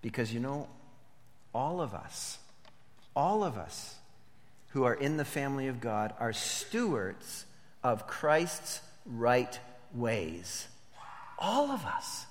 Because 0.01 0.34
you 0.34 0.41
know, 0.41 0.67
all 1.55 1.80
of 1.80 1.93
us, 1.93 2.38
all 3.15 3.45
of 3.45 3.57
us 3.57 3.95
who 4.72 4.84
are 4.84 4.93
in 4.93 5.15
the 5.15 5.24
family 5.24 5.69
of 5.69 5.80
God 5.80 6.13
are 6.19 6.34
stewards 6.34 7.45
of 7.82 8.07
Christ's 8.07 8.82
right 9.05 9.57
ways. 9.93 10.67
All 11.39 11.72
of 11.72 11.86
us. 11.86 12.26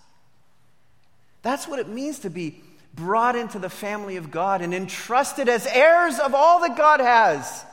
That's 1.41 1.67
what 1.67 1.79
it 1.79 1.89
means 1.89 2.19
to 2.19 2.29
be 2.29 2.63
brought 2.95 3.37
into 3.37 3.59
the 3.59 3.71
family 3.71 4.17
of 4.17 4.31
God 4.31 4.63
and 4.63 4.75
entrusted 4.75 5.49
as 5.49 5.67
heirs 5.67 6.19
of 6.19 6.35
all 6.35 6.61
that 6.61 6.77
God 6.77 7.01
has. 7.01 7.65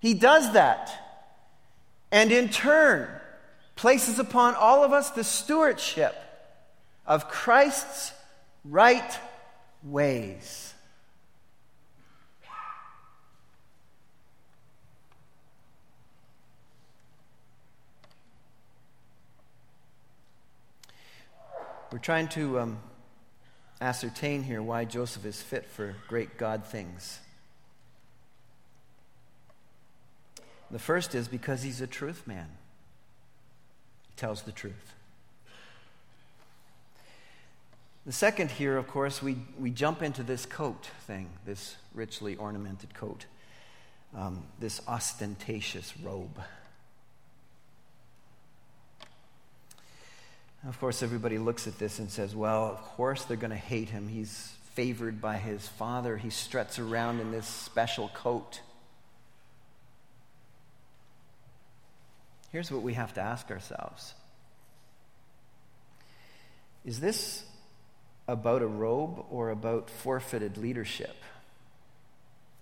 He 0.00 0.14
does 0.14 0.52
that 0.52 0.90
and 2.12 2.30
in 2.30 2.48
turn 2.48 3.08
places 3.74 4.18
upon 4.18 4.54
all 4.54 4.84
of 4.84 4.92
us 4.92 5.10
the 5.10 5.24
stewardship 5.24 6.14
of 7.06 7.28
Christ's 7.28 8.12
right 8.64 9.18
ways. 9.82 10.74
We're 21.92 21.98
trying 22.00 22.28
to 22.28 22.60
um, 22.60 22.78
ascertain 23.80 24.42
here 24.42 24.62
why 24.62 24.84
Joseph 24.84 25.24
is 25.24 25.42
fit 25.42 25.66
for 25.66 25.94
great 26.08 26.38
God 26.38 26.64
things. 26.64 27.20
The 30.70 30.78
first 30.78 31.14
is 31.14 31.28
because 31.28 31.62
he's 31.62 31.80
a 31.80 31.86
truth 31.86 32.26
man, 32.26 32.48
he 34.08 34.12
tells 34.16 34.42
the 34.42 34.52
truth. 34.52 34.94
The 38.04 38.12
second 38.12 38.52
here, 38.52 38.76
of 38.76 38.86
course, 38.86 39.20
we, 39.20 39.36
we 39.58 39.70
jump 39.70 40.00
into 40.00 40.22
this 40.22 40.46
coat 40.46 40.88
thing, 41.06 41.28
this 41.44 41.76
richly 41.92 42.36
ornamented 42.36 42.94
coat, 42.94 43.26
um, 44.14 44.44
this 44.60 44.80
ostentatious 44.86 45.92
robe. 46.02 46.38
Of 50.68 50.80
course, 50.80 51.02
everybody 51.02 51.38
looks 51.38 51.68
at 51.68 51.78
this 51.78 52.00
and 52.00 52.10
says, 52.10 52.34
well, 52.34 52.64
of 52.64 52.82
course 52.82 53.24
they're 53.24 53.36
going 53.36 53.50
to 53.50 53.56
hate 53.56 53.88
him. 53.88 54.08
He's 54.08 54.52
favored 54.74 55.20
by 55.20 55.36
his 55.36 55.66
father. 55.68 56.16
He 56.16 56.30
struts 56.30 56.80
around 56.80 57.20
in 57.20 57.30
this 57.30 57.46
special 57.46 58.08
coat. 58.08 58.60
Here's 62.50 62.70
what 62.72 62.82
we 62.82 62.94
have 62.94 63.14
to 63.14 63.20
ask 63.20 63.50
ourselves 63.50 64.14
Is 66.84 66.98
this 67.00 67.44
about 68.26 68.62
a 68.62 68.66
robe 68.66 69.24
or 69.30 69.50
about 69.50 69.88
forfeited 69.88 70.58
leadership? 70.58 71.14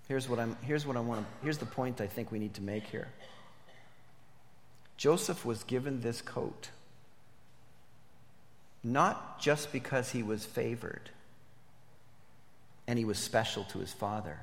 Here's 0.09 0.28
what, 0.28 0.38
I'm, 0.38 0.59
here's 0.61 0.86
what 0.86 0.98
I 0.98 1.00
want 1.00 1.22
to, 1.22 1.26
here's 1.42 1.57
the 1.57 1.64
point 1.64 2.02
I 2.02 2.07
think 2.07 2.30
we 2.30 2.38
need 2.38 2.55
to 2.55 2.62
make 2.62 2.84
here. 2.84 3.09
Joseph 4.98 5.46
was 5.46 5.64
given 5.64 6.02
this 6.02 6.20
coat 6.20 6.68
not 8.85 9.41
just 9.41 9.72
because 9.72 10.11
he 10.11 10.22
was 10.22 10.45
favored 10.45 11.11
and 12.87 12.99
he 12.99 13.05
was 13.05 13.18
special 13.18 13.64
to 13.64 13.78
his 13.78 13.93
father, 13.93 14.39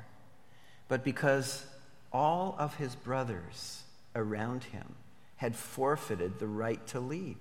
but 0.87 1.03
because 1.03 1.63
all 2.11 2.55
of 2.57 2.75
his 2.75 2.95
brothers 2.95 3.83
around 4.15 4.63
him 4.65 4.95
had 5.37 5.55
forfeited 5.55 6.39
the 6.39 6.47
right 6.47 6.85
to 6.87 6.99
lead. 6.99 7.37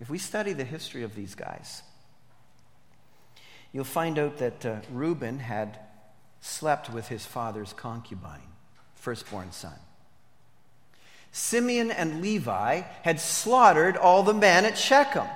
If 0.00 0.08
we 0.08 0.18
study 0.18 0.52
the 0.52 0.64
history 0.64 1.02
of 1.02 1.14
these 1.14 1.34
guys, 1.34 1.82
you'll 3.72 3.84
find 3.84 4.18
out 4.18 4.38
that 4.38 4.64
uh, 4.64 4.76
Reuben 4.90 5.40
had 5.40 5.78
slept 6.40 6.88
with 6.88 7.08
his 7.08 7.26
father's 7.26 7.72
concubine. 7.72 8.40
firstborn 8.94 9.52
son. 9.52 9.78
Simeon 11.32 11.90
and 11.90 12.20
Levi 12.20 12.82
had 13.02 13.20
slaughtered 13.20 13.96
all 13.96 14.22
the 14.22 14.34
men 14.34 14.64
at 14.64 14.76
Shechem. 14.76 15.26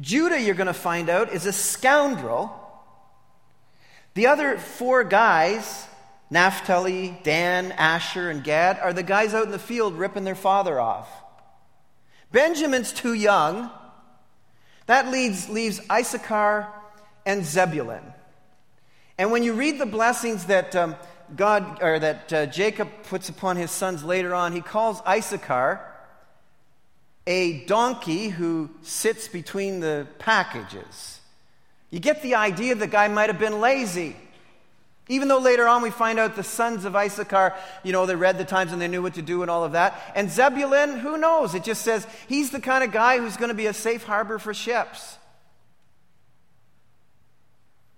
Judah, 0.00 0.40
you're 0.40 0.54
going 0.54 0.66
to 0.66 0.74
find 0.74 1.08
out, 1.08 1.32
is 1.32 1.46
a 1.46 1.52
scoundrel. 1.52 2.54
The 4.14 4.28
other 4.28 4.58
four 4.58 5.04
guys, 5.04 5.86
Naphtali, 6.30 7.18
Dan, 7.22 7.72
Asher, 7.72 8.30
and 8.30 8.44
Gad, 8.44 8.78
are 8.78 8.92
the 8.92 9.02
guys 9.02 9.34
out 9.34 9.44
in 9.44 9.50
the 9.50 9.58
field 9.58 9.94
ripping 9.94 10.24
their 10.24 10.34
father 10.34 10.78
off. 10.78 11.08
Benjamin's 12.32 12.92
too 12.92 13.14
young. 13.14 13.70
That 14.86 15.10
leaves, 15.10 15.48
leaves 15.48 15.80
Issachar 15.90 16.68
and 17.24 17.44
Zebulun. 17.44 18.02
And 19.18 19.32
when 19.32 19.42
you 19.42 19.54
read 19.54 19.78
the 19.78 19.86
blessings 19.86 20.46
that 20.46 20.76
um, 20.76 20.94
God 21.34 21.82
or 21.82 21.98
that 21.98 22.32
uh, 22.32 22.46
Jacob 22.46 22.88
puts 23.04 23.28
upon 23.28 23.56
his 23.56 23.70
sons 23.70 24.04
later 24.04 24.34
on, 24.34 24.52
he 24.52 24.60
calls 24.60 25.00
Issachar 25.06 25.80
a 27.26 27.64
donkey 27.64 28.28
who 28.28 28.70
sits 28.82 29.26
between 29.26 29.80
the 29.80 30.06
packages. 30.18 31.20
You 31.90 31.98
get 31.98 32.22
the 32.22 32.36
idea 32.36 32.74
the 32.74 32.86
guy 32.86 33.08
might 33.08 33.30
have 33.30 33.38
been 33.38 33.60
lazy. 33.60 34.16
Even 35.08 35.28
though 35.28 35.38
later 35.38 35.68
on 35.68 35.82
we 35.82 35.90
find 35.90 36.18
out 36.18 36.34
the 36.34 36.42
sons 36.42 36.84
of 36.84 36.96
Issachar, 36.96 37.54
you 37.84 37.92
know, 37.92 38.06
they 38.06 38.16
read 38.16 38.38
the 38.38 38.44
times 38.44 38.72
and 38.72 38.80
they 38.80 38.88
knew 38.88 39.02
what 39.02 39.14
to 39.14 39.22
do 39.22 39.42
and 39.42 39.50
all 39.50 39.62
of 39.64 39.72
that. 39.72 39.94
And 40.16 40.30
Zebulun, 40.30 40.98
who 40.98 41.16
knows? 41.16 41.54
It 41.54 41.62
just 41.62 41.82
says 41.82 42.06
he's 42.28 42.50
the 42.50 42.60
kind 42.60 42.82
of 42.82 42.90
guy 42.90 43.18
who's 43.18 43.36
going 43.36 43.48
to 43.48 43.54
be 43.54 43.66
a 43.66 43.72
safe 43.72 44.02
harbor 44.02 44.38
for 44.38 44.52
ships. 44.52 45.16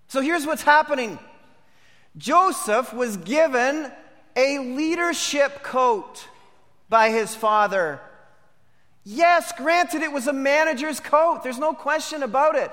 So 0.09 0.21
here's 0.21 0.47
what's 0.47 0.63
happening 0.63 1.19
Joseph 2.19 2.93
was 2.93 3.17
given 3.17 3.91
a 4.37 4.59
leadership 4.59 5.63
coat 5.63 6.29
by 6.89 7.11
his 7.11 7.35
father. 7.35 8.01
Yes, 9.05 9.53
granted, 9.57 10.03
it 10.03 10.13
was 10.13 10.27
a 10.27 10.33
manager's 10.33 11.01
coat. 11.01 11.43
There's 11.43 11.59
no 11.59 11.73
question 11.73 12.23
about 12.23 12.57
it. 12.57 12.71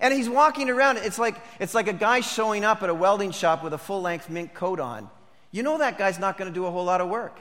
And 0.00 0.14
he's 0.14 0.28
walking 0.28 0.70
around. 0.70 0.98
It's 0.98 1.18
like, 1.18 1.36
it's 1.60 1.74
like 1.74 1.88
a 1.88 1.92
guy 1.92 2.20
showing 2.20 2.64
up 2.64 2.82
at 2.82 2.90
a 2.90 2.94
welding 2.94 3.32
shop 3.32 3.62
with 3.62 3.72
a 3.72 3.78
full 3.78 4.00
length 4.02 4.30
mink 4.30 4.54
coat 4.54 4.80
on. 4.80 5.10
You 5.50 5.62
know 5.62 5.78
that 5.78 5.98
guy's 5.98 6.18
not 6.18 6.38
going 6.38 6.50
to 6.50 6.54
do 6.54 6.66
a 6.66 6.70
whole 6.70 6.84
lot 6.84 7.00
of 7.00 7.08
work. 7.08 7.38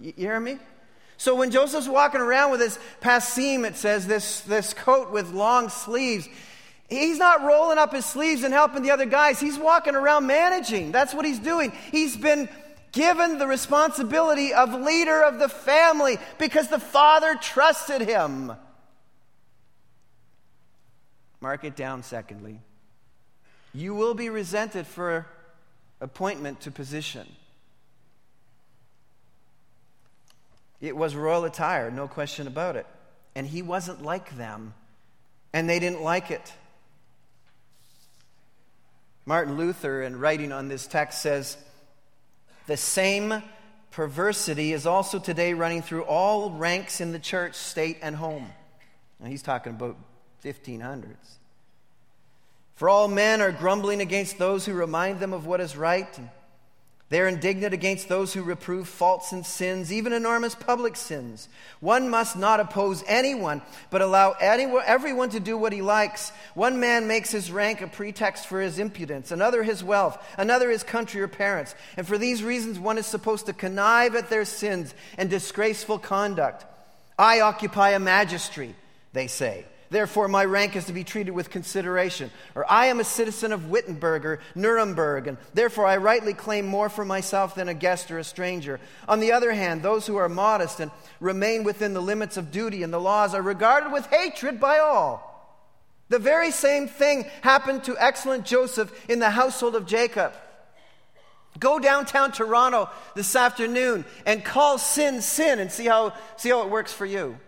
You, 0.00 0.14
you 0.16 0.26
hear 0.26 0.40
me? 0.40 0.58
So 1.16 1.34
when 1.34 1.50
Joseph's 1.50 1.88
walking 1.88 2.20
around 2.20 2.50
with 2.50 2.60
his 2.60 2.78
pasim, 3.02 3.66
it 3.66 3.76
says, 3.76 4.06
this, 4.06 4.40
this 4.40 4.72
coat 4.72 5.10
with 5.10 5.32
long 5.32 5.68
sleeves, 5.68 6.28
he's 6.90 7.18
not 7.18 7.42
rolling 7.42 7.78
up 7.78 7.92
his 7.92 8.04
sleeves 8.04 8.42
and 8.42 8.52
helping 8.52 8.82
the 8.82 8.90
other 8.90 9.06
guys. 9.06 9.40
He's 9.40 9.58
walking 9.58 9.94
around 9.94 10.26
managing. 10.26 10.92
That's 10.92 11.14
what 11.14 11.24
he's 11.24 11.38
doing. 11.38 11.72
He's 11.92 12.16
been 12.16 12.48
given 12.92 13.38
the 13.38 13.46
responsibility 13.46 14.52
of 14.52 14.74
leader 14.74 15.22
of 15.22 15.38
the 15.38 15.48
family 15.48 16.18
because 16.38 16.68
the 16.68 16.80
father 16.80 17.36
trusted 17.40 18.02
him. 18.02 18.52
Mark 21.40 21.64
it 21.64 21.76
down, 21.76 22.02
secondly. 22.02 22.60
You 23.72 23.94
will 23.94 24.14
be 24.14 24.28
resented 24.28 24.86
for 24.86 25.26
appointment 26.00 26.62
to 26.62 26.70
position. 26.70 27.26
It 30.80 30.96
was 30.96 31.14
royal 31.14 31.44
attire, 31.44 31.90
no 31.90 32.08
question 32.08 32.46
about 32.46 32.76
it. 32.76 32.86
And 33.34 33.46
he 33.46 33.62
wasn't 33.62 34.02
like 34.02 34.36
them, 34.36 34.74
and 35.52 35.68
they 35.68 35.78
didn't 35.78 36.02
like 36.02 36.30
it. 36.30 36.52
Martin 39.30 39.56
Luther, 39.56 40.02
in 40.02 40.18
writing 40.18 40.50
on 40.50 40.66
this 40.66 40.88
text, 40.88 41.22
says 41.22 41.56
the 42.66 42.76
same 42.76 43.44
perversity 43.92 44.72
is 44.72 44.86
also 44.86 45.20
today 45.20 45.54
running 45.54 45.82
through 45.82 46.02
all 46.02 46.50
ranks 46.50 47.00
in 47.00 47.12
the 47.12 47.18
church, 47.20 47.54
state, 47.54 47.98
and 48.02 48.16
home. 48.16 48.50
Now, 49.20 49.28
he's 49.28 49.42
talking 49.42 49.74
about 49.74 49.96
1500s. 50.42 51.14
For 52.74 52.88
all 52.88 53.06
men 53.06 53.40
are 53.40 53.52
grumbling 53.52 54.00
against 54.00 54.36
those 54.36 54.66
who 54.66 54.72
remind 54.72 55.20
them 55.20 55.32
of 55.32 55.46
what 55.46 55.60
is 55.60 55.76
right. 55.76 56.08
They 57.10 57.20
are 57.20 57.26
indignant 57.26 57.74
against 57.74 58.08
those 58.08 58.32
who 58.32 58.44
reprove 58.44 58.88
faults 58.88 59.32
and 59.32 59.44
sins, 59.44 59.92
even 59.92 60.12
enormous 60.12 60.54
public 60.54 60.94
sins. 60.94 61.48
One 61.80 62.08
must 62.08 62.36
not 62.36 62.60
oppose 62.60 63.02
anyone, 63.04 63.62
but 63.90 64.00
allow 64.00 64.36
anyone, 64.40 64.84
everyone 64.86 65.30
to 65.30 65.40
do 65.40 65.58
what 65.58 65.72
he 65.72 65.82
likes. 65.82 66.30
One 66.54 66.78
man 66.78 67.08
makes 67.08 67.32
his 67.32 67.50
rank 67.50 67.80
a 67.80 67.88
pretext 67.88 68.46
for 68.46 68.60
his 68.60 68.78
impudence, 68.78 69.32
another 69.32 69.64
his 69.64 69.82
wealth, 69.82 70.24
another 70.38 70.70
his 70.70 70.84
country 70.84 71.20
or 71.20 71.26
parents. 71.26 71.74
And 71.96 72.06
for 72.06 72.16
these 72.16 72.44
reasons, 72.44 72.78
one 72.78 72.96
is 72.96 73.06
supposed 73.06 73.46
to 73.46 73.52
connive 73.52 74.14
at 74.14 74.30
their 74.30 74.44
sins 74.44 74.94
and 75.18 75.28
disgraceful 75.28 75.98
conduct. 75.98 76.64
I 77.18 77.40
occupy 77.40 77.90
a 77.90 77.98
magistracy, 77.98 78.76
they 79.12 79.26
say. 79.26 79.66
Therefore, 79.90 80.28
my 80.28 80.44
rank 80.44 80.76
is 80.76 80.84
to 80.84 80.92
be 80.92 81.02
treated 81.02 81.32
with 81.32 81.50
consideration. 81.50 82.30
Or 82.54 82.64
I 82.70 82.86
am 82.86 83.00
a 83.00 83.04
citizen 83.04 83.52
of 83.52 83.70
Wittenberg 83.70 84.24
or 84.24 84.40
Nuremberg, 84.54 85.26
and 85.26 85.36
therefore 85.52 85.86
I 85.86 85.96
rightly 85.96 86.32
claim 86.32 86.64
more 86.64 86.88
for 86.88 87.04
myself 87.04 87.56
than 87.56 87.68
a 87.68 87.74
guest 87.74 88.10
or 88.12 88.18
a 88.18 88.24
stranger. 88.24 88.78
On 89.08 89.18
the 89.18 89.32
other 89.32 89.52
hand, 89.52 89.82
those 89.82 90.06
who 90.06 90.16
are 90.16 90.28
modest 90.28 90.78
and 90.78 90.92
remain 91.18 91.64
within 91.64 91.92
the 91.92 92.00
limits 92.00 92.36
of 92.36 92.52
duty 92.52 92.84
and 92.84 92.92
the 92.92 93.00
laws 93.00 93.34
are 93.34 93.42
regarded 93.42 93.92
with 93.92 94.06
hatred 94.06 94.60
by 94.60 94.78
all. 94.78 95.26
The 96.08 96.20
very 96.20 96.52
same 96.52 96.86
thing 96.86 97.24
happened 97.42 97.84
to 97.84 97.96
excellent 97.98 98.44
Joseph 98.44 98.92
in 99.10 99.18
the 99.18 99.30
household 99.30 99.74
of 99.74 99.86
Jacob. 99.86 100.32
Go 101.58 101.80
downtown 101.80 102.30
Toronto 102.30 102.90
this 103.16 103.34
afternoon 103.34 104.04
and 104.24 104.44
call 104.44 104.78
sin 104.78 105.20
sin 105.20 105.58
and 105.58 105.70
see 105.72 105.86
how, 105.86 106.12
see 106.36 106.50
how 106.50 106.62
it 106.62 106.70
works 106.70 106.92
for 106.92 107.06
you. 107.06 107.38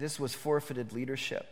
This 0.00 0.18
was 0.18 0.32
forfeited 0.32 0.94
leadership 0.94 1.46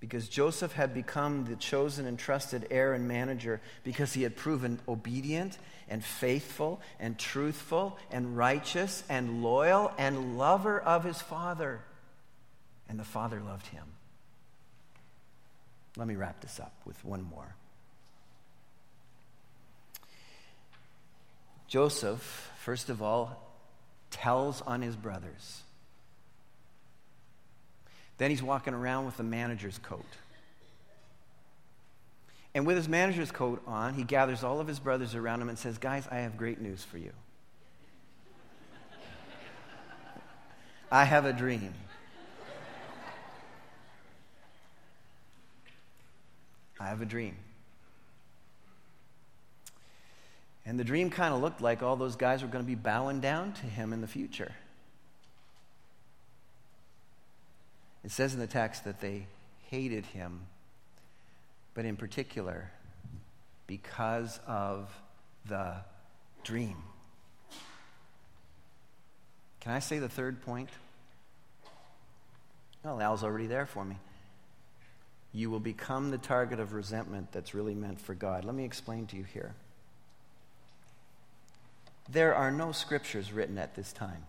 because 0.00 0.28
Joseph 0.28 0.72
had 0.72 0.92
become 0.92 1.44
the 1.44 1.54
chosen 1.54 2.04
and 2.04 2.18
trusted 2.18 2.66
heir 2.72 2.92
and 2.92 3.06
manager 3.06 3.60
because 3.84 4.12
he 4.12 4.24
had 4.24 4.34
proven 4.34 4.80
obedient 4.88 5.56
and 5.88 6.04
faithful 6.04 6.80
and 6.98 7.16
truthful 7.16 7.98
and 8.10 8.36
righteous 8.36 9.04
and 9.08 9.44
loyal 9.44 9.92
and 9.96 10.36
lover 10.36 10.80
of 10.80 11.04
his 11.04 11.22
father. 11.22 11.82
And 12.88 12.98
the 12.98 13.04
father 13.04 13.40
loved 13.40 13.68
him. 13.68 13.84
Let 15.96 16.08
me 16.08 16.16
wrap 16.16 16.40
this 16.40 16.58
up 16.58 16.74
with 16.84 17.02
one 17.04 17.22
more. 17.22 17.54
Joseph, 21.68 22.50
first 22.58 22.90
of 22.90 23.00
all, 23.00 23.40
tells 24.10 24.62
on 24.62 24.82
his 24.82 24.96
brothers. 24.96 25.62
Then 28.18 28.30
he's 28.30 28.42
walking 28.42 28.74
around 28.74 29.06
with 29.06 29.18
a 29.20 29.22
manager's 29.22 29.78
coat. 29.78 30.04
And 32.54 32.66
with 32.66 32.76
his 32.76 32.88
manager's 32.88 33.30
coat 33.30 33.62
on, 33.66 33.94
he 33.94 34.02
gathers 34.02 34.42
all 34.42 34.60
of 34.60 34.66
his 34.66 34.78
brothers 34.78 35.14
around 35.14 35.42
him 35.42 35.50
and 35.50 35.58
says, 35.58 35.76
Guys, 35.76 36.08
I 36.10 36.16
have 36.20 36.38
great 36.38 36.60
news 36.60 36.82
for 36.82 36.96
you. 36.96 37.12
I 40.90 41.04
have 41.04 41.26
a 41.26 41.32
dream. 41.32 41.74
I 46.80 46.86
have 46.86 47.02
a 47.02 47.06
dream. 47.06 47.36
And 50.64 50.80
the 50.80 50.84
dream 50.84 51.10
kind 51.10 51.34
of 51.34 51.40
looked 51.40 51.60
like 51.60 51.82
all 51.82 51.96
those 51.96 52.16
guys 52.16 52.42
were 52.42 52.48
going 52.48 52.64
to 52.64 52.66
be 52.66 52.74
bowing 52.74 53.20
down 53.20 53.52
to 53.54 53.66
him 53.66 53.92
in 53.92 54.00
the 54.00 54.06
future. 54.06 54.52
It 58.06 58.12
says 58.12 58.32
in 58.32 58.38
the 58.38 58.46
text 58.46 58.84
that 58.84 59.00
they 59.00 59.26
hated 59.68 60.06
him, 60.06 60.42
but 61.74 61.84
in 61.84 61.96
particular, 61.96 62.70
because 63.66 64.38
of 64.46 64.88
the 65.48 65.74
dream. 66.44 66.76
Can 69.58 69.72
I 69.72 69.80
say 69.80 69.98
the 69.98 70.08
third 70.08 70.40
point? 70.42 70.68
Well, 72.84 73.00
Al's 73.00 73.24
already 73.24 73.48
there 73.48 73.66
for 73.66 73.84
me. 73.84 73.96
You 75.32 75.50
will 75.50 75.58
become 75.58 76.12
the 76.12 76.18
target 76.18 76.60
of 76.60 76.74
resentment 76.74 77.32
that's 77.32 77.54
really 77.54 77.74
meant 77.74 78.00
for 78.00 78.14
God. 78.14 78.44
Let 78.44 78.54
me 78.54 78.64
explain 78.64 79.08
to 79.08 79.16
you 79.16 79.24
here. 79.24 79.52
There 82.08 82.36
are 82.36 82.52
no 82.52 82.70
scriptures 82.70 83.32
written 83.32 83.58
at 83.58 83.74
this 83.74 83.92
time. 83.92 84.26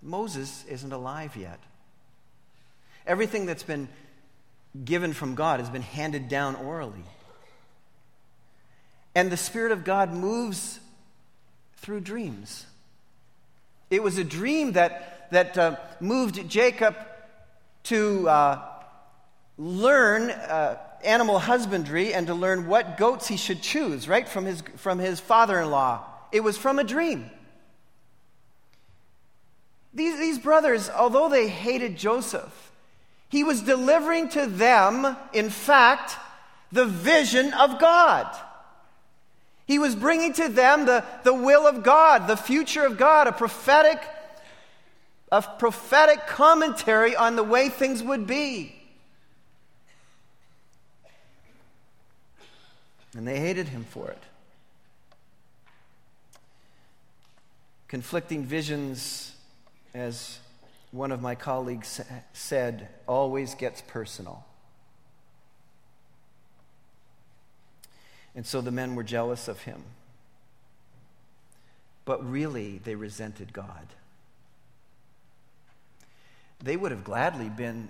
Moses 0.00 0.64
isn't 0.66 0.94
alive 0.94 1.36
yet. 1.36 1.60
Everything 3.06 3.46
that's 3.46 3.62
been 3.62 3.88
given 4.84 5.12
from 5.12 5.34
God 5.34 5.60
has 5.60 5.70
been 5.70 5.82
handed 5.82 6.28
down 6.28 6.56
orally. 6.56 7.04
And 9.14 9.30
the 9.30 9.36
Spirit 9.36 9.72
of 9.72 9.84
God 9.84 10.12
moves 10.12 10.80
through 11.76 12.00
dreams. 12.00 12.66
It 13.90 14.02
was 14.02 14.18
a 14.18 14.24
dream 14.24 14.72
that, 14.72 15.30
that 15.30 15.56
uh, 15.56 15.76
moved 16.00 16.48
Jacob 16.48 16.96
to 17.84 18.28
uh, 18.28 18.62
learn 19.56 20.30
uh, 20.30 20.78
animal 21.04 21.38
husbandry 21.38 22.12
and 22.12 22.26
to 22.26 22.34
learn 22.34 22.66
what 22.66 22.96
goats 22.96 23.28
he 23.28 23.36
should 23.36 23.62
choose, 23.62 24.08
right, 24.08 24.28
from 24.28 24.44
his, 24.44 24.62
from 24.76 24.98
his 24.98 25.20
father 25.20 25.60
in 25.60 25.70
law. 25.70 26.04
It 26.32 26.40
was 26.40 26.58
from 26.58 26.78
a 26.78 26.84
dream. 26.84 27.30
These, 29.94 30.18
these 30.18 30.38
brothers, 30.38 30.90
although 30.90 31.28
they 31.28 31.48
hated 31.48 31.96
Joseph, 31.96 32.65
he 33.28 33.42
was 33.42 33.62
delivering 33.62 34.28
to 34.30 34.46
them, 34.46 35.16
in 35.32 35.50
fact, 35.50 36.16
the 36.70 36.86
vision 36.86 37.52
of 37.54 37.78
God. 37.78 38.26
He 39.66 39.78
was 39.78 39.96
bringing 39.96 40.32
to 40.34 40.48
them 40.48 40.86
the, 40.86 41.04
the 41.24 41.34
will 41.34 41.66
of 41.66 41.82
God, 41.82 42.28
the 42.28 42.36
future 42.36 42.86
of 42.86 42.96
God, 42.98 43.26
a 43.26 43.32
prophetic, 43.32 44.00
a 45.32 45.42
prophetic 45.42 46.26
commentary 46.28 47.16
on 47.16 47.34
the 47.34 47.42
way 47.42 47.68
things 47.68 48.02
would 48.02 48.28
be. 48.28 48.76
And 53.16 53.26
they 53.26 53.40
hated 53.40 53.68
him 53.68 53.84
for 53.90 54.08
it. 54.08 54.22
Conflicting 57.88 58.44
visions, 58.44 59.32
as 59.94 60.38
one 60.90 61.12
of 61.12 61.20
my 61.20 61.34
colleagues 61.34 62.00
said, 62.32 62.88
always 63.06 63.54
gets 63.54 63.82
personal. 63.82 64.44
And 68.34 68.46
so 68.46 68.60
the 68.60 68.70
men 68.70 68.94
were 68.94 69.02
jealous 69.02 69.48
of 69.48 69.62
him. 69.62 69.82
But 72.04 72.28
really, 72.28 72.78
they 72.78 72.94
resented 72.94 73.52
God. 73.52 73.86
They 76.62 76.76
would 76.76 76.92
have 76.92 77.04
gladly 77.04 77.48
been 77.48 77.88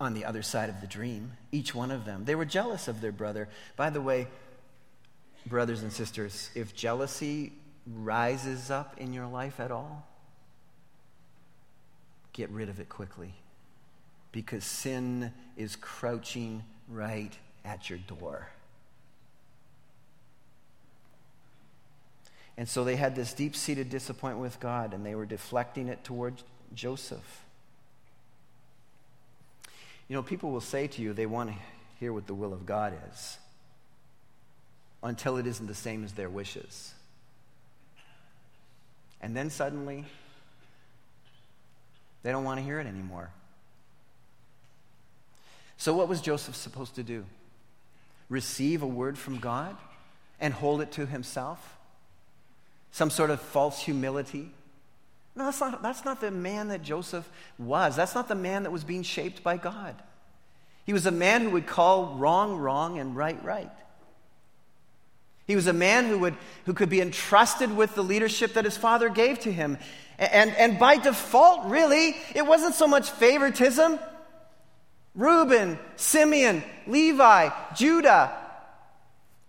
on 0.00 0.14
the 0.14 0.24
other 0.24 0.42
side 0.42 0.68
of 0.68 0.80
the 0.80 0.86
dream, 0.86 1.32
each 1.52 1.74
one 1.74 1.90
of 1.90 2.04
them. 2.04 2.24
They 2.24 2.34
were 2.34 2.44
jealous 2.44 2.88
of 2.88 3.00
their 3.00 3.12
brother. 3.12 3.48
By 3.76 3.90
the 3.90 4.00
way, 4.00 4.26
brothers 5.46 5.82
and 5.82 5.92
sisters, 5.92 6.50
if 6.54 6.74
jealousy 6.74 7.52
rises 7.86 8.70
up 8.70 8.98
in 8.98 9.12
your 9.12 9.26
life 9.26 9.60
at 9.60 9.70
all, 9.70 10.06
get 12.34 12.50
rid 12.50 12.68
of 12.68 12.78
it 12.78 12.90
quickly 12.90 13.32
because 14.32 14.64
sin 14.64 15.32
is 15.56 15.76
crouching 15.76 16.62
right 16.88 17.32
at 17.64 17.88
your 17.88 17.98
door. 18.00 18.48
And 22.56 22.68
so 22.68 22.84
they 22.84 22.96
had 22.96 23.16
this 23.16 23.32
deep 23.32 23.56
seated 23.56 23.88
disappointment 23.88 24.42
with 24.42 24.60
God 24.60 24.92
and 24.92 25.06
they 25.06 25.14
were 25.14 25.24
deflecting 25.24 25.88
it 25.88 26.04
toward 26.04 26.34
Joseph. 26.74 27.42
You 30.08 30.14
know, 30.14 30.22
people 30.22 30.50
will 30.50 30.60
say 30.60 30.86
to 30.88 31.02
you 31.02 31.12
they 31.12 31.26
want 31.26 31.50
to 31.50 31.56
hear 31.98 32.12
what 32.12 32.26
the 32.26 32.34
will 32.34 32.52
of 32.52 32.66
God 32.66 32.92
is 33.12 33.38
until 35.02 35.36
it 35.36 35.46
isn't 35.46 35.66
the 35.66 35.74
same 35.74 36.04
as 36.04 36.12
their 36.12 36.28
wishes. 36.28 36.94
And 39.20 39.36
then 39.36 39.50
suddenly, 39.50 40.04
they 42.24 42.32
don't 42.32 42.42
want 42.42 42.58
to 42.58 42.64
hear 42.64 42.80
it 42.80 42.86
anymore. 42.88 43.30
So, 45.76 45.94
what 45.94 46.08
was 46.08 46.20
Joseph 46.20 46.56
supposed 46.56 46.96
to 46.96 47.04
do? 47.04 47.24
Receive 48.28 48.82
a 48.82 48.86
word 48.86 49.16
from 49.18 49.38
God 49.38 49.76
and 50.40 50.52
hold 50.52 50.80
it 50.80 50.90
to 50.92 51.06
himself? 51.06 51.76
Some 52.90 53.10
sort 53.10 53.30
of 53.30 53.40
false 53.40 53.80
humility? 53.80 54.50
No, 55.36 55.44
that's 55.44 55.60
not, 55.60 55.82
that's 55.82 56.04
not 56.04 56.20
the 56.20 56.30
man 56.30 56.68
that 56.68 56.82
Joseph 56.82 57.28
was. 57.58 57.96
That's 57.96 58.14
not 58.14 58.28
the 58.28 58.34
man 58.34 58.62
that 58.62 58.72
was 58.72 58.84
being 58.84 59.02
shaped 59.02 59.42
by 59.42 59.56
God. 59.56 59.94
He 60.86 60.92
was 60.92 61.06
a 61.06 61.10
man 61.10 61.42
who 61.42 61.50
would 61.50 61.66
call 61.66 62.14
wrong 62.14 62.56
wrong 62.56 62.98
and 62.98 63.16
right 63.16 63.42
right. 63.44 63.70
He 65.46 65.56
was 65.56 65.66
a 65.66 65.72
man 65.72 66.06
who, 66.06 66.18
would, 66.20 66.36
who 66.64 66.72
could 66.72 66.88
be 66.88 67.00
entrusted 67.00 67.74
with 67.76 67.94
the 67.94 68.02
leadership 68.02 68.54
that 68.54 68.64
his 68.64 68.76
father 68.76 69.08
gave 69.08 69.40
to 69.40 69.52
him. 69.52 69.78
And, 70.18 70.50
and 70.56 70.78
by 70.78 70.96
default, 70.96 71.66
really, 71.66 72.16
it 72.34 72.46
wasn't 72.46 72.74
so 72.74 72.86
much 72.86 73.10
favoritism. 73.10 73.98
Reuben, 75.14 75.78
Simeon, 75.96 76.62
Levi, 76.86 77.50
Judah, 77.74 78.32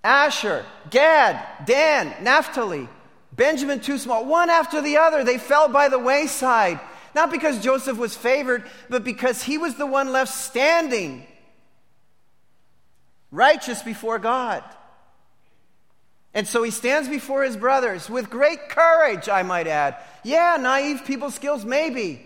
Asher, 0.03 0.65
Gad, 0.91 1.43
Dan, 1.65 2.13
Naphtali, 2.21 2.87
Benjamin 3.33 3.79
too 3.79 3.97
small, 3.97 4.25
one 4.25 4.49
after 4.49 4.81
the 4.81 4.97
other, 4.97 5.23
they 5.23 5.37
fell 5.37 5.67
by 5.67 5.89
the 5.89 5.99
wayside. 5.99 6.79
Not 7.15 7.31
because 7.31 7.63
Joseph 7.63 7.97
was 7.97 8.15
favored, 8.15 8.63
but 8.89 9.03
because 9.03 9.41
he 9.41 9.57
was 9.57 9.75
the 9.75 9.85
one 9.85 10.11
left 10.11 10.33
standing, 10.33 11.25
righteous 13.31 13.81
before 13.81 14.19
God. 14.19 14.63
And 16.35 16.45
so 16.45 16.63
he 16.63 16.71
stands 16.71 17.07
before 17.07 17.43
his 17.43 17.55
brothers 17.55 18.09
with 18.09 18.29
great 18.29 18.67
courage, 18.67 19.29
I 19.29 19.43
might 19.43 19.67
add. 19.67 19.95
Yeah, 20.21 20.57
naive 20.59 21.05
people 21.05 21.31
skills, 21.31 21.63
maybe. 21.63 22.23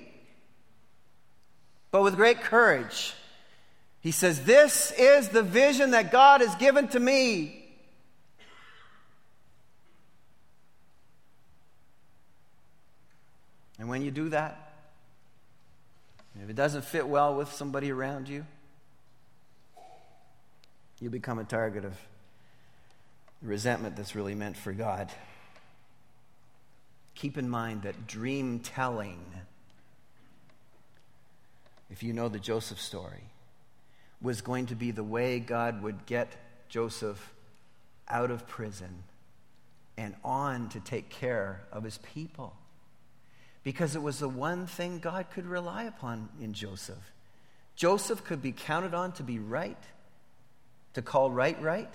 But 1.91 2.01
with 2.01 2.16
great 2.16 2.41
courage. 2.41 3.14
He 4.01 4.10
says, 4.10 4.43
This 4.45 4.91
is 4.97 5.30
the 5.30 5.43
vision 5.43 5.91
that 5.91 6.12
God 6.12 6.41
has 6.41 6.55
given 6.55 6.88
to 6.89 6.99
me. 6.99 7.55
And 13.78 13.88
when 13.89 14.01
you 14.01 14.10
do 14.10 14.30
that, 14.30 14.74
if 16.43 16.49
it 16.49 16.55
doesn't 16.55 16.84
fit 16.84 17.07
well 17.07 17.36
with 17.36 17.53
somebody 17.53 17.91
around 17.91 18.28
you, 18.28 18.43
you 20.99 21.12
become 21.12 21.38
a 21.38 21.43
target 21.43 21.86
of 21.86 21.93
resentment 23.41 23.95
that's 23.95 24.15
really 24.15 24.35
meant 24.35 24.57
for 24.57 24.73
God. 24.73 25.09
Keep 27.15 27.37
in 27.37 27.49
mind 27.49 27.83
that 27.83 28.07
dream 28.07 28.59
telling, 28.59 29.19
if 31.89 32.03
you 32.03 32.13
know 32.13 32.29
the 32.29 32.39
Joseph 32.39 32.79
story, 32.79 33.23
was 34.21 34.41
going 34.41 34.67
to 34.67 34.75
be 34.75 34.91
the 34.91 35.03
way 35.03 35.39
God 35.39 35.81
would 35.81 36.05
get 36.05 36.35
Joseph 36.67 37.33
out 38.07 38.31
of 38.31 38.47
prison 38.47 39.03
and 39.97 40.15
on 40.23 40.69
to 40.69 40.79
take 40.79 41.09
care 41.09 41.61
of 41.71 41.83
his 41.83 41.97
people. 41.99 42.53
Because 43.63 43.95
it 43.95 44.01
was 44.01 44.19
the 44.19 44.29
one 44.29 44.67
thing 44.67 44.99
God 44.99 45.27
could 45.33 45.45
rely 45.45 45.83
upon 45.83 46.29
in 46.41 46.53
Joseph. 46.53 47.11
Joseph 47.75 48.23
could 48.23 48.41
be 48.41 48.51
counted 48.51 48.93
on 48.93 49.11
to 49.13 49.23
be 49.23 49.39
right, 49.39 49.77
to 50.93 51.01
call 51.01 51.31
right 51.31 51.61
right 51.61 51.91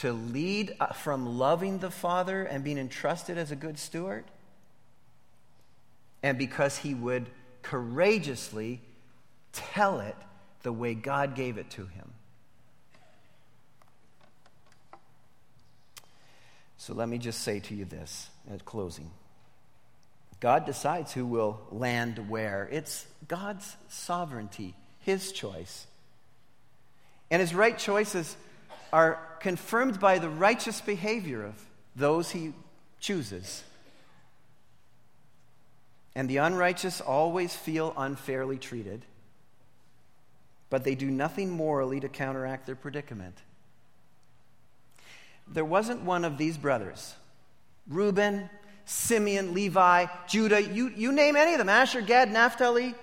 to 0.00 0.12
lead 0.12 0.74
uh, 0.80 0.92
from 0.94 1.38
loving 1.38 1.78
the 1.78 1.90
Father 1.90 2.42
and 2.42 2.64
being 2.64 2.78
entrusted 2.78 3.36
as 3.36 3.50
a 3.50 3.56
good 3.56 3.78
steward, 3.78 4.24
and 6.22 6.38
because 6.38 6.78
he 6.78 6.94
would 6.94 7.26
courageously 7.62 8.80
tell 9.52 10.00
it 10.00 10.16
the 10.62 10.72
way 10.72 10.94
God 10.94 11.34
gave 11.34 11.58
it 11.58 11.68
to 11.70 11.86
him. 11.86 12.12
So 16.78 16.94
let 16.94 17.08
me 17.08 17.18
just 17.18 17.42
say 17.42 17.60
to 17.60 17.74
you 17.74 17.84
this 17.84 18.30
at 18.50 18.64
closing 18.64 19.10
God 20.40 20.64
decides 20.64 21.12
who 21.12 21.26
will 21.26 21.60
land 21.70 22.30
where. 22.30 22.66
It's 22.72 23.06
God's 23.28 23.76
sovereignty, 23.88 24.74
His 25.00 25.32
choice. 25.32 25.86
And 27.30 27.40
His 27.40 27.54
right 27.54 27.76
choices 27.76 28.34
are 28.92 29.18
confirmed 29.40 30.00
by 30.00 30.18
the 30.18 30.28
righteous 30.28 30.80
behavior 30.80 31.44
of 31.44 31.54
those 31.96 32.30
he 32.30 32.52
chooses. 32.98 33.62
And 36.14 36.28
the 36.28 36.38
unrighteous 36.38 37.00
always 37.00 37.54
feel 37.54 37.94
unfairly 37.96 38.58
treated, 38.58 39.04
but 40.68 40.84
they 40.84 40.94
do 40.94 41.10
nothing 41.10 41.50
morally 41.50 42.00
to 42.00 42.08
counteract 42.08 42.66
their 42.66 42.76
predicament. 42.76 43.36
There 45.46 45.64
wasn't 45.64 46.02
one 46.02 46.24
of 46.24 46.36
these 46.36 46.58
brothers, 46.58 47.14
Reuben, 47.88 48.50
Simeon, 48.84 49.54
Levi, 49.54 50.06
Judah, 50.28 50.62
you, 50.62 50.92
you 50.96 51.12
name 51.12 51.36
any 51.36 51.52
of 51.52 51.58
them, 51.58 51.68
Asher, 51.68 52.00
Gad, 52.00 52.30
Naphtali, 52.32 52.94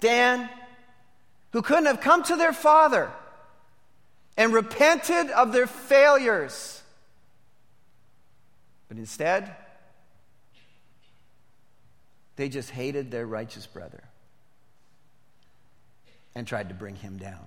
Dan, 0.00 0.48
who 1.52 1.62
couldn't 1.62 1.86
have 1.86 2.00
come 2.00 2.22
to 2.24 2.36
their 2.36 2.52
father 2.52 3.10
and 4.36 4.52
repented 4.52 5.30
of 5.30 5.52
their 5.52 5.66
failures. 5.66 6.82
But 8.88 8.98
instead, 8.98 9.54
they 12.36 12.48
just 12.48 12.70
hated 12.70 13.10
their 13.10 13.26
righteous 13.26 13.66
brother 13.66 14.02
and 16.34 16.46
tried 16.46 16.68
to 16.68 16.74
bring 16.74 16.96
him 16.96 17.16
down. 17.16 17.46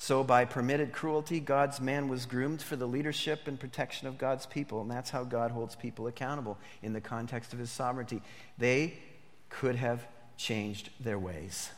So, 0.00 0.22
by 0.22 0.44
permitted 0.44 0.92
cruelty, 0.92 1.40
God's 1.40 1.80
man 1.80 2.08
was 2.08 2.24
groomed 2.24 2.62
for 2.62 2.76
the 2.76 2.86
leadership 2.86 3.48
and 3.48 3.58
protection 3.58 4.06
of 4.06 4.16
God's 4.16 4.46
people. 4.46 4.80
And 4.80 4.90
that's 4.90 5.10
how 5.10 5.24
God 5.24 5.50
holds 5.50 5.74
people 5.74 6.06
accountable 6.06 6.56
in 6.82 6.92
the 6.92 7.00
context 7.00 7.52
of 7.52 7.58
his 7.58 7.70
sovereignty. 7.70 8.22
They 8.58 8.94
could 9.50 9.74
have 9.74 10.06
changed 10.36 10.90
their 11.00 11.18
ways. 11.18 11.70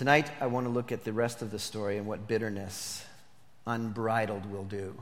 Tonight, 0.00 0.30
I 0.40 0.46
want 0.46 0.64
to 0.64 0.70
look 0.70 0.92
at 0.92 1.04
the 1.04 1.12
rest 1.12 1.42
of 1.42 1.50
the 1.50 1.58
story 1.58 1.98
and 1.98 2.06
what 2.06 2.26
bitterness, 2.26 3.04
unbridled, 3.66 4.50
will 4.50 4.64
do. 4.64 4.94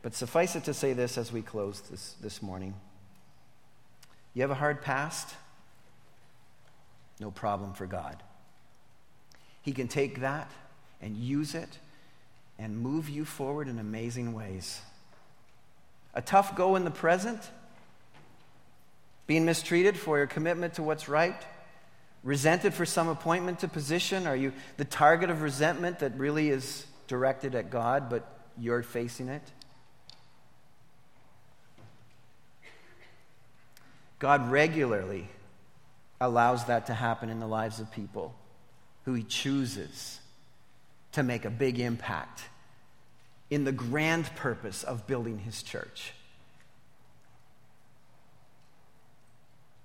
But 0.00 0.14
suffice 0.14 0.56
it 0.56 0.64
to 0.64 0.72
say 0.72 0.94
this 0.94 1.18
as 1.18 1.30
we 1.30 1.42
close 1.42 1.82
this, 1.82 2.14
this 2.22 2.40
morning. 2.40 2.72
You 4.32 4.40
have 4.40 4.50
a 4.50 4.54
hard 4.54 4.80
past? 4.80 5.34
No 7.20 7.30
problem 7.30 7.74
for 7.74 7.84
God. 7.84 8.22
He 9.60 9.72
can 9.72 9.86
take 9.86 10.22
that 10.22 10.50
and 11.02 11.14
use 11.14 11.54
it 11.54 11.78
and 12.58 12.78
move 12.78 13.06
you 13.06 13.26
forward 13.26 13.68
in 13.68 13.78
amazing 13.78 14.32
ways. 14.32 14.80
A 16.14 16.22
tough 16.22 16.56
go 16.56 16.76
in 16.76 16.84
the 16.84 16.90
present, 16.90 17.42
being 19.26 19.44
mistreated 19.44 19.98
for 19.98 20.16
your 20.16 20.26
commitment 20.26 20.72
to 20.76 20.82
what's 20.82 21.06
right, 21.06 21.36
resented 22.22 22.72
for 22.74 22.86
some 22.86 23.08
appointment 23.08 23.60
to 23.60 23.68
position. 23.68 24.26
Are 24.26 24.36
you 24.36 24.52
the 24.76 24.84
target 24.84 25.30
of 25.30 25.42
resentment 25.42 25.98
that 26.00 26.16
really 26.16 26.50
is 26.50 26.86
directed 27.08 27.54
at 27.54 27.70
God, 27.70 28.08
but 28.08 28.26
you're 28.58 28.82
facing 28.82 29.28
it? 29.28 29.42
God 34.18 34.50
regularly 34.50 35.28
allows 36.20 36.66
that 36.66 36.86
to 36.86 36.94
happen 36.94 37.28
in 37.28 37.40
the 37.40 37.48
lives 37.48 37.80
of 37.80 37.90
people 37.90 38.34
who 39.04 39.14
He 39.14 39.24
chooses 39.24 40.20
to 41.10 41.24
make 41.24 41.44
a 41.44 41.50
big 41.50 41.80
impact 41.80 42.44
in 43.50 43.64
the 43.64 43.72
grand 43.72 44.26
purpose 44.36 44.84
of 44.84 45.08
building 45.08 45.38
His 45.40 45.62
church. 45.62 46.12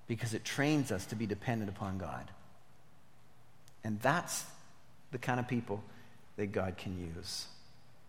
Because 0.08 0.34
it 0.34 0.46
trains 0.46 0.92
us 0.92 1.06
to 1.08 1.16
be 1.16 1.26
dependent 1.26 1.70
upon 1.70 1.98
God. 1.98 2.32
And 3.84 4.00
that's 4.02 4.46
the 5.12 5.18
kind 5.18 5.40
of 5.40 5.48
people 5.48 5.84
that 6.38 6.52
God 6.52 6.78
can 6.78 6.98
use. 7.16 7.48